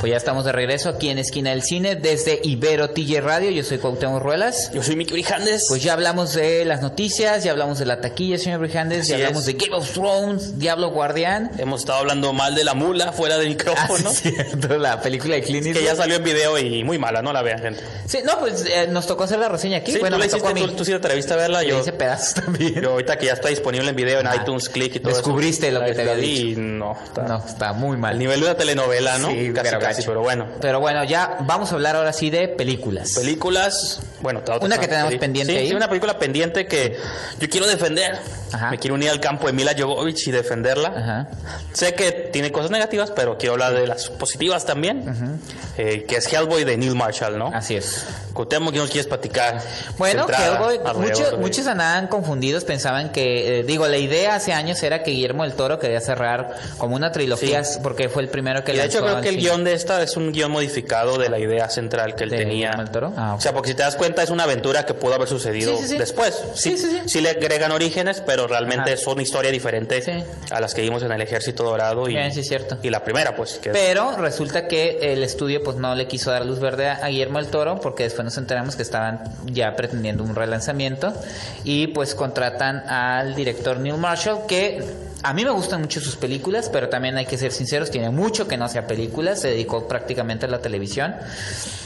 Pues 0.00 0.12
ya 0.12 0.16
estamos 0.16 0.44
de 0.44 0.52
regreso 0.52 0.90
aquí 0.90 1.10
en 1.10 1.18
Esquina 1.18 1.50
del 1.50 1.62
Cine 1.62 1.96
desde 1.96 2.40
Ibero 2.44 2.90
TJ 2.90 3.20
Radio. 3.20 3.50
Yo 3.50 3.64
soy 3.64 3.78
Cuauhtémoc 3.78 4.22
Ruelas. 4.22 4.70
Yo 4.72 4.80
soy 4.80 4.94
Miki 4.94 5.12
Brijandes. 5.12 5.66
Pues 5.68 5.82
ya 5.82 5.94
hablamos 5.94 6.34
de 6.34 6.64
las 6.64 6.82
noticias, 6.82 7.42
ya 7.42 7.50
hablamos 7.50 7.80
de 7.80 7.86
la 7.86 8.00
taquilla, 8.00 8.38
señor 8.38 8.60
Brijandes, 8.60 9.08
ya 9.08 9.16
hablamos 9.16 9.44
de 9.46 9.54
Game 9.54 9.74
of 9.74 9.90
Thrones, 9.90 10.56
Diablo 10.60 10.90
Guardián. 10.90 11.50
Hemos 11.58 11.80
estado 11.80 11.98
hablando 11.98 12.32
mal 12.32 12.54
de 12.54 12.62
la 12.62 12.74
mula 12.74 13.10
fuera 13.12 13.38
del 13.38 13.48
micrófono. 13.48 14.08
Ah, 14.08 14.12
cierto, 14.12 14.78
la 14.78 15.00
película 15.00 15.34
de 15.34 15.42
Clint 15.42 15.66
Que 15.72 15.82
ya 15.82 15.96
salió 15.96 16.14
en 16.14 16.22
video 16.22 16.56
y 16.60 16.84
muy 16.84 16.96
mala, 16.96 17.20
no 17.20 17.32
la 17.32 17.42
vean, 17.42 17.58
gente. 17.58 17.82
Sí, 18.06 18.18
no, 18.24 18.38
pues 18.38 18.66
eh, 18.66 18.86
nos 18.88 19.04
tocó 19.08 19.24
hacer 19.24 19.40
la 19.40 19.48
reseña 19.48 19.78
aquí. 19.78 19.90
Sí, 19.90 19.98
bueno, 19.98 20.16
tú, 20.16 20.22
me 20.22 20.28
tocó 20.28 20.48
a 20.48 20.54
mí. 20.54 20.64
Tú, 20.76 20.84
sí 20.84 20.92
te 20.92 20.98
atreviste 20.98 21.34
a 21.34 21.36
verla. 21.36 21.64
Yo 21.64 21.80
hice 21.80 21.92
pedazos 21.92 22.34
también. 22.44 22.80
Yo 22.80 22.90
ahorita 22.92 23.18
que 23.18 23.26
ya 23.26 23.32
está 23.32 23.48
disponible 23.48 23.90
en 23.90 23.96
video 23.96 24.20
en 24.20 24.28
iTunes, 24.32 24.68
click 24.68 24.94
y 24.94 25.00
todo 25.00 25.12
Descubriste 25.12 25.72
lo 25.72 25.84
que 25.84 25.92
te 25.92 26.02
había 26.02 26.14
dicho. 26.14 26.46
Y 26.46 26.56
no, 26.56 26.96
está, 27.04 27.22
no, 27.22 27.44
está 27.44 27.72
muy 27.72 27.96
mal. 27.96 28.12
El 28.12 28.20
nivel 28.20 28.38
de 28.38 28.46
una 28.46 28.54
telenovela, 28.54 29.18
¿no? 29.18 29.30
Sí, 29.30 29.52
casi, 29.52 29.70
casi, 29.88 30.02
pero 30.06 30.20
bueno. 30.20 30.46
Pero 30.60 30.80
bueno, 30.80 31.04
ya 31.04 31.38
vamos 31.40 31.72
a 31.72 31.74
hablar 31.74 31.96
ahora 31.96 32.12
sí 32.12 32.30
de 32.30 32.48
películas. 32.48 33.14
Películas, 33.14 34.00
bueno, 34.20 34.42
una 34.60 34.78
que 34.78 34.88
tenemos 34.88 35.14
pendiente 35.16 35.52
sí, 35.52 35.58
ahí. 35.58 35.68
Sí, 35.68 35.74
una 35.74 35.88
película 35.88 36.18
pendiente 36.18 36.66
que 36.66 36.96
yo 37.38 37.48
quiero 37.48 37.66
defender. 37.66 38.18
Ajá. 38.52 38.70
Me 38.70 38.78
quiero 38.78 38.94
unir 38.94 39.10
al 39.10 39.20
campo 39.20 39.46
de 39.46 39.52
Mila 39.52 39.74
Jovovich 39.78 40.26
y 40.28 40.30
defenderla. 40.30 40.88
Ajá. 40.88 41.28
Sé 41.72 41.94
que 41.94 42.12
tiene 42.12 42.50
cosas 42.50 42.70
negativas, 42.70 43.12
pero 43.14 43.36
quiero 43.36 43.52
hablar 43.52 43.74
de 43.74 43.86
las 43.86 44.08
positivas 44.08 44.64
también. 44.64 45.38
Eh, 45.76 46.04
que 46.08 46.16
es 46.16 46.32
Hellboy 46.32 46.64
de 46.64 46.76
Neil 46.76 46.94
Marshall, 46.94 47.38
¿no? 47.38 47.50
Así 47.54 47.76
es. 47.76 48.06
Cotemo, 48.32 48.72
¿qué 48.72 48.78
nos 48.78 48.90
quieres 48.90 49.06
platicar? 49.06 49.60
Bueno, 49.96 50.26
Hellboy, 50.28 50.80
muchos, 50.96 51.38
muchos 51.38 51.66
andaban 51.66 52.08
confundidos, 52.08 52.64
pensaban 52.64 53.10
que, 53.10 53.60
eh, 53.60 53.62
digo, 53.64 53.86
la 53.86 53.96
idea 53.96 54.34
hace 54.34 54.52
años 54.52 54.82
era 54.82 55.02
que 55.02 55.10
Guillermo 55.10 55.42
del 55.44 55.54
Toro 55.54 55.78
quería 55.78 56.00
cerrar 56.00 56.56
como 56.78 56.96
una 56.96 57.12
trilogía, 57.12 57.62
porque 57.82 58.08
fue 58.08 58.22
el 58.22 58.28
primero 58.28 58.64
que 58.64 58.72
y 58.72 58.76
De 58.76 58.84
hecho, 58.84 59.02
creo 59.02 59.20
que 59.20 59.28
el 59.28 59.36
guion 59.36 59.64
de 59.64 59.77
esta 59.78 60.02
es 60.02 60.16
un 60.16 60.32
guion 60.32 60.50
modificado 60.50 61.16
de 61.18 61.28
la 61.28 61.38
idea 61.38 61.68
central 61.70 62.14
que 62.14 62.24
él 62.24 62.30
tenía. 62.30 62.72
Ah, 63.16 63.34
o 63.36 63.40
sea, 63.40 63.52
porque 63.52 63.70
si 63.70 63.74
te 63.74 63.82
das 63.82 63.96
cuenta 63.96 64.22
es 64.22 64.30
una 64.30 64.44
aventura 64.44 64.84
que 64.84 64.94
pudo 64.94 65.14
haber 65.14 65.28
sucedido 65.28 65.78
después. 65.96 66.42
Sí, 66.54 66.76
sí, 66.76 66.88
sí, 66.90 67.00
sí. 67.06 67.20
le 67.20 67.30
agregan 67.30 67.72
orígenes, 67.72 68.22
pero 68.24 68.46
realmente 68.46 68.92
es 68.92 69.06
una 69.06 69.22
historia 69.22 69.50
diferente 69.50 70.24
a 70.50 70.60
las 70.60 70.74
que 70.74 70.82
vimos 70.82 71.02
en 71.02 71.12
el 71.12 71.20
Ejército 71.20 71.64
Dorado 71.64 72.08
y, 72.08 72.16
cierto. 72.42 72.78
y 72.82 72.90
la 72.90 73.02
primera, 73.02 73.34
pues. 73.34 73.60
pero 73.72 74.16
resulta 74.16 74.66
que 74.66 74.98
el 75.00 75.22
estudio 75.22 75.62
pues 75.62 75.76
no 75.76 75.94
le 75.94 76.06
quiso 76.06 76.30
dar 76.30 76.44
luz 76.44 76.60
verde 76.60 76.88
a 76.88 77.08
Guillermo 77.08 77.38
del 77.38 77.48
Toro 77.48 77.80
porque 77.80 78.02
después 78.02 78.24
nos 78.24 78.36
enteramos 78.36 78.76
que 78.76 78.82
estaban 78.82 79.22
ya 79.46 79.74
pretendiendo 79.76 80.24
un 80.24 80.34
relanzamiento 80.34 81.12
y 81.64 81.88
pues 81.88 82.14
contratan 82.14 82.78
al 82.88 83.34
director 83.34 83.78
Neil 83.78 83.96
Marshall 83.96 84.46
que 84.46 84.82
a 85.22 85.32
mí 85.32 85.44
me 85.44 85.50
gustan 85.50 85.80
mucho 85.80 86.00
sus 86.00 86.16
películas, 86.16 86.70
pero 86.72 86.88
también 86.88 87.16
hay 87.16 87.26
que 87.26 87.36
ser 87.38 87.52
sinceros, 87.52 87.90
tiene 87.90 88.10
mucho 88.10 88.46
que 88.46 88.56
no 88.56 88.64
hacía 88.64 88.86
películas, 88.86 89.40
se 89.40 89.50
dedicó 89.68 89.86
prácticamente 89.86 90.46
a 90.46 90.48
la 90.48 90.60
televisión. 90.60 91.14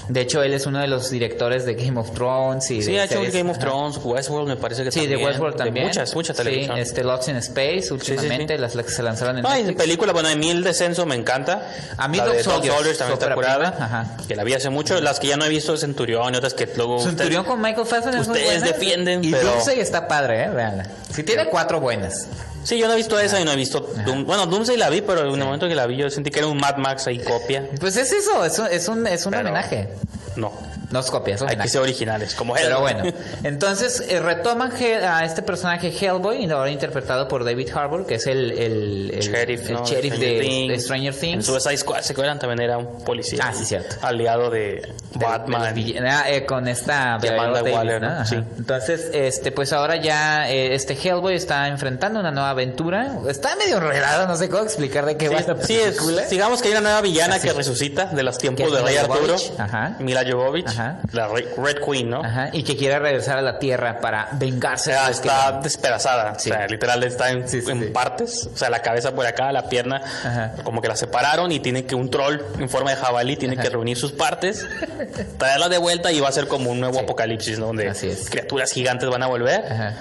De 0.08 0.20
hecho, 0.20 0.42
él 0.42 0.52
es 0.52 0.66
uno 0.66 0.80
de 0.80 0.88
los 0.88 1.10
directores 1.10 1.64
de 1.64 1.74
Game 1.74 1.98
of 1.98 2.12
Thrones 2.12 2.70
y 2.70 2.82
Sí, 2.82 2.98
ha 2.98 3.04
hecho 3.04 3.20
Game 3.32 3.50
of 3.50 3.58
Thrones, 3.58 3.98
Westworld 4.02 4.48
me 4.48 4.56
parece 4.56 4.82
que 4.82 4.90
sí, 4.90 5.00
también. 5.00 5.18
Sí, 5.18 5.22
de 5.22 5.28
Westworld 5.28 5.56
también. 5.56 5.86
muchas, 5.86 6.14
mucha 6.14 6.34
televisión. 6.34 6.76
Sí, 6.76 6.82
este 6.82 7.04
Lost 7.04 7.28
in 7.28 7.36
Space 7.36 7.92
últimamente, 7.92 8.58
las, 8.58 8.74
las, 8.74 8.86
que 8.86 8.92
se 8.92 9.02
lanzaron 9.02 9.38
en 9.38 9.46
Ay, 9.46 9.72
película, 9.72 10.12
bueno, 10.12 10.28
a 10.28 10.34
mí 10.34 10.50
El 10.50 10.64
Descenso 10.64 11.06
me 11.06 11.14
encanta. 11.14 11.68
A 11.96 12.08
mí 12.08 12.18
Dog 12.18 12.42
Soldiers, 12.42 12.98
también 12.98 13.18
está 13.18 13.34
curada, 13.34 13.76
Ajá. 13.78 14.16
que 14.26 14.34
la 14.34 14.44
vi 14.44 14.54
hace 14.54 14.70
mucho. 14.70 15.00
Las 15.00 15.20
que 15.20 15.28
ya 15.28 15.36
no 15.36 15.44
he 15.44 15.48
visto 15.48 15.76
Centurión 15.76 16.34
y 16.34 16.36
otras 16.36 16.54
que 16.54 16.68
luego... 16.76 17.00
Centurión 17.00 17.44
con 17.44 17.60
Michael 17.60 17.86
Fassbender 17.86 18.20
Ustedes 18.20 18.62
defienden, 18.62 19.24
y 19.24 19.30
pero... 19.30 19.52
Y 19.74 19.80
está 19.80 20.08
padre, 20.08 20.44
eh, 20.44 20.50
veanla. 20.50 20.86
Si 21.14 21.22
tiene 21.22 21.46
cuatro 21.46 21.80
buenas. 21.80 22.26
Sí, 22.64 22.78
yo 22.78 22.86
no 22.86 22.94
he 22.94 22.96
visto 22.96 23.18
esa 23.18 23.40
y 23.40 23.44
no 23.44 23.52
he 23.52 23.56
visto 23.56 23.80
Doom. 24.06 24.24
Bueno, 24.24 24.46
Doomsday 24.46 24.76
la 24.76 24.88
vi, 24.88 25.00
pero 25.00 25.22
en 25.22 25.40
el 25.40 25.44
momento 25.44 25.68
que 25.68 25.74
la 25.74 25.86
vi 25.86 25.96
yo 25.96 26.10
sentí 26.10 26.30
que 26.30 26.38
era 26.38 26.48
un 26.48 26.58
Mad 26.58 26.76
Max 26.76 27.06
ahí 27.06 27.18
copia. 27.18 27.68
Pues 27.80 27.96
es 27.96 28.12
eso, 28.12 28.44
es 28.44 28.58
un, 28.58 28.66
es 28.66 28.88
un, 28.88 29.06
es 29.06 29.26
un 29.26 29.34
homenaje. 29.34 29.88
No. 30.36 30.52
No 30.92 31.00
es 31.00 31.10
copia, 31.10 31.34
es 31.34 31.42
Hay 31.42 31.56
que 31.56 31.68
ser 31.68 31.80
originales, 31.80 32.34
como 32.34 32.54
Pero 32.54 32.68
Hellboy. 32.86 32.92
bueno, 32.94 33.12
entonces 33.42 34.04
eh, 34.08 34.20
retoman 34.20 34.72
a 35.04 35.24
este 35.24 35.42
personaje 35.42 35.88
Hellboy, 35.88 36.50
ahora 36.50 36.70
interpretado 36.70 37.26
por 37.28 37.44
David 37.44 37.68
Harbour, 37.74 38.06
que 38.06 38.16
es 38.16 38.26
el, 38.26 38.52
el, 38.52 39.10
el- 39.14 39.20
sheriff, 39.20 39.66
el 39.68 39.72
¿no? 39.74 39.84
sheriff 39.86 40.14
Stranger 40.14 40.34
de, 40.34 40.40
Things. 40.40 40.68
de 40.72 40.80
Stranger 40.80 41.14
En 41.14 41.20
Things. 41.20 41.46
Suicide 41.46 41.76
Squad, 41.78 42.00
¿se 42.02 42.12
acuerdan? 42.12 42.38
También 42.38 42.60
era 42.60 42.78
un 42.78 43.02
policía. 43.04 43.40
Ah, 43.44 43.52
sí, 43.54 43.64
cierto. 43.64 43.96
Aliado 44.02 44.50
de 44.50 44.92
Batman. 45.14 45.74
ah, 46.08 46.24
eh, 46.30 46.44
con 46.46 46.68
esta 46.68 47.14
Amanda 47.14 47.62
Waller, 47.62 48.00
¿no? 48.02 48.26
Sí. 48.26 48.36
Entonces, 48.58 49.10
este, 49.12 49.52
pues 49.52 49.72
ahora 49.72 49.96
ya 49.96 50.50
eh, 50.50 50.74
este 50.74 50.94
Hellboy 50.94 51.34
está 51.34 51.68
enfrentando 51.68 52.20
una 52.20 52.30
nueva 52.30 52.50
aventura. 52.50 53.16
Está 53.28 53.56
medio 53.56 53.78
enredado, 53.78 54.26
no 54.26 54.36
sé 54.36 54.48
cómo 54.48 54.62
explicar 54.62 55.06
de 55.06 55.16
qué 55.16 55.28
va 55.28 55.38
esta 55.38 55.56
Sí, 55.62 55.74
es, 55.78 55.96
digamos 56.30 56.60
que 56.60 56.68
hay 56.68 56.72
una 56.72 56.80
nueva 56.82 57.00
villana 57.00 57.36
Así. 57.36 57.48
que 57.48 57.54
resucita 57.54 58.06
de 58.06 58.22
los 58.22 58.38
tiempos 58.38 58.72
de 58.72 58.82
Rey 58.82 58.96
Arturo. 58.96 59.36
Ajá. 59.58 59.96
Mila 60.00 60.22
Jovovich, 60.28 60.66
Ajá. 60.68 60.81
La 61.12 61.28
Re- 61.28 61.48
Red 61.56 61.76
Queen, 61.84 62.10
¿no? 62.10 62.24
Ajá, 62.24 62.50
y 62.52 62.62
que 62.62 62.76
quiere 62.76 62.98
regresar 62.98 63.38
a 63.38 63.42
la 63.42 63.58
Tierra 63.58 64.00
para 64.00 64.28
O 64.32 64.38
vengarse. 64.38 64.92
sea, 64.92 65.02
de 65.04 65.08
los 65.10 65.20
que- 65.20 65.28
está 65.28 65.60
despedazada. 65.62 66.38
Sí. 66.38 66.50
O 66.50 66.54
sea, 66.54 66.66
literal 66.66 67.02
está 67.04 67.30
en, 67.30 67.48
Sí, 67.48 67.60
sí, 67.62 67.70
en 67.70 67.92
partes. 67.92 68.48
O 68.52 68.56
sea, 68.56 68.70
la 68.70 68.80
cabeza 68.82 69.12
por 69.14 69.26
acá, 69.26 69.52
la 69.52 69.68
pierna, 69.68 69.96
Ajá. 70.24 70.52
como 70.64 70.80
que 70.82 70.88
la 70.88 70.96
separaron 70.96 71.50
y 71.52 71.60
tiene 71.60 71.84
que 71.86 71.94
un 71.94 72.10
troll 72.10 72.40
en 72.58 72.68
forma 72.68 72.90
de 72.90 72.96
jabalí 72.96 73.36
tiene 73.36 73.56
que 73.56 73.68
reunir 73.70 73.96
sus 73.96 74.12
partes, 74.12 74.66
traerla 75.38 75.68
de 75.68 75.78
vuelta 75.78 76.12
y 76.12 76.20
va 76.20 76.28
a 76.28 76.32
ser 76.32 76.46
como 76.48 76.70
un 76.70 76.80
nuevo 76.80 76.98
apocalipsis, 77.00 77.58
¿no? 77.58 77.66
Donde 77.66 77.92
criaturas 78.30 78.70
gigantes 78.72 79.08
van 79.08 79.22
a 79.22 79.26
volver. 79.26 79.64
Ajá. 79.70 79.94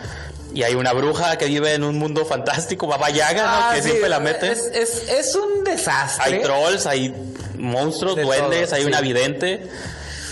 Y 0.54 0.64
hay 0.64 0.76
una 0.76 0.92
bruja 0.92 1.38
que 1.38 1.46
vive 1.46 1.74
en 1.76 1.84
un 1.86 1.98
mundo 1.98 2.26
fantástico, 2.26 2.86
Baba 2.86 3.10
Yaga, 3.10 3.44
¿no? 3.44 3.50
Ah, 3.50 3.72
que 3.74 3.82
sí, 3.82 3.90
siempre 3.90 4.10
la 4.10 4.20
mete. 4.20 4.52
Es, 4.52 4.66
es, 4.74 5.10
es 5.10 5.36
un 5.36 5.64
desastre. 5.64 6.24
Hay 6.36 6.42
trolls, 6.42 6.86
hay 6.88 7.16
monstruos, 7.58 8.18
De 8.18 8.24
duendes, 8.24 8.66
todo, 8.66 8.76
hay 8.76 8.82
sí. 8.82 8.88
una 8.90 9.00
vidente, 9.00 9.66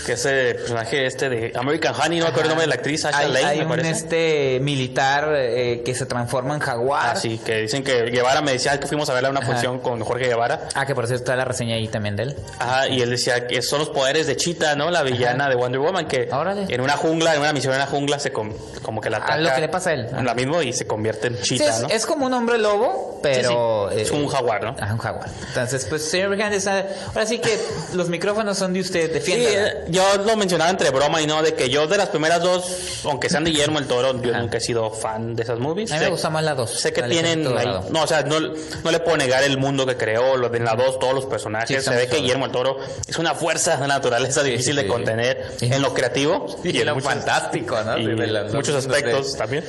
que 0.04 0.12
es 0.12 0.24
el 0.26 0.56
personaje 0.56 1.06
este 1.06 1.28
de 1.28 1.52
American 1.54 1.94
Honey, 1.94 2.18
no 2.18 2.24
me 2.26 2.30
acuerdo 2.30 2.42
el 2.42 2.48
nombre 2.48 2.62
de 2.64 2.68
la 2.68 2.74
actriz, 2.74 3.02
Sasha 3.02 3.18
hay, 3.18 3.32
Lane, 3.32 3.46
hay 3.46 3.58
me 3.58 3.64
un 3.64 3.70
parece. 3.70 3.90
este 3.90 4.60
militar 4.60 5.32
eh, 5.36 5.82
que 5.84 5.94
se 5.94 6.06
transforma 6.06 6.54
en 6.54 6.60
jaguar. 6.60 7.10
Ah, 7.12 7.16
sí, 7.16 7.38
que 7.44 7.58
dicen 7.62 7.82
que 7.82 8.02
Guevara 8.10 8.40
me 8.40 8.52
decía 8.52 8.78
que 8.78 8.86
fuimos 8.86 9.08
a 9.10 9.14
verla 9.14 9.28
a 9.28 9.30
una 9.32 9.42
función 9.42 9.78
con 9.80 10.00
Jorge 10.00 10.26
Guevara. 10.28 10.68
Ah, 10.74 10.86
que 10.86 10.94
por 10.94 11.06
cierto 11.06 11.24
está 11.24 11.36
la 11.36 11.44
reseña 11.44 11.74
ahí 11.76 11.88
también 11.88 12.16
de 12.16 12.22
él. 12.24 12.36
Ajá, 12.58 12.88
y 12.88 13.00
él 13.00 13.10
decía 13.10 13.46
que 13.46 13.62
son 13.62 13.78
los 13.80 13.90
poderes 13.90 14.26
de 14.26 14.36
Cheetah, 14.36 14.74
¿no? 14.76 14.90
La 14.90 15.02
villana 15.02 15.48
de 15.48 15.54
Wonder 15.54 15.80
Woman, 15.80 16.06
que 16.08 16.28
Órale. 16.32 16.66
en 16.68 16.80
una 16.80 16.96
jungla, 16.96 17.34
en 17.34 17.40
una 17.40 17.52
misión 17.52 17.72
en 17.74 17.80
una 17.80 17.86
jungla, 17.90 18.18
se 18.18 18.32
com- 18.32 18.52
como 18.82 19.00
que 19.00 19.10
la 19.10 19.18
Ah, 19.18 19.24
ataca. 19.24 19.38
lo 19.38 19.54
que 19.54 19.60
le 19.60 19.68
pasa 19.68 19.90
a 19.90 19.92
él. 19.94 20.08
La 20.22 20.34
mismo 20.34 20.62
y 20.62 20.72
se 20.72 20.86
convierte 20.86 21.26
en 21.28 21.36
Sí, 21.36 21.58
Cheetah, 21.58 21.70
es, 21.76 21.80
¿no? 21.82 21.88
es 21.88 22.06
como 22.06 22.26
un 22.26 22.32
hombre 22.34 22.58
lobo, 22.58 23.20
pero... 23.22 23.88
Sí, 23.90 23.96
sí. 23.96 24.00
Es 24.02 24.10
un 24.10 24.26
jaguar, 24.28 24.62
¿no? 24.62 24.76
Ah, 24.80 24.90
un 24.92 24.98
jaguar. 24.98 25.28
Entonces, 25.48 25.84
pues, 25.88 26.08
señor 26.08 26.30
Brijandes, 26.30 26.66
ah, 26.66 26.84
ahora 27.08 27.26
sí 27.26 27.38
que 27.38 27.58
los 27.94 28.08
micrófonos 28.08 28.56
son 28.58 28.72
de 28.72 28.80
usted, 28.80 29.08
Sí, 29.08 29.12
defiéndala. 29.12 29.74
Yo 29.90 30.04
lo 30.24 30.36
mencionaba 30.36 30.70
entre 30.70 30.90
broma 30.90 31.20
y 31.20 31.26
no, 31.26 31.42
de 31.42 31.54
que 31.54 31.68
yo 31.68 31.86
de 31.86 31.96
las 31.96 32.08
primeras 32.08 32.42
dos, 32.42 33.00
aunque 33.04 33.28
sean 33.28 33.44
de 33.44 33.50
Guillermo 33.50 33.78
el 33.78 33.86
Toro, 33.86 34.20
yo 34.22 34.30
Ajá. 34.32 34.40
nunca 34.40 34.58
he 34.58 34.60
sido 34.60 34.90
fan 34.90 35.34
de 35.36 35.42
esas 35.42 35.58
movies. 35.58 35.90
A 35.92 35.96
mí 35.96 36.00
me 36.04 36.10
gusta 36.10 36.30
más 36.30 36.42
la 36.44 36.54
dos. 36.54 36.70
Sé 36.78 36.92
que 36.92 37.02
tienen 37.02 37.46
ahí- 37.56 37.80
no, 37.90 38.02
o 38.02 38.06
sea, 38.06 38.22
no, 38.22 38.38
no 38.40 38.90
le 38.90 39.00
puedo 39.00 39.16
negar 39.16 39.42
el 39.44 39.58
mundo 39.58 39.84
que 39.86 39.96
creó, 39.96 40.36
lo 40.36 40.48
de 40.48 40.58
en 40.58 40.64
la 40.64 40.74
2, 40.74 40.98
todos 40.98 41.14
los 41.14 41.26
personajes. 41.26 41.82
Sí, 41.84 41.90
Se 41.90 41.96
ve 41.96 42.06
que. 42.06 42.16
Guillermo 42.18 42.46
el 42.46 42.52
Toro 42.52 42.76
es 43.06 43.16
una 43.18 43.34
fuerza 43.34 43.76
de 43.78 43.86
naturaleza 43.88 44.42
difícil 44.42 44.72
sí, 44.74 44.76
de 44.76 44.82
sí. 44.82 44.88
contener 44.88 45.52
Sí. 45.58 45.70
en 45.72 45.80
lo 45.82 45.94
creativo 45.94 46.46
Y 46.62 46.78
en 46.80 46.86
lo 46.86 46.94
muchos- 46.94 47.10
fantástico, 47.10 47.82
¿no? 47.82 47.96
y 47.98 48.04
la- 48.14 48.42
los 48.42 48.54
muchos 48.54 48.74
de- 48.74 48.78
aspectos 48.96 49.36
también. 49.36 49.64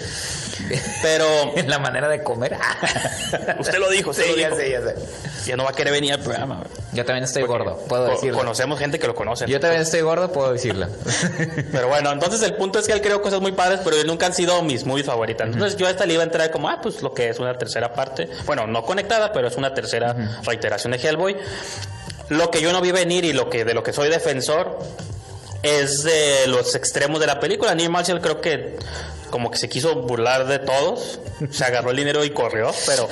Pero 1.01 1.25
En 1.55 1.69
la 1.69 1.79
manera 1.79 2.07
de 2.07 2.23
comer. 2.23 2.57
usted 3.59 3.79
lo 3.79 3.89
dijo, 3.89 4.11
usted 4.11 4.23
sí, 4.23 4.31
lo 4.31 4.37
ya 4.37 4.47
dijo. 4.49 4.57
sé, 4.59 4.71
ya 4.71 4.81
sé. 4.81 4.95
Ya 5.45 5.55
no 5.55 5.63
va 5.63 5.71
a 5.71 5.73
querer 5.73 5.93
venir 5.93 6.13
al 6.13 6.19
programa. 6.19 6.63
Yo 6.93 7.03
también 7.05 7.23
estoy 7.23 7.43
gordo, 7.43 7.77
puedo 7.87 8.05
decirlo. 8.07 8.37
Conocemos 8.37 8.77
gente 8.79 8.99
que 8.99 9.07
lo 9.07 9.15
conoce. 9.15 9.45
Yo 9.47 9.59
también 9.59 9.81
estoy 9.81 10.01
gordo, 10.01 10.10
puedo 10.31 10.53
decirlo. 10.53 10.87
Pero 11.71 11.87
bueno, 11.87 12.11
entonces 12.11 12.41
el 12.43 12.55
punto 12.55 12.79
es 12.79 12.87
que 12.87 12.93
él 12.93 13.01
creó 13.01 13.21
cosas 13.21 13.41
muy 13.41 13.51
padres, 13.51 13.81
pero 13.83 13.97
nunca 14.05 14.25
han 14.27 14.33
sido 14.33 14.61
mis 14.63 14.85
movies 14.85 15.05
favoritas. 15.05 15.47
Entonces 15.47 15.77
yo 15.77 15.87
a 15.87 15.89
esta 15.91 16.05
le 16.05 16.13
iba 16.13 16.23
a 16.23 16.25
entrar 16.25 16.49
como, 16.51 16.69
ah, 16.69 16.79
pues 16.81 17.01
lo 17.01 17.13
que 17.13 17.29
es 17.29 17.39
una 17.39 17.57
tercera 17.57 17.93
parte. 17.93 18.29
Bueno, 18.45 18.67
no 18.67 18.83
conectada, 18.83 19.31
pero 19.33 19.47
es 19.47 19.55
una 19.55 19.73
tercera 19.73 20.39
reiteración 20.43 20.91
de 20.91 20.97
Hellboy. 20.99 21.37
Lo 22.29 22.49
que 22.51 22.61
yo 22.61 22.71
no 22.71 22.81
vi 22.81 22.91
venir 22.91 23.25
y 23.25 23.33
lo 23.33 23.49
que 23.49 23.65
de 23.65 23.73
lo 23.73 23.83
que 23.83 23.93
soy 23.93 24.09
defensor 24.09 24.79
es 25.63 26.03
de 26.03 26.47
los 26.47 26.75
extremos 26.75 27.19
de 27.19 27.27
la 27.27 27.39
película. 27.39 27.75
Neil 27.75 27.89
Marshall 27.89 28.21
creo 28.21 28.41
que 28.41 28.77
como 29.29 29.49
que 29.49 29.57
se 29.57 29.69
quiso 29.69 29.95
burlar 29.95 30.45
de 30.45 30.59
todos, 30.59 31.19
se 31.51 31.63
agarró 31.63 31.91
el 31.91 31.97
dinero 31.97 32.23
y 32.25 32.31
corrió, 32.31 32.69
pero 32.85 33.07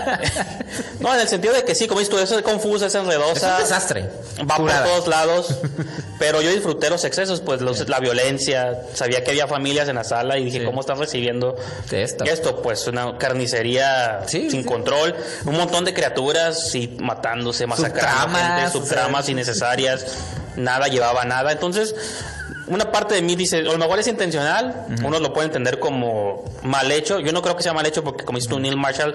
no, 1.00 1.14
en 1.14 1.20
el 1.20 1.28
sentido 1.28 1.54
de 1.54 1.64
que 1.64 1.74
sí, 1.74 1.86
como 1.86 2.00
dices 2.00 2.14
tú, 2.14 2.18
eso 2.20 2.36
es 2.38 2.42
confusa, 2.42 2.86
es 2.86 2.94
Es 2.94 3.00
enredosa, 3.00 3.56
un 3.56 3.62
desastre. 3.62 4.08
va 4.50 4.56
Curada. 4.56 4.82
por 4.84 4.90
todos 4.90 5.08
lados, 5.08 5.54
pero 6.18 6.40
yo 6.42 6.50
disfruté 6.50 6.90
los 6.90 7.04
excesos, 7.04 7.40
pues 7.40 7.60
los- 7.60 7.88
la 7.88 7.98
violencia, 8.00 8.82
sabía 8.94 9.22
que 9.24 9.30
había 9.32 9.46
familias 9.46 9.88
en 9.88 9.96
la 9.96 10.04
sala 10.04 10.38
y 10.38 10.44
dije, 10.44 10.60
Sí. 10.60 10.64
¿cómo 10.64 10.80
están 10.80 10.98
recibiendo 10.98 11.56
esto. 12.24 12.62
Pues 12.62 12.86
una 12.86 13.18
carnicería 13.18 14.22
Sí, 14.26 14.50
sin 14.50 14.62
sí. 14.62 14.68
control, 14.68 15.14
un 15.44 15.56
montón 15.56 15.84
de 15.84 15.92
criaturas 15.94 16.74
y 16.74 16.88
matándose, 16.98 17.66
masacrando 17.66 18.22
Subtramas, 18.22 18.42
gente, 18.42 18.54
o 18.54 18.70
sea, 18.70 18.80
subtramas 18.80 19.28
innecesarias, 19.28 20.06
nada 20.56 20.86
llevaba 20.88 21.24
nada, 21.24 21.52
entonces 21.52 21.94
una 22.66 22.90
parte 22.90 23.14
de 23.14 23.22
mí 23.22 23.36
dice, 23.36 23.58
a 23.58 23.62
lo 23.62 23.78
mejor 23.78 23.98
es 23.98 24.06
intencional, 24.06 24.86
unos 25.04 25.20
lo 25.20 25.32
pueden 25.32 25.50
entender 25.50 25.78
como 25.78 26.44
mal 26.62 26.90
hecho, 26.92 27.20
yo 27.20 27.32
no 27.32 27.42
creo 27.42 27.56
que 27.56 27.62
sea 27.62 27.72
mal 27.72 27.84
hecho 27.86 28.02
porque 28.02 28.24
como 28.24 28.38
dices 28.38 28.48
tú, 28.50 28.58
Neil 28.58 28.76
Marshall 28.76 29.14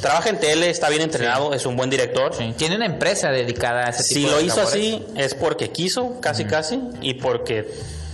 trabaja 0.00 0.30
en 0.30 0.38
tele, 0.40 0.70
está 0.70 0.88
bien 0.88 1.02
entrenado, 1.02 1.52
es 1.52 1.66
un 1.66 1.76
buen 1.76 1.90
director, 1.90 2.34
Sí. 2.34 2.54
Tiene 2.56 2.76
una 2.76 2.86
empresa 2.86 3.30
dedicada 3.30 3.86
a 3.86 3.90
ese 3.90 4.02
tipo 4.04 4.20
si 4.20 4.24
de 4.26 4.30
lo 4.30 4.40
hizo 4.40 4.56
labores. 4.56 4.74
así 4.74 5.06
es 5.16 5.34
porque 5.34 5.70
quiso, 5.70 6.20
casi 6.20 6.44
casi, 6.44 6.80
y 7.02 7.14
porque 7.14 7.70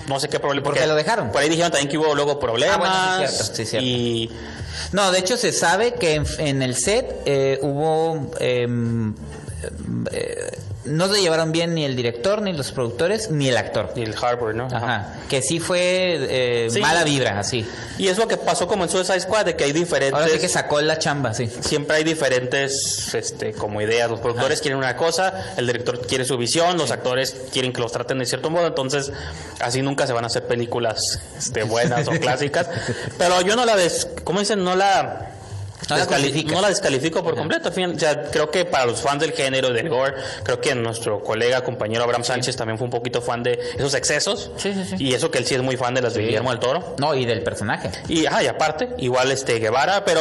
no 0.08 0.18
sé 0.18 0.28
qué 0.28 0.40
problema. 0.40 0.64
Porque 0.64 0.86
lo 0.86 0.94
dejaron. 0.96 1.30
Por 1.30 1.40
ahí 1.42 1.48
dijeron 1.48 1.70
también 1.70 1.88
que 1.88 1.96
hubo 1.98 2.14
luego 2.14 2.40
problemas. 2.40 2.76
Ah, 2.82 3.16
bueno, 3.18 3.30
sí, 3.30 3.36
cierto, 3.36 3.54
sí, 3.54 3.66
cierto. 3.66 3.86
Y 3.86 4.30
No, 4.92 5.12
de 5.12 5.18
hecho 5.20 5.36
se 5.36 5.52
sabe 5.52 5.94
que 5.94 6.14
en, 6.14 6.26
en 6.38 6.62
el 6.62 6.74
set 6.74 7.22
eh, 7.24 7.58
hubo... 7.62 8.30
em, 8.40 9.14
eh, 10.10 10.50
no 10.84 11.12
se 11.12 11.20
llevaron 11.20 11.52
bien 11.52 11.74
ni 11.74 11.84
el 11.84 11.94
director, 11.94 12.42
ni 12.42 12.52
los 12.52 12.72
productores, 12.72 13.30
ni 13.30 13.48
el 13.48 13.56
actor. 13.56 13.92
y 13.94 14.02
el 14.02 14.14
Harbour, 14.20 14.54
¿no? 14.54 14.66
Ajá. 14.66 15.14
Que 15.28 15.40
sí 15.42 15.60
fue 15.60 16.16
eh, 16.18 16.68
Sí. 16.70 16.80
mala 16.80 17.04
vibra, 17.04 17.38
así. 17.38 17.66
Y 17.98 18.08
es 18.08 18.18
lo 18.18 18.26
que 18.26 18.36
pasó 18.36 18.66
como 18.66 18.84
en 18.84 18.90
Suicide 18.90 19.20
Squad, 19.20 19.44
de 19.46 19.56
que 19.56 19.64
hay 19.64 19.72
diferentes. 19.72 20.14
Ahora 20.18 20.28
sí 20.32 20.38
que 20.38 20.48
sacó 20.48 20.80
la 20.80 20.98
chamba, 20.98 21.34
sí. 21.34 21.46
Siempre 21.60 21.96
hay 21.98 22.04
diferentes 22.04 23.14
este, 23.14 23.52
como 23.52 23.80
ideas. 23.80 24.10
Los 24.10 24.20
productores 24.20 24.60
quieren 24.60 24.78
una 24.78 24.96
cosa, 24.96 25.52
el 25.56 25.66
director 25.66 26.00
quiere 26.06 26.24
su 26.24 26.36
visión, 26.36 26.76
los 26.76 26.90
actores 26.90 27.34
quieren 27.52 27.72
que 27.72 27.80
los 27.80 27.92
traten 27.92 28.18
de 28.18 28.26
cierto 28.26 28.50
modo. 28.50 28.66
Entonces, 28.66 29.12
así 29.60 29.82
nunca 29.82 30.06
se 30.06 30.12
van 30.12 30.24
a 30.24 30.26
hacer 30.28 30.46
películas 30.46 31.20
este, 31.38 31.62
buenas 31.62 32.08
o 32.08 32.10
clásicas. 32.20 32.68
Pero 33.18 33.40
yo 33.42 33.56
no 33.56 33.64
la 33.64 33.76
des, 33.76 34.08
¿cómo 34.24 34.40
dicen? 34.40 34.64
No 34.64 34.74
la. 34.76 35.28
No 35.90 35.96
la 35.96 36.06
no 36.06 36.60
la 36.60 36.68
descalifico 36.68 37.22
por 37.22 37.34
completo. 37.34 37.68
O 37.70 37.98
sea, 37.98 38.24
creo 38.30 38.50
que 38.50 38.64
para 38.64 38.86
los 38.86 39.00
fans 39.00 39.20
del 39.20 39.32
género 39.32 39.70
del 39.72 39.88
gore, 39.88 40.14
creo 40.42 40.60
que 40.60 40.74
nuestro 40.74 41.22
colega, 41.22 41.62
compañero 41.62 42.04
Abraham 42.04 42.24
Sánchez 42.24 42.56
también 42.56 42.78
fue 42.78 42.84
un 42.86 42.90
poquito 42.90 43.20
fan 43.20 43.42
de 43.42 43.58
esos 43.76 43.94
excesos. 43.94 44.50
Sí, 44.56 44.72
sí, 44.72 44.84
sí. 44.84 44.96
Y 44.98 45.14
eso 45.14 45.30
que 45.30 45.38
él 45.38 45.46
sí 45.46 45.54
es 45.54 45.62
muy 45.62 45.76
fan 45.76 45.94
de 45.94 46.02
las 46.02 46.14
de 46.14 46.22
Guillermo 46.22 46.50
del 46.50 46.60
Toro. 46.60 46.94
No, 46.98 47.14
y 47.14 47.24
del 47.24 47.42
personaje. 47.42 47.90
Y, 48.08 48.26
ajá, 48.26 48.42
y 48.42 48.46
aparte, 48.46 48.90
igual 48.98 49.30
este 49.32 49.58
Guevara, 49.58 50.04
pero 50.04 50.20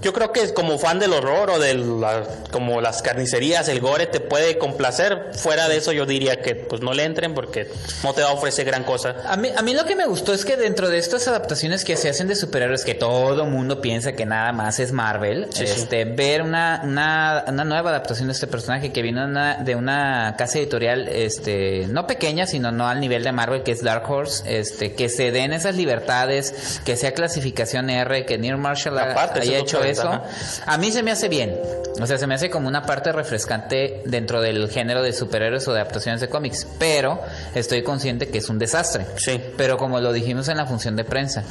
yo 0.00 0.12
creo 0.12 0.32
que 0.32 0.52
como 0.54 0.78
fan 0.78 0.98
del 0.98 1.12
horror 1.12 1.50
o 1.50 1.58
de 1.58 1.74
la- 1.74 2.24
como 2.50 2.80
las 2.80 3.02
carnicerías, 3.02 3.68
el 3.68 3.80
gore 3.80 4.06
te 4.06 4.20
puede 4.20 4.58
complacer. 4.58 5.30
Fuera 5.34 5.68
de 5.68 5.76
eso 5.76 5.92
yo 5.92 6.06
diría 6.06 6.40
que 6.40 6.54
pues 6.54 6.80
no 6.82 6.92
le 6.94 7.04
entren 7.04 7.34
porque 7.34 7.70
no 8.02 8.12
te 8.14 8.22
va 8.22 8.30
a 8.30 8.32
ofrecer 8.32 8.64
gran 8.66 8.84
cosa. 8.84 9.16
A 9.26 9.36
mí, 9.36 9.50
a 9.54 9.62
mí 9.62 9.74
lo 9.74 9.84
que 9.84 9.94
me 9.94 10.06
gustó 10.06 10.32
es 10.32 10.44
que 10.44 10.56
dentro 10.56 10.88
de 10.88 10.98
estas 10.98 11.28
adaptaciones 11.28 11.84
que 11.84 11.96
se 11.96 12.08
hacen 12.08 12.28
de 12.28 12.34
superhéroes, 12.36 12.84
que 12.84 12.94
todo 12.94 13.44
mundo 13.46 13.80
piensa 13.80 14.12
que 14.12 14.26
nada 14.26 14.52
más 14.52 14.78
es 14.80 14.92
Marvel, 15.02 15.48
Sí, 15.50 15.66
sí. 15.66 15.80
este, 15.80 16.04
ver 16.04 16.42
una, 16.42 16.80
una, 16.84 17.44
una 17.48 17.64
nueva 17.64 17.90
adaptación 17.90 18.28
de 18.28 18.34
este 18.34 18.46
personaje 18.46 18.92
que 18.92 19.02
viene 19.02 19.20
de 19.22 19.26
una, 19.26 19.56
de 19.56 19.74
una 19.74 20.34
casa 20.38 20.58
editorial, 20.60 21.08
este, 21.08 21.86
no 21.88 22.06
pequeña, 22.06 22.46
sino 22.46 22.70
no 22.70 22.86
al 22.86 23.00
nivel 23.00 23.24
de 23.24 23.32
Marvel, 23.32 23.64
que 23.64 23.72
es 23.72 23.82
Dark 23.82 24.08
Horse, 24.08 24.44
este, 24.46 24.94
que 24.94 25.08
se 25.08 25.32
den 25.32 25.52
esas 25.52 25.74
libertades, 25.74 26.80
que 26.84 26.96
sea 26.96 27.12
clasificación 27.14 27.90
R, 27.90 28.24
que 28.26 28.38
Neil 28.38 28.58
Marshall 28.58 28.96
Aparte, 28.96 29.40
haya 29.40 29.58
hecho 29.58 29.82
eso. 29.82 30.22
A 30.66 30.78
mí 30.78 30.92
se 30.92 31.02
me 31.02 31.10
hace 31.10 31.28
bien. 31.28 31.58
O 32.00 32.06
sea, 32.06 32.16
se 32.16 32.26
me 32.26 32.34
hace 32.34 32.48
como 32.48 32.68
una 32.68 32.82
parte 32.82 33.12
refrescante 33.12 34.02
dentro 34.06 34.40
del 34.40 34.70
género 34.70 35.02
de 35.02 35.12
superhéroes 35.12 35.66
o 35.68 35.72
de 35.74 35.80
adaptaciones 35.80 36.20
de 36.20 36.28
cómics. 36.28 36.66
Pero 36.78 37.20
estoy 37.54 37.82
consciente 37.82 38.28
que 38.28 38.38
es 38.38 38.48
un 38.48 38.58
desastre. 38.58 39.04
Sí. 39.16 39.40
Pero 39.56 39.76
como 39.76 40.00
lo 40.00 40.12
dijimos 40.12 40.48
en 40.48 40.56
la 40.56 40.66
función 40.66 40.96
de 40.96 41.04
prensa, 41.04 41.42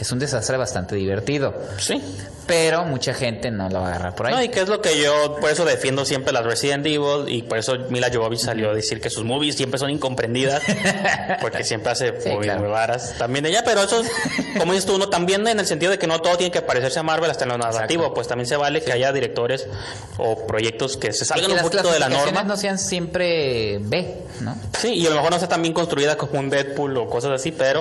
es 0.00 0.12
un 0.12 0.18
desastre 0.20 0.56
bastante 0.56 0.94
divertido. 0.94 1.52
Sí. 1.78 2.00
Pero 2.46 2.84
mucha 2.88 3.14
gente 3.14 3.50
no 3.50 3.68
lo 3.68 3.80
va 3.80 3.86
a 3.86 3.90
agarrar 3.90 4.14
por 4.14 4.26
ahí. 4.26 4.34
No, 4.34 4.42
y 4.42 4.48
que 4.48 4.60
es 4.60 4.68
lo 4.68 4.80
que 4.82 5.00
yo, 5.00 5.36
por 5.40 5.50
eso 5.50 5.64
defiendo 5.64 6.04
siempre 6.04 6.32
las 6.32 6.44
Resident 6.44 6.84
Evil 6.86 7.28
y 7.28 7.42
por 7.42 7.58
eso 7.58 7.76
Mila 7.90 8.10
Jovovich 8.12 8.40
salió 8.40 8.70
a 8.70 8.74
decir 8.74 9.00
que 9.00 9.10
sus 9.10 9.24
movies 9.24 9.54
siempre 9.56 9.78
son 9.78 9.90
incomprendidas 9.90 10.62
porque 11.40 11.62
siempre 11.64 11.92
hace 11.92 12.20
Sí, 12.20 12.28
movies 12.30 12.44
claro. 12.46 12.60
muy 12.60 12.70
varas 12.70 13.14
también 13.18 13.46
ella, 13.46 13.62
pero 13.64 13.82
eso, 13.82 14.00
es, 14.00 14.10
como 14.58 14.72
dices 14.72 14.86
tú, 14.86 14.96
uno 14.96 15.08
también 15.08 15.46
en 15.46 15.60
el 15.60 15.66
sentido 15.66 15.92
de 15.92 15.98
que 15.98 16.06
no 16.06 16.20
todo 16.20 16.36
tiene 16.36 16.50
que 16.50 16.62
parecerse 16.62 16.98
a 16.98 17.02
Marvel 17.02 17.30
hasta 17.30 17.44
en 17.44 17.50
lo 17.50 17.58
narrativo, 17.58 18.02
Exacto. 18.02 18.14
pues 18.14 18.28
también 18.28 18.46
se 18.46 18.56
vale 18.56 18.82
que 18.82 18.92
haya 18.92 19.12
directores 19.12 19.66
o 20.16 20.46
proyectos 20.46 20.96
que 20.96 21.12
se 21.12 21.24
salgan 21.24 21.46
que 21.50 21.52
un 21.56 21.60
poquito 21.62 21.90
de 21.92 21.98
la 22.00 22.08
norma. 22.08 22.42
no 22.44 22.56
sean 22.56 22.78
siempre 22.78 23.78
B, 23.80 24.16
¿no? 24.40 24.56
Sí, 24.78 24.94
y 24.94 25.06
a 25.06 25.10
lo 25.10 25.16
mejor 25.16 25.30
no 25.30 25.38
sea 25.38 25.48
tan 25.48 25.62
bien 25.62 25.74
construida 25.74 26.16
como 26.16 26.38
un 26.40 26.50
Deadpool 26.50 26.96
o 26.96 27.08
cosas 27.08 27.32
así, 27.32 27.52
pero 27.52 27.80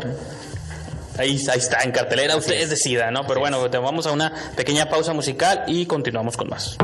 ahí, 1.17 1.43
ahí 1.51 1.59
está, 1.59 1.81
en 1.83 1.91
cartelera, 1.91 2.35
ustedes 2.35 2.69
decidan, 2.69 3.13
¿no? 3.13 3.25
Pero 3.27 3.39
bueno, 3.39 3.69
te 3.69 3.77
vamos 3.77 4.05
a 4.05 4.11
una 4.11 4.33
pequeña 4.55 4.89
pausa 4.89 5.13
musical 5.13 5.63
y 5.67 5.85
continuamos 5.85 6.37
con 6.37 6.49
más. 6.49 6.77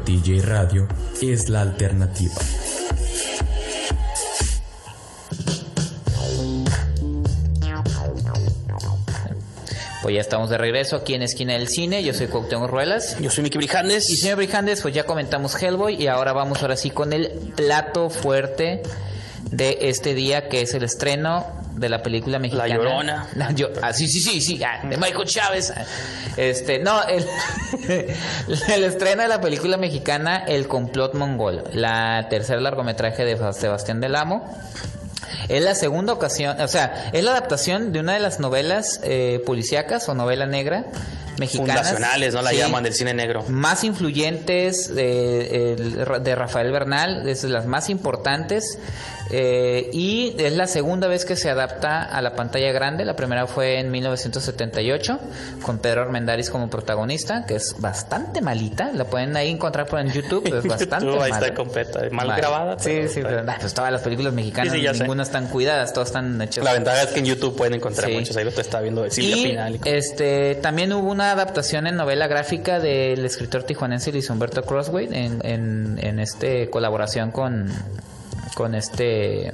TJ 0.00 0.42
Radio 0.42 0.88
es 1.22 1.48
la 1.48 1.62
alternativa. 1.62 2.34
Pues 10.02 10.14
ya 10.14 10.20
estamos 10.20 10.50
de 10.50 10.58
regreso 10.58 10.94
aquí 10.94 11.14
en 11.14 11.22
Esquina 11.22 11.54
del 11.54 11.66
Cine. 11.66 12.04
Yo 12.04 12.14
soy 12.14 12.28
Cuauhtémoc 12.28 12.70
Ruelas. 12.70 13.18
Yo 13.18 13.28
soy 13.28 13.42
Miki 13.42 13.58
Brijandes. 13.58 14.08
Y 14.08 14.16
señor 14.16 14.36
Brijandes, 14.36 14.82
pues 14.82 14.94
ya 14.94 15.04
comentamos 15.04 15.60
Hellboy 15.60 16.00
y 16.00 16.06
ahora 16.06 16.32
vamos 16.32 16.62
ahora 16.62 16.76
sí 16.76 16.90
con 16.90 17.12
el 17.12 17.28
plato 17.56 18.08
fuerte 18.08 18.82
de 19.50 19.78
este 19.82 20.14
día 20.14 20.48
que 20.48 20.62
es 20.62 20.74
el 20.74 20.84
estreno 20.84 21.44
de 21.76 21.88
la 21.88 22.02
película 22.02 22.38
mexicana. 22.38 22.68
Llorona. 22.74 23.28
La 23.34 23.52
Yo- 23.52 23.68
ah, 23.82 23.92
sí, 23.92 24.08
sí, 24.08 24.20
sí, 24.20 24.40
sí, 24.40 24.62
ah, 24.64 24.80
de 24.86 24.96
Michael 24.96 25.26
Chávez. 25.26 25.72
Este, 26.36 26.78
no, 26.78 27.02
el, 27.04 27.24
el 28.68 28.84
estreno 28.84 29.22
de 29.22 29.28
la 29.28 29.40
película 29.40 29.76
mexicana 29.76 30.44
El 30.46 30.68
complot 30.68 31.14
mongol, 31.14 31.64
la 31.72 32.26
tercer 32.28 32.60
largometraje 32.60 33.24
de 33.24 33.52
Sebastián 33.52 34.00
Del 34.00 34.16
Amo. 34.16 34.44
Es 35.48 35.62
la 35.62 35.74
segunda 35.74 36.12
ocasión, 36.12 36.60
o 36.60 36.68
sea, 36.68 37.10
es 37.12 37.22
la 37.22 37.32
adaptación 37.32 37.92
de 37.92 38.00
una 38.00 38.14
de 38.14 38.20
las 38.20 38.40
novelas 38.40 39.00
eh, 39.04 39.40
policíacas 39.46 40.08
o 40.08 40.14
novela 40.14 40.46
negra 40.46 40.86
mexicanas. 41.38 41.76
Fundacionales, 41.76 42.34
¿no? 42.34 42.42
La 42.42 42.50
Sí. 42.50 42.56
llaman 42.58 42.82
del 42.84 42.92
cine 42.94 43.14
negro. 43.14 43.44
Más 43.48 43.84
influyentes 43.84 44.90
eh, 44.96 45.76
el- 45.78 46.22
de 46.22 46.34
Rafael 46.34 46.70
Bernal, 46.72 47.28
es 47.28 47.42
de 47.42 47.48
las 47.48 47.66
más 47.66 47.88
importantes. 47.90 48.78
eh, 49.28 49.90
y 49.92 50.36
es 50.38 50.52
la 50.52 50.68
segunda 50.68 51.08
vez 51.08 51.24
que 51.24 51.34
se 51.34 51.50
adapta 51.50 52.00
a 52.04 52.22
la 52.22 52.36
pantalla 52.36 52.70
grande. 52.70 53.04
La 53.04 53.16
primera 53.16 53.48
fue 53.48 53.80
en 53.80 53.90
1978, 53.90 55.18
con 55.62 55.78
Pedro 55.78 56.02
Armendáriz 56.02 56.48
como 56.48 56.70
protagonista, 56.70 57.44
que 57.44 57.56
es 57.56 57.74
bastante 57.80 58.40
malita. 58.40 58.92
La 58.94 59.04
pueden 59.04 59.36
ahí 59.36 59.50
encontrar 59.50 59.86
por 59.86 59.98
en 59.98 60.12
YouTube, 60.12 60.46
es 60.46 60.64
bastante 60.68 61.06
YouTube, 61.06 61.20
ahí 61.22 61.32
está 61.32 61.52
completa, 61.54 62.02
mal 62.12 62.28
Mal. 62.28 62.36
grabada, 62.36 62.78
Sí, 62.78 63.08
sí, 63.08 63.20
pero 63.20 63.42
nah, 63.42 63.56
pues 63.58 63.74
todas 63.74 63.90
las 63.90 64.00
películas 64.02 64.32
mexicanas, 64.32 64.72
Sí, 64.72 64.78
sí, 64.78 64.84
ya 64.84 64.94
sé. 64.94 65.00
ninguna 65.00 65.24
están 65.24 65.48
cuidadas, 65.48 65.92
todas 65.92 66.10
están 66.10 66.40
hechas. 66.40 66.64
La 66.64 66.74
ventaja 66.74 67.02
es 67.02 67.08
que 67.08 67.18
en 67.18 67.24
YouTube 67.26 67.56
pueden 67.56 67.74
encontrar 67.74 68.08
Sí. 68.08 68.14
muchos. 68.16 68.36
Ahí 68.36 68.44
lo 68.44 68.50
está 68.50 68.80
viendo 68.80 69.10
Silvia 69.10 69.70
Y 69.70 69.78
cosas. 69.78 69.92
este 69.92 70.54
también 70.62 70.92
hubo 70.92 71.10
una 71.10 71.25
adaptación 71.32 71.86
en 71.86 71.96
novela 71.96 72.26
gráfica 72.26 72.80
del 72.80 73.24
escritor 73.24 73.64
tijuanense 73.64 74.12
Luis 74.12 74.28
Humberto 74.30 74.62
Crossway 74.62 75.08
en, 75.10 75.40
en, 75.44 75.98
en 76.00 76.18
este 76.18 76.68
colaboración 76.70 77.30
con 77.30 77.70
con 78.54 78.74
este 78.74 79.52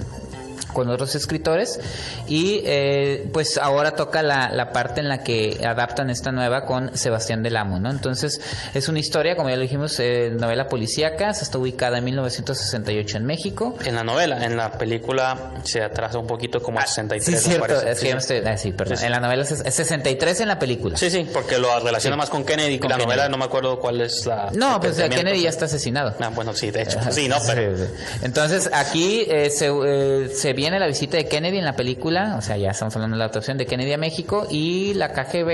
con 0.72 0.88
otros 0.88 1.14
escritores 1.14 1.80
y 2.26 2.62
eh, 2.64 3.28
pues 3.32 3.58
ahora 3.58 3.94
toca 3.94 4.22
la, 4.22 4.50
la, 4.50 4.72
parte 4.72 5.00
en 5.00 5.08
la 5.08 5.22
que 5.22 5.60
adaptan 5.66 6.10
esta 6.10 6.32
nueva 6.32 6.64
con 6.64 6.96
Sebastián 6.96 7.42
del 7.42 7.56
Amo, 7.56 7.78
¿no? 7.78 7.90
Entonces 7.90 8.40
es 8.74 8.88
una 8.88 8.98
historia, 8.98 9.36
como 9.36 9.50
ya 9.50 9.56
lo 9.56 9.62
dijimos, 9.62 9.98
eh, 10.00 10.30
novela 10.32 10.68
policíaca, 10.68 11.34
se 11.34 11.44
está 11.44 11.58
ubicada 11.58 11.98
en 11.98 12.04
1968 12.04 13.18
en 13.18 13.26
México. 13.26 13.76
En 13.84 13.94
la 13.94 14.04
novela, 14.04 14.44
en 14.44 14.56
la 14.56 14.72
película 14.72 15.52
se 15.64 15.82
atrasa 15.82 16.18
un 16.18 16.26
poquito 16.26 16.62
como 16.62 16.78
a 16.78 16.86
63. 16.86 17.34
Ah, 17.34 17.40
sí, 17.40 17.50
cierto, 17.50 17.82
es 17.82 18.00
que 18.00 18.20
sí. 18.20 18.34
ah, 18.46 18.56
sí, 18.56 18.72
perdón. 18.72 18.98
En 19.02 19.10
la 19.10 19.20
novela 19.20 19.42
es 19.42 19.48
63 19.74 20.40
en 20.40 20.48
la 20.48 20.58
película. 20.58 20.96
Sí, 20.96 21.10
sí, 21.10 21.28
porque 21.32 21.58
lo 21.58 21.80
relaciona 21.80 22.16
más 22.16 22.30
con 22.30 22.44
Kennedy, 22.44 22.78
con 22.78 22.90
la 22.90 22.96
Kennedy. 22.96 23.06
novela 23.06 23.28
no 23.28 23.38
me 23.38 23.44
acuerdo 23.44 23.78
cuál 23.78 24.00
es 24.00 24.26
la... 24.26 24.50
No, 24.52 24.80
pues 24.80 24.96
Kennedy 24.96 25.42
ya 25.42 25.50
está 25.50 25.66
asesinado. 25.66 26.14
Ah, 26.20 26.30
bueno, 26.34 26.54
sí, 26.54 26.70
de 26.70 26.82
hecho. 26.82 26.98
Sí, 27.10 27.28
no, 27.28 27.36
pero... 27.46 27.76
Entonces 28.22 28.70
aquí 28.72 29.26
eh, 29.28 29.50
se, 29.50 29.68
eh, 29.68 30.30
se 30.34 30.52
viene 30.62 30.78
la 30.78 30.86
visita 30.86 31.16
de 31.16 31.26
Kennedy 31.26 31.58
en 31.58 31.64
la 31.64 31.74
película, 31.74 32.36
o 32.38 32.40
sea, 32.40 32.56
ya 32.56 32.70
estamos 32.70 32.94
hablando 32.94 33.16
de 33.16 33.18
la 33.18 33.24
adopción 33.24 33.58
de 33.58 33.66
Kennedy 33.66 33.94
a 33.94 33.98
México 33.98 34.46
y 34.48 34.94
la 34.94 35.12
KGB 35.12 35.48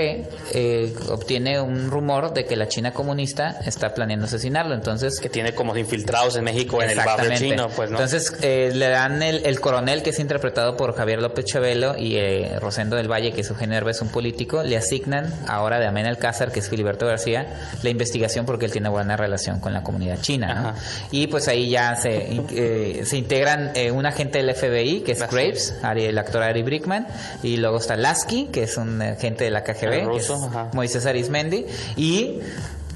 eh, 0.53 0.93
obtiene 1.09 1.59
un 1.59 1.89
rumor 1.89 2.31
de 2.31 2.45
que 2.45 2.55
la 2.55 2.67
China 2.67 2.93
comunista 2.93 3.59
está 3.65 3.95
planeando 3.95 4.27
asesinarlo, 4.27 4.75
entonces... 4.75 5.19
Que 5.19 5.29
tiene 5.29 5.55
como 5.55 5.75
infiltrados 5.75 6.35
en 6.35 6.43
México 6.43 6.79
en 6.83 6.91
el 6.91 6.97
barrio 6.97 7.35
chino, 7.35 7.69
pues, 7.75 7.89
¿no? 7.89 7.97
Entonces 7.97 8.35
eh, 8.43 8.69
le 8.71 8.87
dan 8.87 9.23
el, 9.23 9.43
el, 9.47 9.59
coronel 9.59 10.03
que 10.03 10.11
es 10.11 10.19
interpretado 10.19 10.77
por 10.77 10.95
Javier 10.95 11.23
López 11.23 11.43
Chabelo 11.45 11.97
y 11.97 12.17
eh, 12.17 12.59
Rosendo 12.59 12.95
del 12.95 13.11
Valle, 13.11 13.31
que 13.31 13.41
es 13.41 13.49
Eugenio 13.49 13.79
Herbes, 13.79 14.03
un 14.03 14.09
político, 14.09 14.61
le 14.61 14.77
asignan 14.77 15.33
ahora 15.47 15.79
de 15.79 15.87
Amén 15.87 16.05
Alcázar, 16.05 16.51
que 16.51 16.59
es 16.59 16.69
Filiberto 16.69 17.07
García, 17.07 17.47
la 17.81 17.89
investigación 17.89 18.45
porque 18.45 18.65
él 18.65 18.71
tiene 18.71 18.89
buena 18.89 19.17
relación 19.17 19.59
con 19.59 19.73
la 19.73 19.81
comunidad 19.81 20.21
china, 20.21 20.53
¿no? 20.53 20.73
Y 21.09 21.25
pues 21.25 21.47
ahí 21.47 21.67
ya 21.71 21.95
se, 21.95 22.43
eh, 22.51 23.01
se 23.05 23.17
integran 23.17 23.71
eh, 23.73 23.89
un 23.89 24.05
agente 24.05 24.43
del 24.43 24.53
FBI, 24.53 24.98
que 25.01 25.13
es. 25.13 25.19
Graves, 25.19 25.75
Ari, 25.83 26.05
el 26.05 26.17
actor 26.17 26.41
Ari 26.41 26.63
Brickman, 26.63 27.07
y 27.43 27.57
luego 27.57 27.77
está 27.77 27.95
Lasky, 27.95 28.47
que 28.47 28.63
es 28.63 28.77
un 28.77 29.01
agente 29.01 29.43
de 29.43 29.51
la 29.51 29.63
KGB, 29.63 30.05
ruso, 30.05 30.49
que 30.51 30.57
es 30.69 30.73
Moisés 30.73 31.05
Arismendi, 31.05 31.65
y 31.95 32.39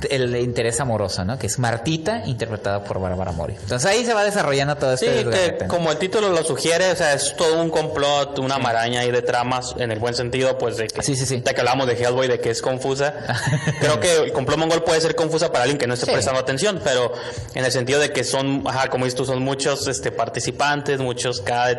el 0.10 0.36
interés 0.38 0.80
amoroso, 0.80 1.26
¿no? 1.26 1.38
Que 1.38 1.48
es 1.48 1.60
Martita, 1.60 2.24
interpretada 2.26 2.84
por 2.84 3.00
Bárbara 3.00 3.32
Mori. 3.32 3.56
Entonces 3.60 3.90
ahí 3.90 4.06
se 4.06 4.14
va 4.14 4.24
desarrollando 4.24 4.76
todo 4.76 4.96
sí, 4.98 5.06
este 5.06 5.58
que 5.58 5.68
como 5.68 5.92
el 5.92 5.98
título 5.98 6.30
lo 6.30 6.44
sugiere, 6.44 6.92
o 6.92 6.96
sea, 6.96 7.14
es 7.14 7.36
todo 7.36 7.62
un 7.62 7.70
complot, 7.70 8.40
una 8.40 8.58
maraña 8.58 9.02
ahí 9.02 9.12
de 9.12 9.22
tramas, 9.22 9.76
en 9.78 9.92
el 9.92 10.00
buen 10.00 10.14
sentido, 10.14 10.58
pues 10.58 10.78
de 10.78 10.88
que, 10.88 11.02
sí, 11.02 11.16
sí, 11.16 11.26
sí. 11.26 11.40
de 11.40 11.54
que 11.54 11.60
hablamos 11.60 11.88
de 11.88 11.94
Hellboy, 11.94 12.28
de 12.28 12.40
que 12.40 12.50
es 12.50 12.62
confusa. 12.62 13.14
Creo 13.80 14.00
que 14.00 14.16
el 14.24 14.34
complot 14.34 14.58
mongol 14.58 14.84
puede 14.84 15.02
ser 15.02 15.16
confusa 15.16 15.52
para 15.52 15.64
alguien 15.64 15.78
que 15.78 15.88
no 15.88 15.94
esté 15.94 16.12
prestando 16.12 16.40
atención, 16.40 16.82
pero 16.84 17.14
en 17.54 17.66
el 17.66 17.72
sentido 17.72 18.00
de 18.00 18.12
que 18.12 18.24
son, 18.24 18.64
ajá, 18.66 18.90
como 18.90 19.06
dices 19.06 19.18
tú, 19.18 19.26
son 19.26 19.42
muchos 19.44 19.88
este, 19.88 20.12
participantes, 20.12 21.00
muchos, 21.00 21.42
cada, 21.42 21.78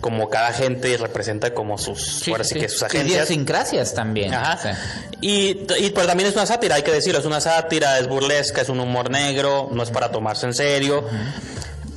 como 0.00 0.28
cada 0.28 0.52
gente 0.52 0.96
representa 0.96 1.54
como 1.54 1.78
sus, 1.78 2.20
sí, 2.20 2.30
ahora 2.30 2.44
sí, 2.44 2.58
que 2.58 2.68
sus 2.68 2.82
agencias. 2.82 3.28
idiosincrasias 3.28 3.94
también. 3.94 4.34
Ajá. 4.34 4.76
Y, 5.20 5.66
y 5.78 5.90
pero 5.90 6.06
también 6.06 6.28
es 6.28 6.34
una 6.34 6.46
sátira, 6.46 6.76
hay 6.76 6.82
que 6.82 6.92
decirlo, 6.92 7.18
es 7.18 7.26
una 7.26 7.40
sátira, 7.40 7.57
es 7.70 8.08
burlesca, 8.08 8.62
es 8.62 8.68
un 8.68 8.80
humor 8.80 9.10
negro, 9.10 9.68
no 9.72 9.82
es 9.82 9.90
para 9.90 10.10
tomarse 10.10 10.46
en 10.46 10.54
serio. 10.54 11.04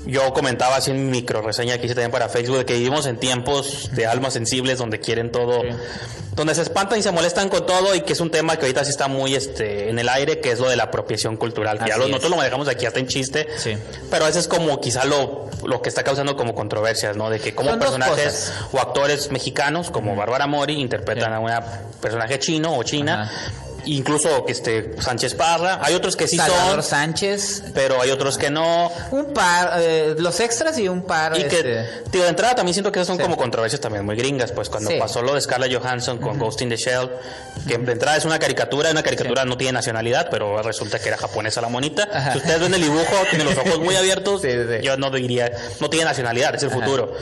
Yo 0.06 0.34
comentaba 0.34 0.78
así 0.78 0.92
en 0.92 1.06
mi 1.06 1.12
micro 1.12 1.42
reseña 1.42 1.78
que 1.78 1.86
hice 1.86 1.94
también 1.94 2.12
para 2.12 2.28
Facebook 2.28 2.66
que 2.66 2.74
vivimos 2.74 3.06
en 3.06 3.18
tiempos 3.18 3.92
de 3.94 4.08
almas 4.08 4.34
sensibles 4.34 4.80
donde 4.80 5.00
quieren 5.00 5.32
todo, 5.32 5.62
sí. 5.62 5.68
donde 6.36 6.56
se 6.56 6.64
espantan 6.64 6.98
y 6.98 7.04
se 7.04 7.12
molestan 7.12 7.50
con 7.50 7.66
todo 7.68 7.94
y 7.94 8.02
que 8.02 8.14
es 8.14 8.20
un 8.20 8.32
tema 8.32 8.56
que 8.58 8.66
ahorita 8.66 8.84
sí 8.84 8.90
está 8.90 9.08
muy 9.08 9.36
este 9.36 9.90
en 9.90 10.00
el 10.00 10.10
aire, 10.10 10.40
que 10.40 10.52
es 10.52 10.60
lo 10.60 10.68
de 10.70 10.76
la 10.76 10.84
apropiación 10.84 11.38
cultural, 11.38 11.78
que 11.78 11.90
ya 11.90 11.98
lo, 11.98 12.08
nosotros 12.08 12.32
lo 12.32 12.38
manejamos 12.38 12.68
aquí 12.68 12.88
hasta 12.88 13.00
en 13.00 13.08
chiste, 13.08 13.48
sí. 13.58 13.78
pero 14.10 14.26
a 14.26 14.28
veces 14.28 14.44
es 14.44 14.48
como 14.48 14.82
quizá 14.82 15.06
lo, 15.06 15.50
lo 15.66 15.84
que 15.84 15.90
está 15.90 16.04
causando 16.04 16.36
como 16.36 16.56
controversias, 16.56 17.16
¿no? 17.16 17.30
De 17.30 17.40
que 17.40 17.54
como 17.54 17.78
personajes 17.78 18.52
o 18.72 18.80
actores 18.80 19.32
mexicanos 19.32 19.92
como. 19.92 20.16
Bárbara 20.16 20.46
Mori 20.46 20.74
interpretan 20.74 21.30
sí. 21.30 21.52
a 21.52 21.60
un 21.60 22.00
personaje 22.02 22.38
chino 22.40 22.76
o 22.76 22.84
china. 22.84 23.24
Ajá 23.24 23.71
incluso 23.86 24.46
este 24.48 24.96
Sánchez 25.02 25.36
Parra 25.36 25.80
hay 25.82 25.96
otros 25.96 26.16
que 26.16 26.28
sí 26.28 26.38
Salvador 26.38 26.84
son 26.84 26.84
Sánchez 26.84 27.64
pero 27.74 28.02
hay 28.02 28.12
otros 28.12 28.38
que 28.38 28.50
no 28.50 28.92
un 29.12 29.34
par 29.34 29.74
eh, 29.80 30.16
los 30.18 30.40
extras 30.40 30.78
y 30.78 30.88
un 30.88 31.04
par 31.04 31.38
y 31.38 31.42
este... 31.42 31.62
que 31.64 31.86
tío 32.12 32.24
de 32.24 32.30
entrada 32.30 32.56
también 32.56 32.74
siento 32.74 32.92
que 32.92 33.00
esas 33.00 33.08
son 33.08 33.18
sí. 33.18 33.24
como 33.24 33.38
controversias 33.38 33.82
también 33.82 34.06
muy 34.06 34.16
gringas 34.16 34.52
pues 34.52 34.70
cuando 34.70 34.90
sí. 34.90 34.98
pasó 35.00 35.22
lo 35.22 35.34
de 35.34 35.42
Scarlett 35.42 35.74
Johansson 35.76 36.18
con 36.18 36.32
uh 36.32 36.34
-huh. 36.34 36.46
Ghost 36.46 36.62
in 36.62 36.70
the 36.70 36.78
Shell 36.78 37.10
que 37.68 37.78
de 37.78 37.92
entrada 37.92 38.18
es 38.18 38.26
una 38.26 38.40
caricatura 38.40 38.92
una 38.92 39.04
caricatura 39.04 39.44
sí. 39.44 39.50
no 39.50 39.58
tiene 39.58 39.74
nacionalidad 39.74 40.28
pero 40.30 40.62
resulta 40.62 41.00
que 41.00 41.08
era 41.10 41.18
japonesa 41.18 41.62
la 41.62 41.70
monita 41.70 42.10
Ajá. 42.12 42.32
si 42.34 42.38
ustedes 42.40 42.60
ven 42.60 42.74
el 42.74 42.82
dibujo 42.82 43.16
tiene 43.30 43.46
los 43.46 43.58
ojos 43.58 43.80
muy 43.80 43.96
abiertos 43.96 44.42
yo 44.82 44.98
no 44.98 45.12
diría 45.12 45.52
no 45.80 45.90
tiene 45.90 46.06
nacionalidad 46.06 46.56
es 46.56 46.64
el 46.64 46.70
Ajá. 46.70 46.80
futuro 46.80 47.14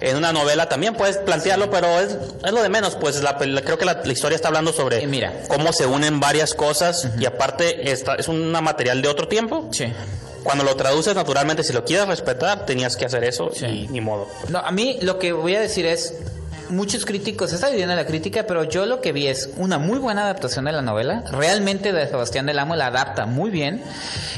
en 0.00 0.16
una 0.16 0.32
novela 0.32 0.68
también 0.68 0.94
puedes 0.94 1.16
plantearlo 1.18 1.70
pero 1.70 2.00
es, 2.00 2.16
es 2.44 2.52
lo 2.52 2.62
de 2.62 2.68
menos 2.68 2.96
pues 2.96 3.22
la, 3.22 3.36
la, 3.40 3.62
creo 3.62 3.78
que 3.78 3.84
la, 3.84 4.00
la, 4.04 4.12
historia 4.12 4.36
está 4.36 4.48
hablando 4.48 4.72
sobre 4.72 5.06
mira. 5.06 5.32
cómo 5.48 5.72
se 5.72 5.86
unen 6.08 6.20
varias 6.20 6.54
cosas 6.54 7.04
uh 7.04 7.08
-huh. 7.08 7.22
y 7.22 7.26
aparte 7.26 7.90
esta, 7.90 8.14
es 8.14 8.28
un 8.28 8.50
material 8.50 9.02
de 9.02 9.08
otro 9.08 9.28
tiempo. 9.28 9.68
Sí. 9.72 9.92
Cuando 10.42 10.64
lo 10.64 10.76
traduces 10.76 11.14
naturalmente, 11.14 11.62
si 11.62 11.72
lo 11.72 11.84
quieres 11.84 12.06
respetar, 12.06 12.64
tenías 12.64 12.96
que 12.96 13.04
hacer 13.04 13.24
eso 13.24 13.50
sí. 13.54 13.66
y 13.66 13.88
ni 13.88 14.00
modo. 14.00 14.28
No, 14.48 14.58
a 14.58 14.70
mí 14.70 14.98
lo 15.02 15.18
que 15.18 15.32
voy 15.32 15.54
a 15.56 15.60
decir 15.60 15.84
es, 15.84 16.14
muchos 16.70 17.04
críticos, 17.04 17.52
está 17.52 17.66
dividiendo 17.66 17.94
la 17.94 18.06
crítica, 18.06 18.44
pero 18.46 18.64
yo 18.64 18.86
lo 18.86 19.00
que 19.00 19.12
vi 19.12 19.26
es 19.26 19.50
una 19.56 19.78
muy 19.78 19.98
buena 19.98 20.22
adaptación 20.22 20.64
de 20.64 20.72
la 20.72 20.80
novela. 20.80 21.24
Realmente 21.32 21.92
de 21.92 22.06
Sebastián 22.06 22.46
del 22.46 22.58
Amo 22.58 22.76
la 22.76 22.86
adapta 22.86 23.26
muy 23.26 23.50
bien. 23.50 23.82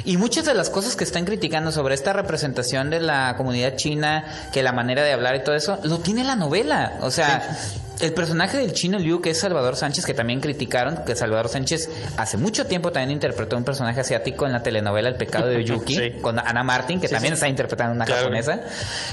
Y 0.04 0.16
muchas 0.16 0.46
de 0.46 0.54
las 0.54 0.70
cosas 0.70 0.96
que 0.96 1.04
están 1.04 1.24
criticando 1.24 1.70
sobre 1.70 1.94
esta 1.94 2.12
representación 2.12 2.90
de 2.90 3.00
la 3.00 3.34
comunidad 3.36 3.76
china, 3.76 4.24
que 4.52 4.62
la 4.62 4.72
manera 4.72 5.02
de 5.04 5.12
hablar 5.12 5.36
y 5.36 5.44
todo 5.44 5.54
eso, 5.54 5.78
lo 5.84 5.98
tiene 5.98 6.24
la 6.24 6.34
novela. 6.34 6.98
O 7.02 7.10
sea... 7.10 7.56
Sí 7.56 7.89
el 8.00 8.12
personaje 8.12 8.58
del 8.58 8.72
chino 8.72 8.98
Liu, 8.98 9.20
que 9.20 9.30
es 9.30 9.38
Salvador 9.38 9.76
Sánchez, 9.76 10.04
que 10.04 10.14
también 10.14 10.40
criticaron, 10.40 11.04
que 11.04 11.14
Salvador 11.14 11.48
Sánchez 11.48 11.90
hace 12.16 12.36
mucho 12.36 12.66
tiempo 12.66 12.92
también 12.92 13.10
interpretó 13.10 13.56
un 13.56 13.64
personaje 13.64 14.00
asiático 14.00 14.46
en 14.46 14.52
la 14.52 14.62
telenovela 14.62 15.08
El 15.08 15.16
pecado 15.16 15.46
de 15.46 15.64
Yuki, 15.64 15.94
sí. 15.94 16.10
con 16.20 16.38
Ana 16.38 16.62
Martin, 16.62 17.00
que 17.00 17.08
sí, 17.08 17.14
también 17.14 17.32
sí. 17.32 17.36
está 17.36 17.48
interpretando 17.48 17.94
una 17.94 18.04
claro. 18.04 18.22
japonesa. 18.22 18.60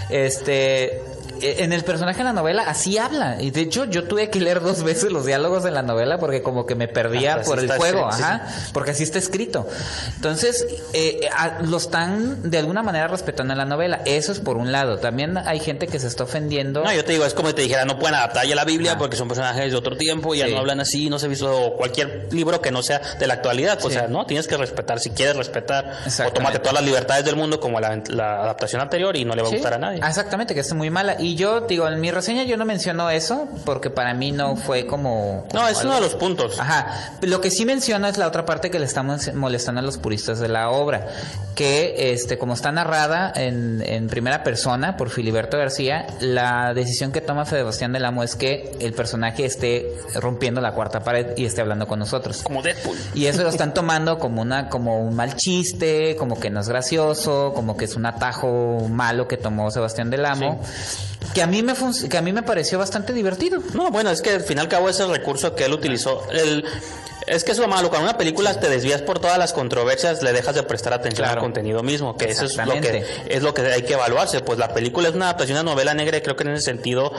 Este 0.10 1.02
en 1.42 1.74
el 1.74 1.84
personaje 1.84 2.20
de 2.20 2.24
la 2.26 2.34
novela 2.34 2.64
así 2.64 2.98
habla. 2.98 3.42
Y 3.42 3.52
de 3.52 3.62
hecho, 3.62 3.86
yo 3.86 4.06
tuve 4.06 4.30
que 4.30 4.40
leer 4.40 4.62
dos 4.62 4.84
veces 4.84 5.12
los 5.12 5.26
diálogos 5.26 5.66
en 5.66 5.74
la 5.74 5.82
novela 5.82 6.18
porque 6.18 6.42
como 6.42 6.66
que 6.66 6.76
me 6.76 6.88
perdía 6.88 7.36
ah, 7.36 7.42
por 7.44 7.60
el 7.60 7.68
juego, 7.68 8.10
escrito, 8.10 8.26
ajá, 8.26 8.50
sí. 8.50 8.70
porque 8.74 8.92
así 8.92 9.04
está 9.04 9.20
escrito. 9.20 9.68
Entonces, 10.16 10.66
eh, 10.94 11.30
a, 11.36 11.62
lo 11.62 11.78
están 11.78 12.50
de 12.50 12.58
alguna 12.58 12.84
manera 12.84 13.08
respetando 13.08 13.54
en 13.54 13.58
la 13.58 13.66
novela. 13.66 14.02
Eso 14.06 14.32
es 14.32 14.40
por 14.40 14.58
un 14.58 14.72
lado. 14.72 15.00
También 15.00 15.38
hay 15.38 15.60
gente 15.60 15.88
que 15.88 16.00
se 16.00 16.08
está 16.08 16.24
ofendiendo. 16.24 16.84
No, 16.84 16.94
yo 16.94 17.04
te 17.04 17.14
digo, 17.14 17.26
es 17.26 17.34
como 17.34 17.54
te 17.54 17.62
dijera, 17.62 17.86
no 17.86 18.00
pueden 18.00 18.16
adaptar 18.16 18.46
ya 18.46 18.56
la 18.56 18.66
Biblia 18.66 18.94
ah. 18.94 18.98
porque 18.98 19.16
son 19.16 19.28
personajes 19.28 19.72
de 19.72 19.78
otro 19.78 19.96
tiempo, 19.98 20.36
ya 20.36 20.46
sí. 20.46 20.54
no 20.54 20.60
hablan 20.60 20.80
así, 20.80 21.10
no 21.10 21.20
se 21.20 21.26
ha 21.26 21.30
visto 21.30 21.74
cualquier 21.78 22.28
libro 22.32 22.62
que 22.62 22.72
no 22.72 22.82
sea 22.82 23.02
de 23.20 23.28
la 23.28 23.36
actualidad. 23.36 23.80
O 23.84 23.90
sea, 23.90 24.08
no, 24.08 24.26
tienes 24.26 24.48
que 24.48 24.58
respetar, 24.58 25.00
si 25.00 25.12
quieres 25.12 25.36
respetar, 25.36 26.00
o 26.26 26.32
tómate 26.32 26.60
todas 26.60 26.74
las 26.74 26.84
libertades 26.84 27.26
del 27.26 27.36
mundo 27.36 27.60
como 27.60 27.80
la, 27.80 28.02
la 28.08 28.44
adaptación 28.44 28.82
anterior 28.82 29.16
y 29.16 29.26
no 29.26 29.36
le 29.36 29.42
va 29.42 29.50
a 29.50 29.52
gustar 29.52 29.74
a 29.74 29.78
nadie. 29.78 30.00
Exactamente, 30.00 30.54
que 30.54 30.62
es 30.62 30.74
muy 30.74 30.90
mala. 30.90 31.18
Y 31.28 31.36
yo 31.36 31.60
digo, 31.60 31.86
en 31.90 32.00
mi 32.00 32.10
reseña 32.10 32.44
yo 32.44 32.56
no 32.56 32.64
menciono 32.64 33.10
eso 33.10 33.50
porque 33.66 33.90
para 33.90 34.14
mí 34.14 34.32
no 34.32 34.56
fue 34.56 34.88
como... 34.88 35.46
como 35.50 35.62
no, 35.62 35.68
es 35.68 35.80
algo... 35.80 35.90
uno 35.90 35.96
de 35.96 36.02
los 36.02 36.16
puntos. 36.16 36.58
Ajá. 36.58 37.18
Lo 37.22 37.42
que 37.42 37.52
sí 37.52 37.66
menciono 37.66 38.08
es 38.08 38.18
la 38.18 38.28
otra 38.28 38.46
parte 38.46 38.72
que 38.72 38.80
le 38.80 38.86
estamos 38.86 39.34
molestando 39.34 39.80
a 39.80 39.84
los 39.84 39.98
puristas 39.98 40.40
de 40.40 40.48
la 40.48 40.70
obra, 40.70 41.08
que 41.54 42.14
este 42.14 42.38
como 42.38 42.54
está 42.54 42.72
narrada 42.72 43.34
en, 43.36 43.84
en 43.86 44.08
primera 44.08 44.42
persona 44.46 44.96
por 44.96 45.10
Filiberto 45.10 45.58
García, 45.58 46.08
la 46.22 46.74
decisión 46.74 47.12
que 47.12 47.20
toma 47.20 47.46
Sebastián 47.46 47.92
del 47.92 48.06
Amo 48.06 48.24
es 48.24 48.38
que 48.38 48.78
el 48.80 48.94
personaje 48.94 49.44
esté 49.44 49.86
rompiendo 50.16 50.62
la 50.62 50.72
cuarta 50.72 51.02
pared 51.02 51.36
y 51.36 51.44
esté 51.44 51.60
hablando 51.60 51.88
con 51.88 52.00
nosotros. 52.00 52.42
Como 52.42 52.62
Deadpool. 52.62 52.98
Y 53.16 53.26
eso 53.26 53.44
lo 53.44 53.50
están 53.50 53.74
tomando 53.74 54.18
como 54.18 54.42
una 54.42 54.70
como 54.70 55.02
un 55.02 55.14
mal 55.14 55.36
chiste, 55.36 56.16
como 56.16 56.40
que 56.40 56.50
no 56.50 56.62
es 56.62 56.70
gracioso, 56.70 57.52
como 57.54 57.76
que 57.76 57.84
es 57.84 57.98
un 57.98 58.06
atajo 58.06 58.88
malo 58.90 59.28
que 59.28 59.36
tomó 59.36 59.70
Sebastián 59.72 60.10
del 60.10 60.26
Amo. 60.26 60.62
Sí 60.64 61.17
que 61.34 61.42
a 61.42 61.48
mí 61.48 61.62
me 61.64 61.74
que 62.10 62.18
a 62.18 62.22
mí 62.22 62.34
me 62.34 62.44
pareció 62.44 62.80
bastante 62.80 63.14
divertido. 63.14 63.62
No, 63.74 63.92
bueno, 63.92 64.10
es 64.10 64.22
que 64.22 64.32
al 64.32 64.42
final 64.42 64.68
cabo 64.68 64.90
ese 64.90 65.06
recurso 65.06 65.56
que 65.56 65.66
él 65.66 65.74
utilizó, 65.74 66.24
el 66.32 66.66
es 67.28 67.44
que 67.44 67.52
es 67.52 67.58
lo 67.58 67.68
malo, 67.68 67.90
cuando 67.90 68.08
una 68.08 68.18
película 68.18 68.58
te 68.58 68.70
desvías 68.70 69.02
por 69.02 69.20
todas 69.20 69.38
las 69.38 69.52
controversias, 69.52 70.24
le 70.24 70.32
dejas 70.32 70.56
de 70.56 70.64
prestar 70.64 70.94
atención 70.94 71.26
claro. 71.26 71.42
al 71.42 71.44
contenido 71.44 71.84
mismo, 71.84 72.16
que 72.16 72.30
eso 72.30 72.46
es 72.46 72.56
lo 72.56 72.74
que 72.80 73.06
es 73.28 73.44
lo 73.44 73.54
que 73.54 73.62
hay 73.64 73.84
que 73.84 73.94
evaluarse, 73.94 74.40
pues 74.40 74.58
la 74.58 74.74
película 74.74 75.10
es 75.10 75.16
una 75.16 75.26
adaptación 75.26 75.58
de 75.58 75.62
una 75.62 75.72
novela 75.72 75.94
negra 75.94 76.18
y 76.18 76.22
creo 76.22 76.38
que 76.38 76.44
en 76.44 76.52
ese 76.52 76.64
sentido 76.64 77.12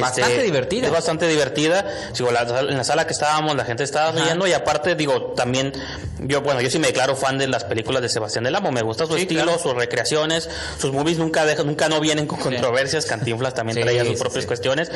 bastante 0.00 0.32
este, 0.32 0.44
divertida. 0.44 0.86
Es 0.86 0.92
bastante 0.92 1.28
divertida. 1.28 1.84
Digo, 2.16 2.30
la, 2.30 2.42
en 2.60 2.76
la 2.76 2.84
sala 2.84 3.06
que 3.06 3.12
estábamos 3.12 3.56
la 3.56 3.64
gente 3.64 3.84
estaba 3.84 4.12
riendo 4.12 4.46
y 4.46 4.52
aparte 4.52 4.94
digo, 4.94 5.32
también 5.36 5.72
yo 6.20 6.42
bueno, 6.42 6.60
yo 6.60 6.70
sí 6.70 6.78
me 6.78 6.88
declaro 6.88 7.16
fan 7.16 7.38
de 7.38 7.46
las 7.46 7.64
películas 7.64 8.02
de 8.02 8.08
Sebastián 8.08 8.44
del 8.44 8.54
Amo, 8.54 8.72
me 8.72 8.82
gusta 8.82 9.06
su 9.06 9.14
sí, 9.14 9.22
estilo, 9.22 9.44
claro. 9.44 9.58
sus 9.58 9.74
recreaciones, 9.74 10.48
sus 10.78 10.92
movies 10.92 11.18
nunca 11.18 11.44
dejan, 11.44 11.66
nunca 11.66 11.88
no 11.88 12.00
vienen 12.00 12.26
con 12.26 12.38
controversias, 12.38 13.06
Cantinflas 13.06 13.54
también 13.54 13.76
sí, 13.76 13.82
traía 13.82 14.04
sus 14.04 14.18
propias 14.18 14.46
cuestiones, 14.46 14.90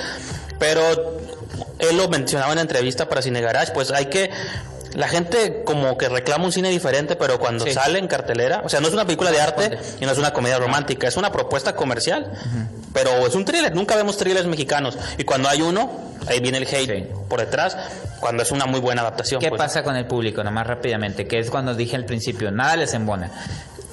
pero 0.58 1.18
él 1.78 1.96
lo 1.96 2.08
mencionaba 2.08 2.52
en 2.52 2.56
la 2.56 2.62
entrevista 2.62 3.08
para 3.08 3.22
Cine 3.22 3.40
Garage, 3.40 3.72
pues 3.72 3.90
hay 3.90 4.06
que 4.06 4.30
la 4.98 5.08
gente 5.08 5.62
como 5.64 5.96
que 5.96 6.08
reclama 6.10 6.44
un 6.44 6.52
cine 6.52 6.68
diferente, 6.68 7.16
pero 7.16 7.38
cuando 7.38 7.64
sí. 7.64 7.72
sale 7.72 7.98
en 7.98 8.08
cartelera, 8.08 8.60
o 8.64 8.68
sea, 8.68 8.80
no 8.80 8.88
es 8.88 8.92
una 8.92 9.06
película 9.06 9.30
de 9.30 9.40
arte 9.40 9.78
y 10.00 10.04
no 10.04 10.12
es 10.12 10.18
una 10.18 10.32
comedia 10.32 10.58
romántica, 10.58 11.08
es 11.08 11.16
una 11.16 11.32
propuesta 11.32 11.74
comercial. 11.74 12.30
Uh 12.30 12.36
-huh 12.36 12.78
pero 12.92 13.26
es 13.26 13.34
un 13.34 13.44
thriller, 13.44 13.74
nunca 13.74 13.96
vemos 13.96 14.16
thrillers 14.16 14.46
mexicanos. 14.46 14.98
Y 15.18 15.24
cuando 15.24 15.48
hay 15.48 15.62
uno, 15.62 15.90
ahí 16.26 16.40
viene 16.40 16.58
el 16.58 16.64
hate 16.66 16.88
Sí. 16.88 17.06
por 17.28 17.40
detrás, 17.40 17.76
cuando 18.20 18.42
es 18.42 18.50
una 18.50 18.66
muy 18.66 18.80
buena 18.80 19.02
adaptación. 19.02 19.40
¿Qué 19.40 19.50
pues. 19.50 19.58
pasa 19.58 19.82
con 19.82 19.96
el 19.96 20.06
público? 20.06 20.42
Nomás 20.42 20.66
rápidamente, 20.66 21.26
que 21.26 21.38
es 21.38 21.50
cuando 21.50 21.74
dije 21.74 21.96
al 21.96 22.04
principio, 22.04 22.50
nada 22.50 22.76
les 22.76 22.94
embona. 22.94 23.30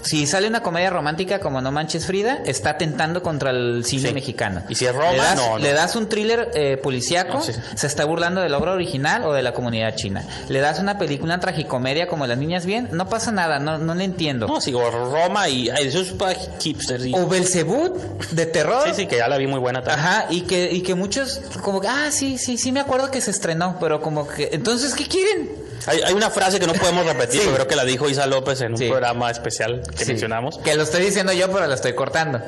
Si 0.05 0.27
sale 0.27 0.47
una 0.47 0.61
comedia 0.61 0.89
romántica 0.91 1.39
como 1.39 1.61
No 1.61 1.71
Manches 1.71 2.05
Frida, 2.05 2.39
está 2.45 2.69
atentando 2.71 3.23
contra 3.23 3.49
el 3.49 3.83
cine 3.83 4.09
Sí. 4.09 4.13
mexicano. 4.13 4.61
Y 4.69 4.75
si 4.75 4.85
es 4.85 4.93
Roma, 4.93 5.11
le 5.11 5.17
das, 5.17 5.35
no, 5.35 5.49
no. 5.49 5.57
le 5.57 5.73
das 5.73 5.95
un 5.95 6.07
thriller 6.07 6.51
eh, 6.53 6.77
policíaco, 6.77 7.33
No, 7.33 7.41
sí. 7.41 7.53
se 7.75 7.87
está 7.87 8.05
burlando 8.05 8.39
del 8.41 8.53
obra 8.53 8.73
original 8.73 9.23
o 9.25 9.33
de 9.33 9.41
la 9.41 9.53
comunidad 9.53 9.95
china. 9.95 10.23
Le 10.47 10.59
das 10.59 10.79
una 10.79 10.99
película, 10.99 11.33
una 11.33 11.39
tragicomedia 11.39 12.07
como 12.07 12.27
Las 12.27 12.37
Niñas 12.37 12.65
Bien, 12.67 12.87
no 12.91 13.09
pasa 13.09 13.31
nada, 13.31 13.57
no, 13.59 13.79
no 13.79 13.95
le 13.95 14.03
entiendo. 14.03 14.47
No, 14.47 14.61
sí, 14.61 14.73
o 14.75 14.91
Roma 14.91 15.49
y 15.49 15.69
eso 15.69 16.01
es 16.01 16.11
para 16.11 16.35
hipsters. 16.61 17.03
y- 17.05 17.13
O 17.15 17.27
Belzebut, 17.27 17.95
de 18.31 18.45
terror. 18.45 18.83
Sí, 18.85 18.93
sí, 18.93 19.07
que 19.07 19.17
ya 19.17 19.27
la 19.27 19.37
vi 19.37 19.47
muy 19.47 19.59
buena 19.59 19.81
también. 19.81 20.05
Ajá, 20.07 20.25
y 20.29 20.41
que, 20.41 20.71
y 20.71 20.81
que 20.81 20.93
muchos, 20.93 21.41
como 21.63 21.81
que, 21.81 21.87
ah, 21.87 22.11
sí, 22.11 22.37
sí, 22.37 22.57
sí, 22.59 22.71
me 22.71 22.79
acuerdo 22.79 23.09
que 23.09 23.21
se 23.21 23.31
estrenó, 23.31 23.77
pero 23.79 24.01
como 24.01 24.27
que, 24.27 24.49
entonces, 24.53 24.93
¿qué 24.93 25.07
quieren? 25.07 25.49
Hay, 25.87 26.01
hay 26.01 26.13
una 26.13 26.29
frase 26.29 26.59
que 26.59 26.67
no 26.67 26.73
podemos 26.73 27.05
repetir, 27.11 27.41
Sí. 27.41 27.49
creo 27.53 27.67
que 27.67 27.75
la 27.75 27.83
dijo 27.85 28.09
Isa 28.09 28.25
López 28.25 28.61
en 28.61 28.73
un 28.73 28.77
Sí. 28.77 28.87
programa 28.89 29.29
especial 29.31 29.81
que 29.97 30.05
Sí, 30.05 30.11
mencionamos. 30.11 30.57
Que 30.59 30.75
lo 30.75 30.83
estoy 30.83 31.03
diciendo 31.05 31.31
yo, 31.33 31.51
pero 31.51 31.67
lo 31.67 31.73
estoy 31.73 31.93
cortando. 31.93 32.41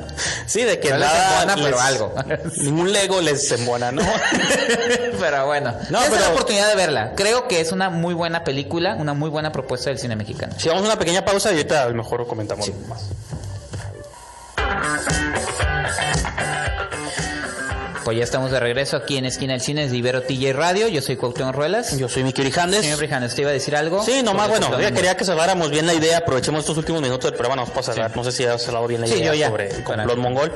Sí, 0.46 0.64
de 0.64 0.80
que 0.80 0.90
No 0.92 0.98
les 0.98 1.08
nada 1.08 1.42
embona, 1.44 1.56
pero 1.56 1.78
les- 1.78 1.86
algo. 1.86 2.16
Ningún 2.58 2.92
Lego 2.92 3.22
les 3.22 3.52
embona, 3.52 3.92
¿no? 3.92 4.02
pero 5.20 5.46
bueno, 5.46 5.74
No, 5.90 6.02
es 6.02 6.10
pero- 6.10 6.22
la 6.22 6.30
oportunidad 6.30 6.70
de 6.70 6.76
verla. 6.76 7.14
Creo 7.16 7.48
que 7.48 7.62
es 7.62 7.72
una 7.72 7.90
muy 7.90 8.14
buena 8.14 8.44
película, 8.44 8.96
una 8.96 9.14
muy 9.14 9.30
buena 9.30 9.52
propuesta 9.52 9.90
del 9.90 10.00
cine 10.00 10.16
mexicano. 10.16 10.54
si 10.58 10.68
vamos 10.70 10.84
a 10.84 10.86
una 10.88 11.00
pequeña 11.00 11.24
pausa 11.26 11.50
y 11.52 11.54
ahorita 11.58 11.84
a 11.84 11.90
lo 11.90 11.96
mejor 11.96 12.26
comentamos 12.28 12.70
más. 12.88 13.02
Pues 18.08 18.18
ya 18.18 18.24
estamos 18.24 18.52
de 18.52 18.62
regreso 18.62 18.96
aquí 18.96 19.18
en 19.18 19.26
Esquina 19.26 19.52
del 19.52 19.62
Cine 19.62 19.86
de 19.90 19.98
Ibero 19.98 20.22
TJ 20.22 20.54
Radio. 20.54 20.88
Yo 20.88 21.02
soy 21.02 21.18
Cuauhtémoc 21.18 21.54
Ruelas. 21.54 21.98
Yo 21.98 22.08
soy 22.08 22.24
Miki 22.24 22.40
Orijandes. 22.40 22.80
Señor 22.84 23.00
Brijandes, 23.00 23.36
¿te 23.36 23.42
iba 23.42 23.50
a 23.50 23.54
decir 23.54 23.76
algo? 23.76 24.02
Sí, 24.02 24.24
nomás, 24.24 24.48
bueno, 24.48 24.80
ya 24.80 24.94
quería 24.94 25.18
que 25.18 25.26
cerráramos 25.26 25.70
bien 25.72 25.86
la 25.86 25.94
idea, 25.94 26.20
aprovechemos 26.20 26.62
estos 26.62 26.78
últimos 26.78 27.02
minutos 27.02 27.26
del 27.30 27.34
programa, 27.38 27.64
nos 27.64 27.68
vamos 27.68 27.90
a 27.90 27.92
cerrar, 27.94 28.16
no 28.16 28.24
sé 28.24 28.32
si 28.32 28.46
has 28.46 28.64
cerrado 28.64 28.88
bien 28.88 29.02
la 29.02 29.08
Sí, 29.08 29.16
idea 29.16 29.26
yo 29.26 29.34
ya. 29.34 29.50
sobre 29.50 29.72
el 29.76 29.84
complot 29.84 30.18
mongol. 30.20 30.54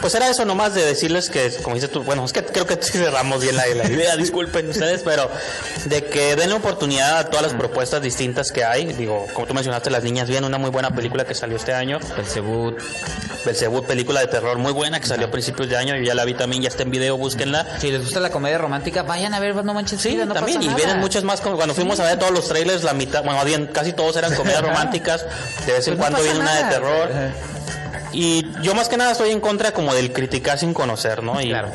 Pues 0.00 0.12
era 0.16 0.28
eso 0.28 0.44
nomás 0.44 0.74
de 0.74 0.84
decirles 0.84 1.30
que, 1.30 1.52
como 1.62 1.76
dices 1.76 1.88
tú, 1.88 2.02
bueno, 2.02 2.24
es 2.24 2.32
que 2.32 2.42
creo 2.42 2.66
que 2.66 2.76
sí 2.80 2.98
cerramos 2.98 3.40
bien 3.42 3.54
la, 3.54 3.64
la 3.76 3.88
idea, 3.88 4.16
disculpen 4.16 4.68
ustedes, 4.68 5.02
pero 5.04 5.30
de 5.84 6.02
que 6.06 6.34
den 6.34 6.50
la 6.50 6.56
oportunidad 6.56 7.16
a 7.16 7.30
todas 7.30 7.44
las 7.46 7.54
propuestas 7.54 8.02
distintas 8.02 8.50
que 8.50 8.64
hay, 8.64 8.86
digo, 8.86 9.28
como 9.34 9.46
tú 9.46 9.54
mencionaste, 9.54 9.88
Las 9.88 10.02
Niñas 10.02 10.28
Bien, 10.28 10.44
una 10.44 10.58
muy 10.58 10.70
buena 10.70 10.90
película 10.90 11.24
que 11.24 11.36
salió 11.36 11.58
este 11.58 11.72
año, 11.74 12.00
Belzebut. 12.16 12.76
Belzebú, 13.44 13.82
película 13.84 14.20
de 14.20 14.26
terror 14.28 14.56
muy 14.58 14.72
buena 14.72 15.00
que 15.00 15.06
salió 15.06 15.26
a 15.26 15.30
principios 15.30 15.68
de 15.68 15.76
año, 15.76 15.96
yo 15.96 16.02
ya 16.02 16.14
la 16.14 16.24
vi 16.24 16.34
también, 16.34 16.62
ya 16.62 16.71
está 16.72 16.82
en 16.82 16.90
video, 16.90 17.16
búsquenla. 17.16 17.78
Si 17.78 17.90
les 17.90 18.02
gusta 18.02 18.20
la 18.20 18.30
comedia 18.30 18.58
romántica, 18.58 19.02
vayan 19.02 19.32
a 19.34 19.40
ver 19.40 19.54
No 19.64 19.74
Manches 19.74 20.00
Sí, 20.00 20.14
no 20.16 20.32
también, 20.32 20.58
pasa 20.58 20.62
y 20.64 20.66
nada. 20.66 20.76
vienen 20.76 21.00
muchas 21.00 21.22
más, 21.24 21.40
como 21.40 21.56
cuando 21.56 21.74
fuimos 21.74 22.00
a 22.00 22.04
ver 22.04 22.18
todos 22.18 22.32
los 22.32 22.48
trailers, 22.48 22.82
la 22.82 22.92
mitad, 22.94 23.22
bueno, 23.24 23.42
bien, 23.44 23.66
casi 23.66 23.92
todos 23.92 24.16
eran 24.16 24.34
comedias 24.34 24.62
románticas, 24.62 25.24
de 25.66 25.72
vez 25.72 25.86
en 25.88 25.96
Pues 25.96 26.08
cuando 26.08 26.22
viene 26.22 26.40
una 26.40 26.54
de 26.56 26.64
terror. 26.74 27.10
Y 28.12 28.46
yo 28.62 28.74
más 28.74 28.88
que 28.88 28.96
nada 28.96 29.12
estoy 29.12 29.30
en 29.30 29.40
contra 29.40 29.72
como 29.72 29.94
del 29.94 30.12
criticar 30.12 30.58
sin 30.58 30.74
conocer, 30.74 31.22
¿no? 31.22 31.40
Y 31.40 31.48
Claro. 31.48 31.70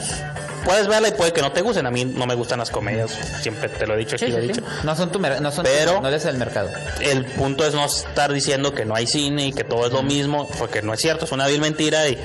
Puedes 0.68 0.88
verla 0.88 1.08
y 1.08 1.12
puede 1.12 1.34
que 1.34 1.42
no 1.42 1.52
te 1.52 1.62
gusten, 1.62 1.86
a 1.86 1.92
mí 1.92 2.06
no 2.06 2.26
me 2.28 2.36
gustan 2.36 2.60
las 2.60 2.70
comedias, 2.70 3.12
siempre 3.42 3.70
te 3.70 3.88
lo 3.88 3.96
he 3.96 3.98
dicho, 3.98 4.16
aquí 4.18 4.26
Sí, 4.26 4.32
lo 4.32 4.38
he 4.38 4.42
sí, 4.42 4.48
dicho. 4.50 4.62
No 4.84 4.96
son 4.96 5.12
tu 5.12 5.20
no 5.20 5.52
son 5.52 5.66
tu- 5.66 5.72
Pero- 5.72 6.02
no 6.02 6.08
eres 6.08 6.26
el 6.26 6.38
mercado. 6.38 6.70
El 7.00 7.26
punto 7.26 7.66
es 7.66 7.74
no 7.74 7.86
estar 7.86 8.32
diciendo 8.34 8.74
que 8.74 8.86
no 8.86 8.94
hay 8.96 9.08
cine 9.08 9.48
y 9.48 9.54
que 9.54 9.64
todo 9.64 9.88
es 9.88 9.94
lo 9.94 10.04
mismo, 10.04 10.48
porque 10.60 10.82
no 10.82 10.94
es 10.94 11.00
cierto, 11.02 11.26
es 11.26 11.32
una 11.32 11.48
vil 11.48 11.62
mentira 11.62 12.08
y 12.10 12.18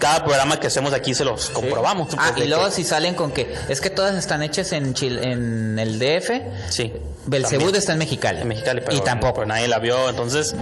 cada 0.00 0.24
programa 0.24 0.58
que 0.58 0.68
hacemos 0.68 0.92
aquí 0.92 1.14
se 1.14 1.24
los 1.24 1.50
comprobamos. 1.50 2.08
Ah, 2.18 2.32
pues, 2.34 2.46
y 2.46 2.48
luego 2.48 2.66
que- 2.66 2.72
si 2.72 2.84
salen 2.84 3.14
con 3.14 3.30
que 3.32 3.54
es 3.68 3.80
que 3.80 3.90
todas 3.90 4.14
están 4.16 4.42
hechas 4.42 4.72
en 4.72 4.94
Chil- 4.94 5.22
en 5.22 5.78
el 5.78 5.98
DF, 5.98 6.42
Sí. 6.70 6.92
También. 7.30 7.74
está 7.76 7.92
en 7.92 7.98
Mexicali. 7.98 8.40
en 8.42 8.48
Mexicali, 8.48 8.80
pero, 8.84 8.96
y 8.96 9.00
tampoco. 9.00 9.34
pero 9.34 9.46
nadie 9.46 9.68
la 9.68 9.78
vio, 9.78 10.08
entonces 10.08 10.54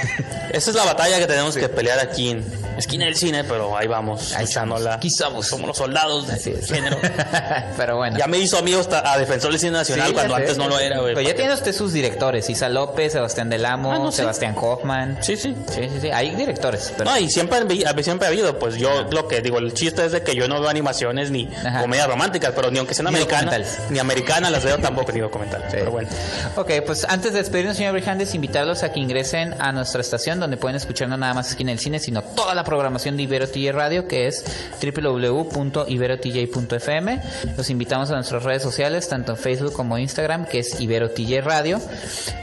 esa 0.52 0.70
es 0.70 0.76
la 0.76 0.84
batalla 0.84 1.18
que 1.18 1.26
tenemos 1.26 1.56
que 1.56 1.68
pelear 1.68 1.98
aquí 2.00 2.30
en 2.30 2.44
esquina 2.76 3.04
del 3.04 3.14
cine, 3.16 3.44
pero 3.44 3.76
ahí 3.76 3.86
vamos, 3.86 4.32
Ahí 4.34 4.46
luchándola. 4.46 4.78
estamos, 4.80 4.96
aquí 4.96 5.10
somos. 5.10 5.46
Somos 5.46 5.66
los 5.68 5.76
soldados 5.76 6.28
es. 6.30 6.66
género. 6.66 6.98
Pero 7.76 7.96
bueno. 7.96 8.16
Ya 8.18 8.26
me 8.26 8.38
hizo 8.38 8.56
amigo 8.58 8.80
hasta 8.80 9.12
a 9.12 9.18
defensor 9.18 9.50
del 9.50 9.60
cine 9.60 9.72
nacional 9.72 10.08
Sí, 10.08 10.14
cuando 10.14 10.34
antes 10.34 10.56
no 10.56 10.68
lo 10.68 10.78
era, 10.78 10.98
güey. 11.00 11.14
Pero 11.14 11.26
ya 11.28 11.34
tiene 11.34 11.52
usted 11.52 11.74
sus 11.74 11.92
directores, 11.92 12.48
Isa 12.48 12.68
López, 12.68 13.12
Sebastián 13.12 13.48
Del 13.50 13.64
Amo, 13.66 13.92
Ah, 13.92 13.98
no. 13.98 14.12
Sebastián 14.12 14.54
Hoffman. 14.58 15.18
Sí, 15.22 15.36
sí. 15.36 15.54
Sí, 15.70 15.82
sí, 15.92 15.98
sí. 16.00 16.10
Hay 16.10 16.34
directores. 16.34 16.92
Pero... 16.96 17.10
No, 17.10 17.18
y 17.18 17.28
siempre, 17.30 17.58
siempre 18.02 18.26
ha 18.26 18.30
habido, 18.30 18.58
pues 18.58 18.76
yo 18.76 19.02
lo 19.10 19.28
que 19.28 19.40
digo, 19.42 19.58
el 19.58 19.74
chiste 19.74 20.04
es 20.06 20.12
de 20.12 20.22
que 20.22 20.34
yo 20.34 20.48
no 20.48 20.60
veo 20.60 20.70
animaciones 20.70 21.30
ni 21.30 21.48
Ajá. 21.64 21.82
comedias 21.82 22.06
románticas, 22.08 22.52
pero 22.54 22.70
ni 22.70 22.78
aunque 22.78 22.94
sean 22.94 23.08
americanas, 23.08 23.78
ni 23.90 23.98
americanas 23.98 24.50
las 24.52 24.64
veo 24.64 24.78
tampoco 24.78 25.12
ni 25.12 25.20
documentales. 25.20 25.68
Pero 25.70 25.90
bueno. 25.90 26.08
Ok, 26.56 26.72
pues 26.84 27.06
antes 27.08 27.32
de 27.32 27.38
despedirnos, 27.38 27.76
señor 27.76 27.92
Brijandes, 27.92 28.34
invitarlos 28.34 28.82
a 28.82 28.92
que 28.92 28.98
ingresen 29.00 29.54
a 29.60 29.70
nuestra 29.72 30.00
estación 30.00 30.40
donde 30.40 30.56
pueden 30.56 30.76
escuchar 30.76 31.08
no 31.08 31.16
nada 31.16 31.34
más 31.34 31.50
Esquina 31.50 31.70
del 31.70 31.78
Cine, 31.78 31.98
sino 31.98 32.22
toda 32.22 32.54
la 32.54 32.64
programación 32.64 33.16
de 33.16 33.22
Ibero 33.24 33.48
TJ 33.48 33.72
Radio, 33.72 34.06
que 34.08 34.26
es 34.26 34.44
www.iberotj.fm. 34.82 37.20
Los 37.56 37.70
invitamos 37.70 38.10
a 38.10 38.14
nuestras 38.14 38.42
redes 38.42 38.62
sociales, 38.62 39.08
tanto 39.08 39.32
en 39.32 39.38
Facebook 39.38 39.72
como 39.72 39.96
Instagram, 39.98 40.46
que 40.46 40.60
es 40.60 40.80
Ibero 40.80 41.10
TJ 41.10 41.40
Radio, 41.42 41.80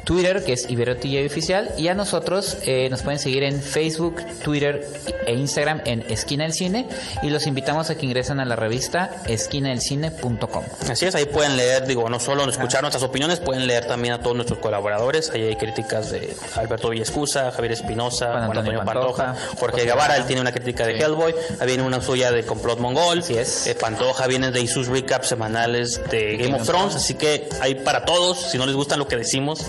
Twitter, 0.03 0.43
que 0.43 0.53
es 0.53 0.69
Ibero 0.69 0.97
TJ 0.97 1.25
Oficial, 1.25 1.71
y 1.77 1.87
a 1.89 1.93
nosotros 1.93 2.57
eh, 2.63 2.89
nos 2.89 3.01
pueden 3.01 3.19
seguir 3.19 3.43
en 3.43 3.61
Facebook, 3.61 4.23
Twitter 4.43 4.85
e 5.25 5.33
Instagram 5.33 5.81
en 5.85 6.01
Esquina 6.09 6.45
del 6.45 6.53
Cine, 6.53 6.87
y 7.23 7.29
los 7.29 7.47
invitamos 7.47 7.89
a 7.89 7.95
que 7.95 8.05
ingresen 8.05 8.39
a 8.39 8.45
la 8.45 8.55
revista 8.55 9.09
esquinadelcine.com. 9.27 10.63
Así 10.89 11.05
es, 11.05 11.15
ahí 11.15 11.25
pueden 11.25 11.57
leer, 11.57 11.85
digo, 11.85 12.09
no 12.09 12.19
solo 12.19 12.49
escuchar 12.49 12.81
nuestras 12.81 13.03
opiniones, 13.03 13.39
pueden 13.47 13.65
leer 13.65 13.87
también 13.87 14.13
a 14.13 14.19
todos 14.21 14.35
nuestros 14.35 14.59
colaboradores. 14.59 15.29
Ahí 15.29 15.41
hay 15.43 15.55
críticas 15.55 16.11
de 16.11 16.35
Alberto 16.57 16.89
Villescusa, 16.89 17.49
Javier 17.49 17.71
Espinosa, 17.71 18.25
Juan 18.25 18.43
Antonio 18.43 18.59
Antonio 18.59 18.83
Pantoja, 18.83 19.25
Pantoja, 19.27 19.55
Jorge 19.57 19.85
Guevara, 19.85 20.17
él 20.17 20.25
tiene 20.25 20.41
una 20.41 20.51
crítica 20.51 20.85
de 20.85 20.97
Sí. 20.97 21.01
Hellboy, 21.01 21.33
ahí 21.57 21.65
viene 21.65 21.83
una 21.83 22.01
suya 22.01 22.29
de 22.29 22.43
Complot 22.43 22.79
Mongol, 22.79 23.19
Así 23.19 23.37
es. 23.37 23.67
Eh, 23.67 23.75
Pantoja 23.75 24.27
viene 24.27 24.51
de 24.51 24.67
sus 24.67 24.87
recaps 24.87 25.29
semanales 25.29 26.01
de 26.11 26.35
Game 26.35 26.55
of 26.55 26.67
Thrones, 26.67 26.95
así 26.95 27.13
que 27.13 27.47
hay 27.61 27.75
para 27.75 28.03
todos, 28.03 28.51
si 28.51 28.57
no 28.57 28.65
les 28.65 28.75
gusta 28.75 28.97
lo 28.97 29.07
que 29.07 29.15
decimos, 29.15 29.65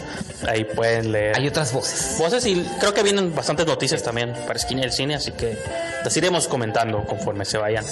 ahí 0.48 0.64
pueden 0.64 1.12
leer. 1.12 1.36
Hay 1.36 1.46
otras 1.46 1.72
voces. 1.72 2.16
voces 2.18 2.44
y 2.46 2.60
creo 2.80 2.92
que 2.92 3.04
vienen 3.04 3.32
bastantes 3.32 3.64
noticias 3.64 4.02
también 4.02 4.32
para 4.32 4.58
Esquina 4.58 4.80
del 4.80 4.90
Cine, 4.90 5.14
así 5.14 5.30
que 5.30 5.56
las 6.02 6.16
iremos 6.16 6.48
comentando 6.48 7.04
conforme 7.04 7.44
se 7.44 7.58
vayan 7.58 7.84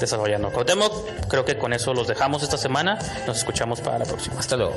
desarrollando. 0.00 0.50
Cuauhtémoc, 0.50 1.28
creo 1.28 1.46
que 1.46 1.56
con 1.56 1.72
eso 1.72 1.94
los 1.94 2.08
dejamos 2.08 2.42
esta 2.42 2.58
semana. 2.58 2.98
Nos 3.26 3.38
escuchamos 3.38 3.80
para 3.80 3.98
la 3.98 4.04
próxima. 4.04 4.38
Hasta 4.38 4.58
luego. 4.58 4.74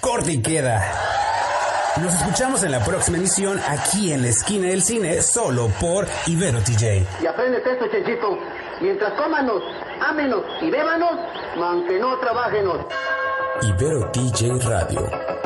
Corte 0.00 0.32
y 0.32 0.42
queda. 0.42 0.82
Nos 2.00 2.14
escuchamos 2.14 2.62
en 2.62 2.70
la 2.70 2.80
próxima 2.84 3.18
emisión 3.18 3.60
aquí 3.68 4.12
en 4.12 4.22
la 4.22 4.28
esquina 4.28 4.68
del 4.68 4.82
cine, 4.82 5.20
solo 5.20 5.68
por 5.80 6.06
Ibero 6.26 6.60
TJ. 6.60 7.04
Y 7.22 7.26
aprendes 7.26 7.66
esto, 7.66 7.86
Chenchito. 7.90 8.38
Mientras 8.80 9.12
cómanos, 9.14 9.62
ámenos 10.00 10.42
y 10.62 10.70
bébanos, 10.70 11.18
aunque 11.56 11.98
no 11.98 12.16
trabajenos. 12.20 12.86
Ibero 13.62 14.10
TJ 14.12 14.60
Radio. 14.64 15.37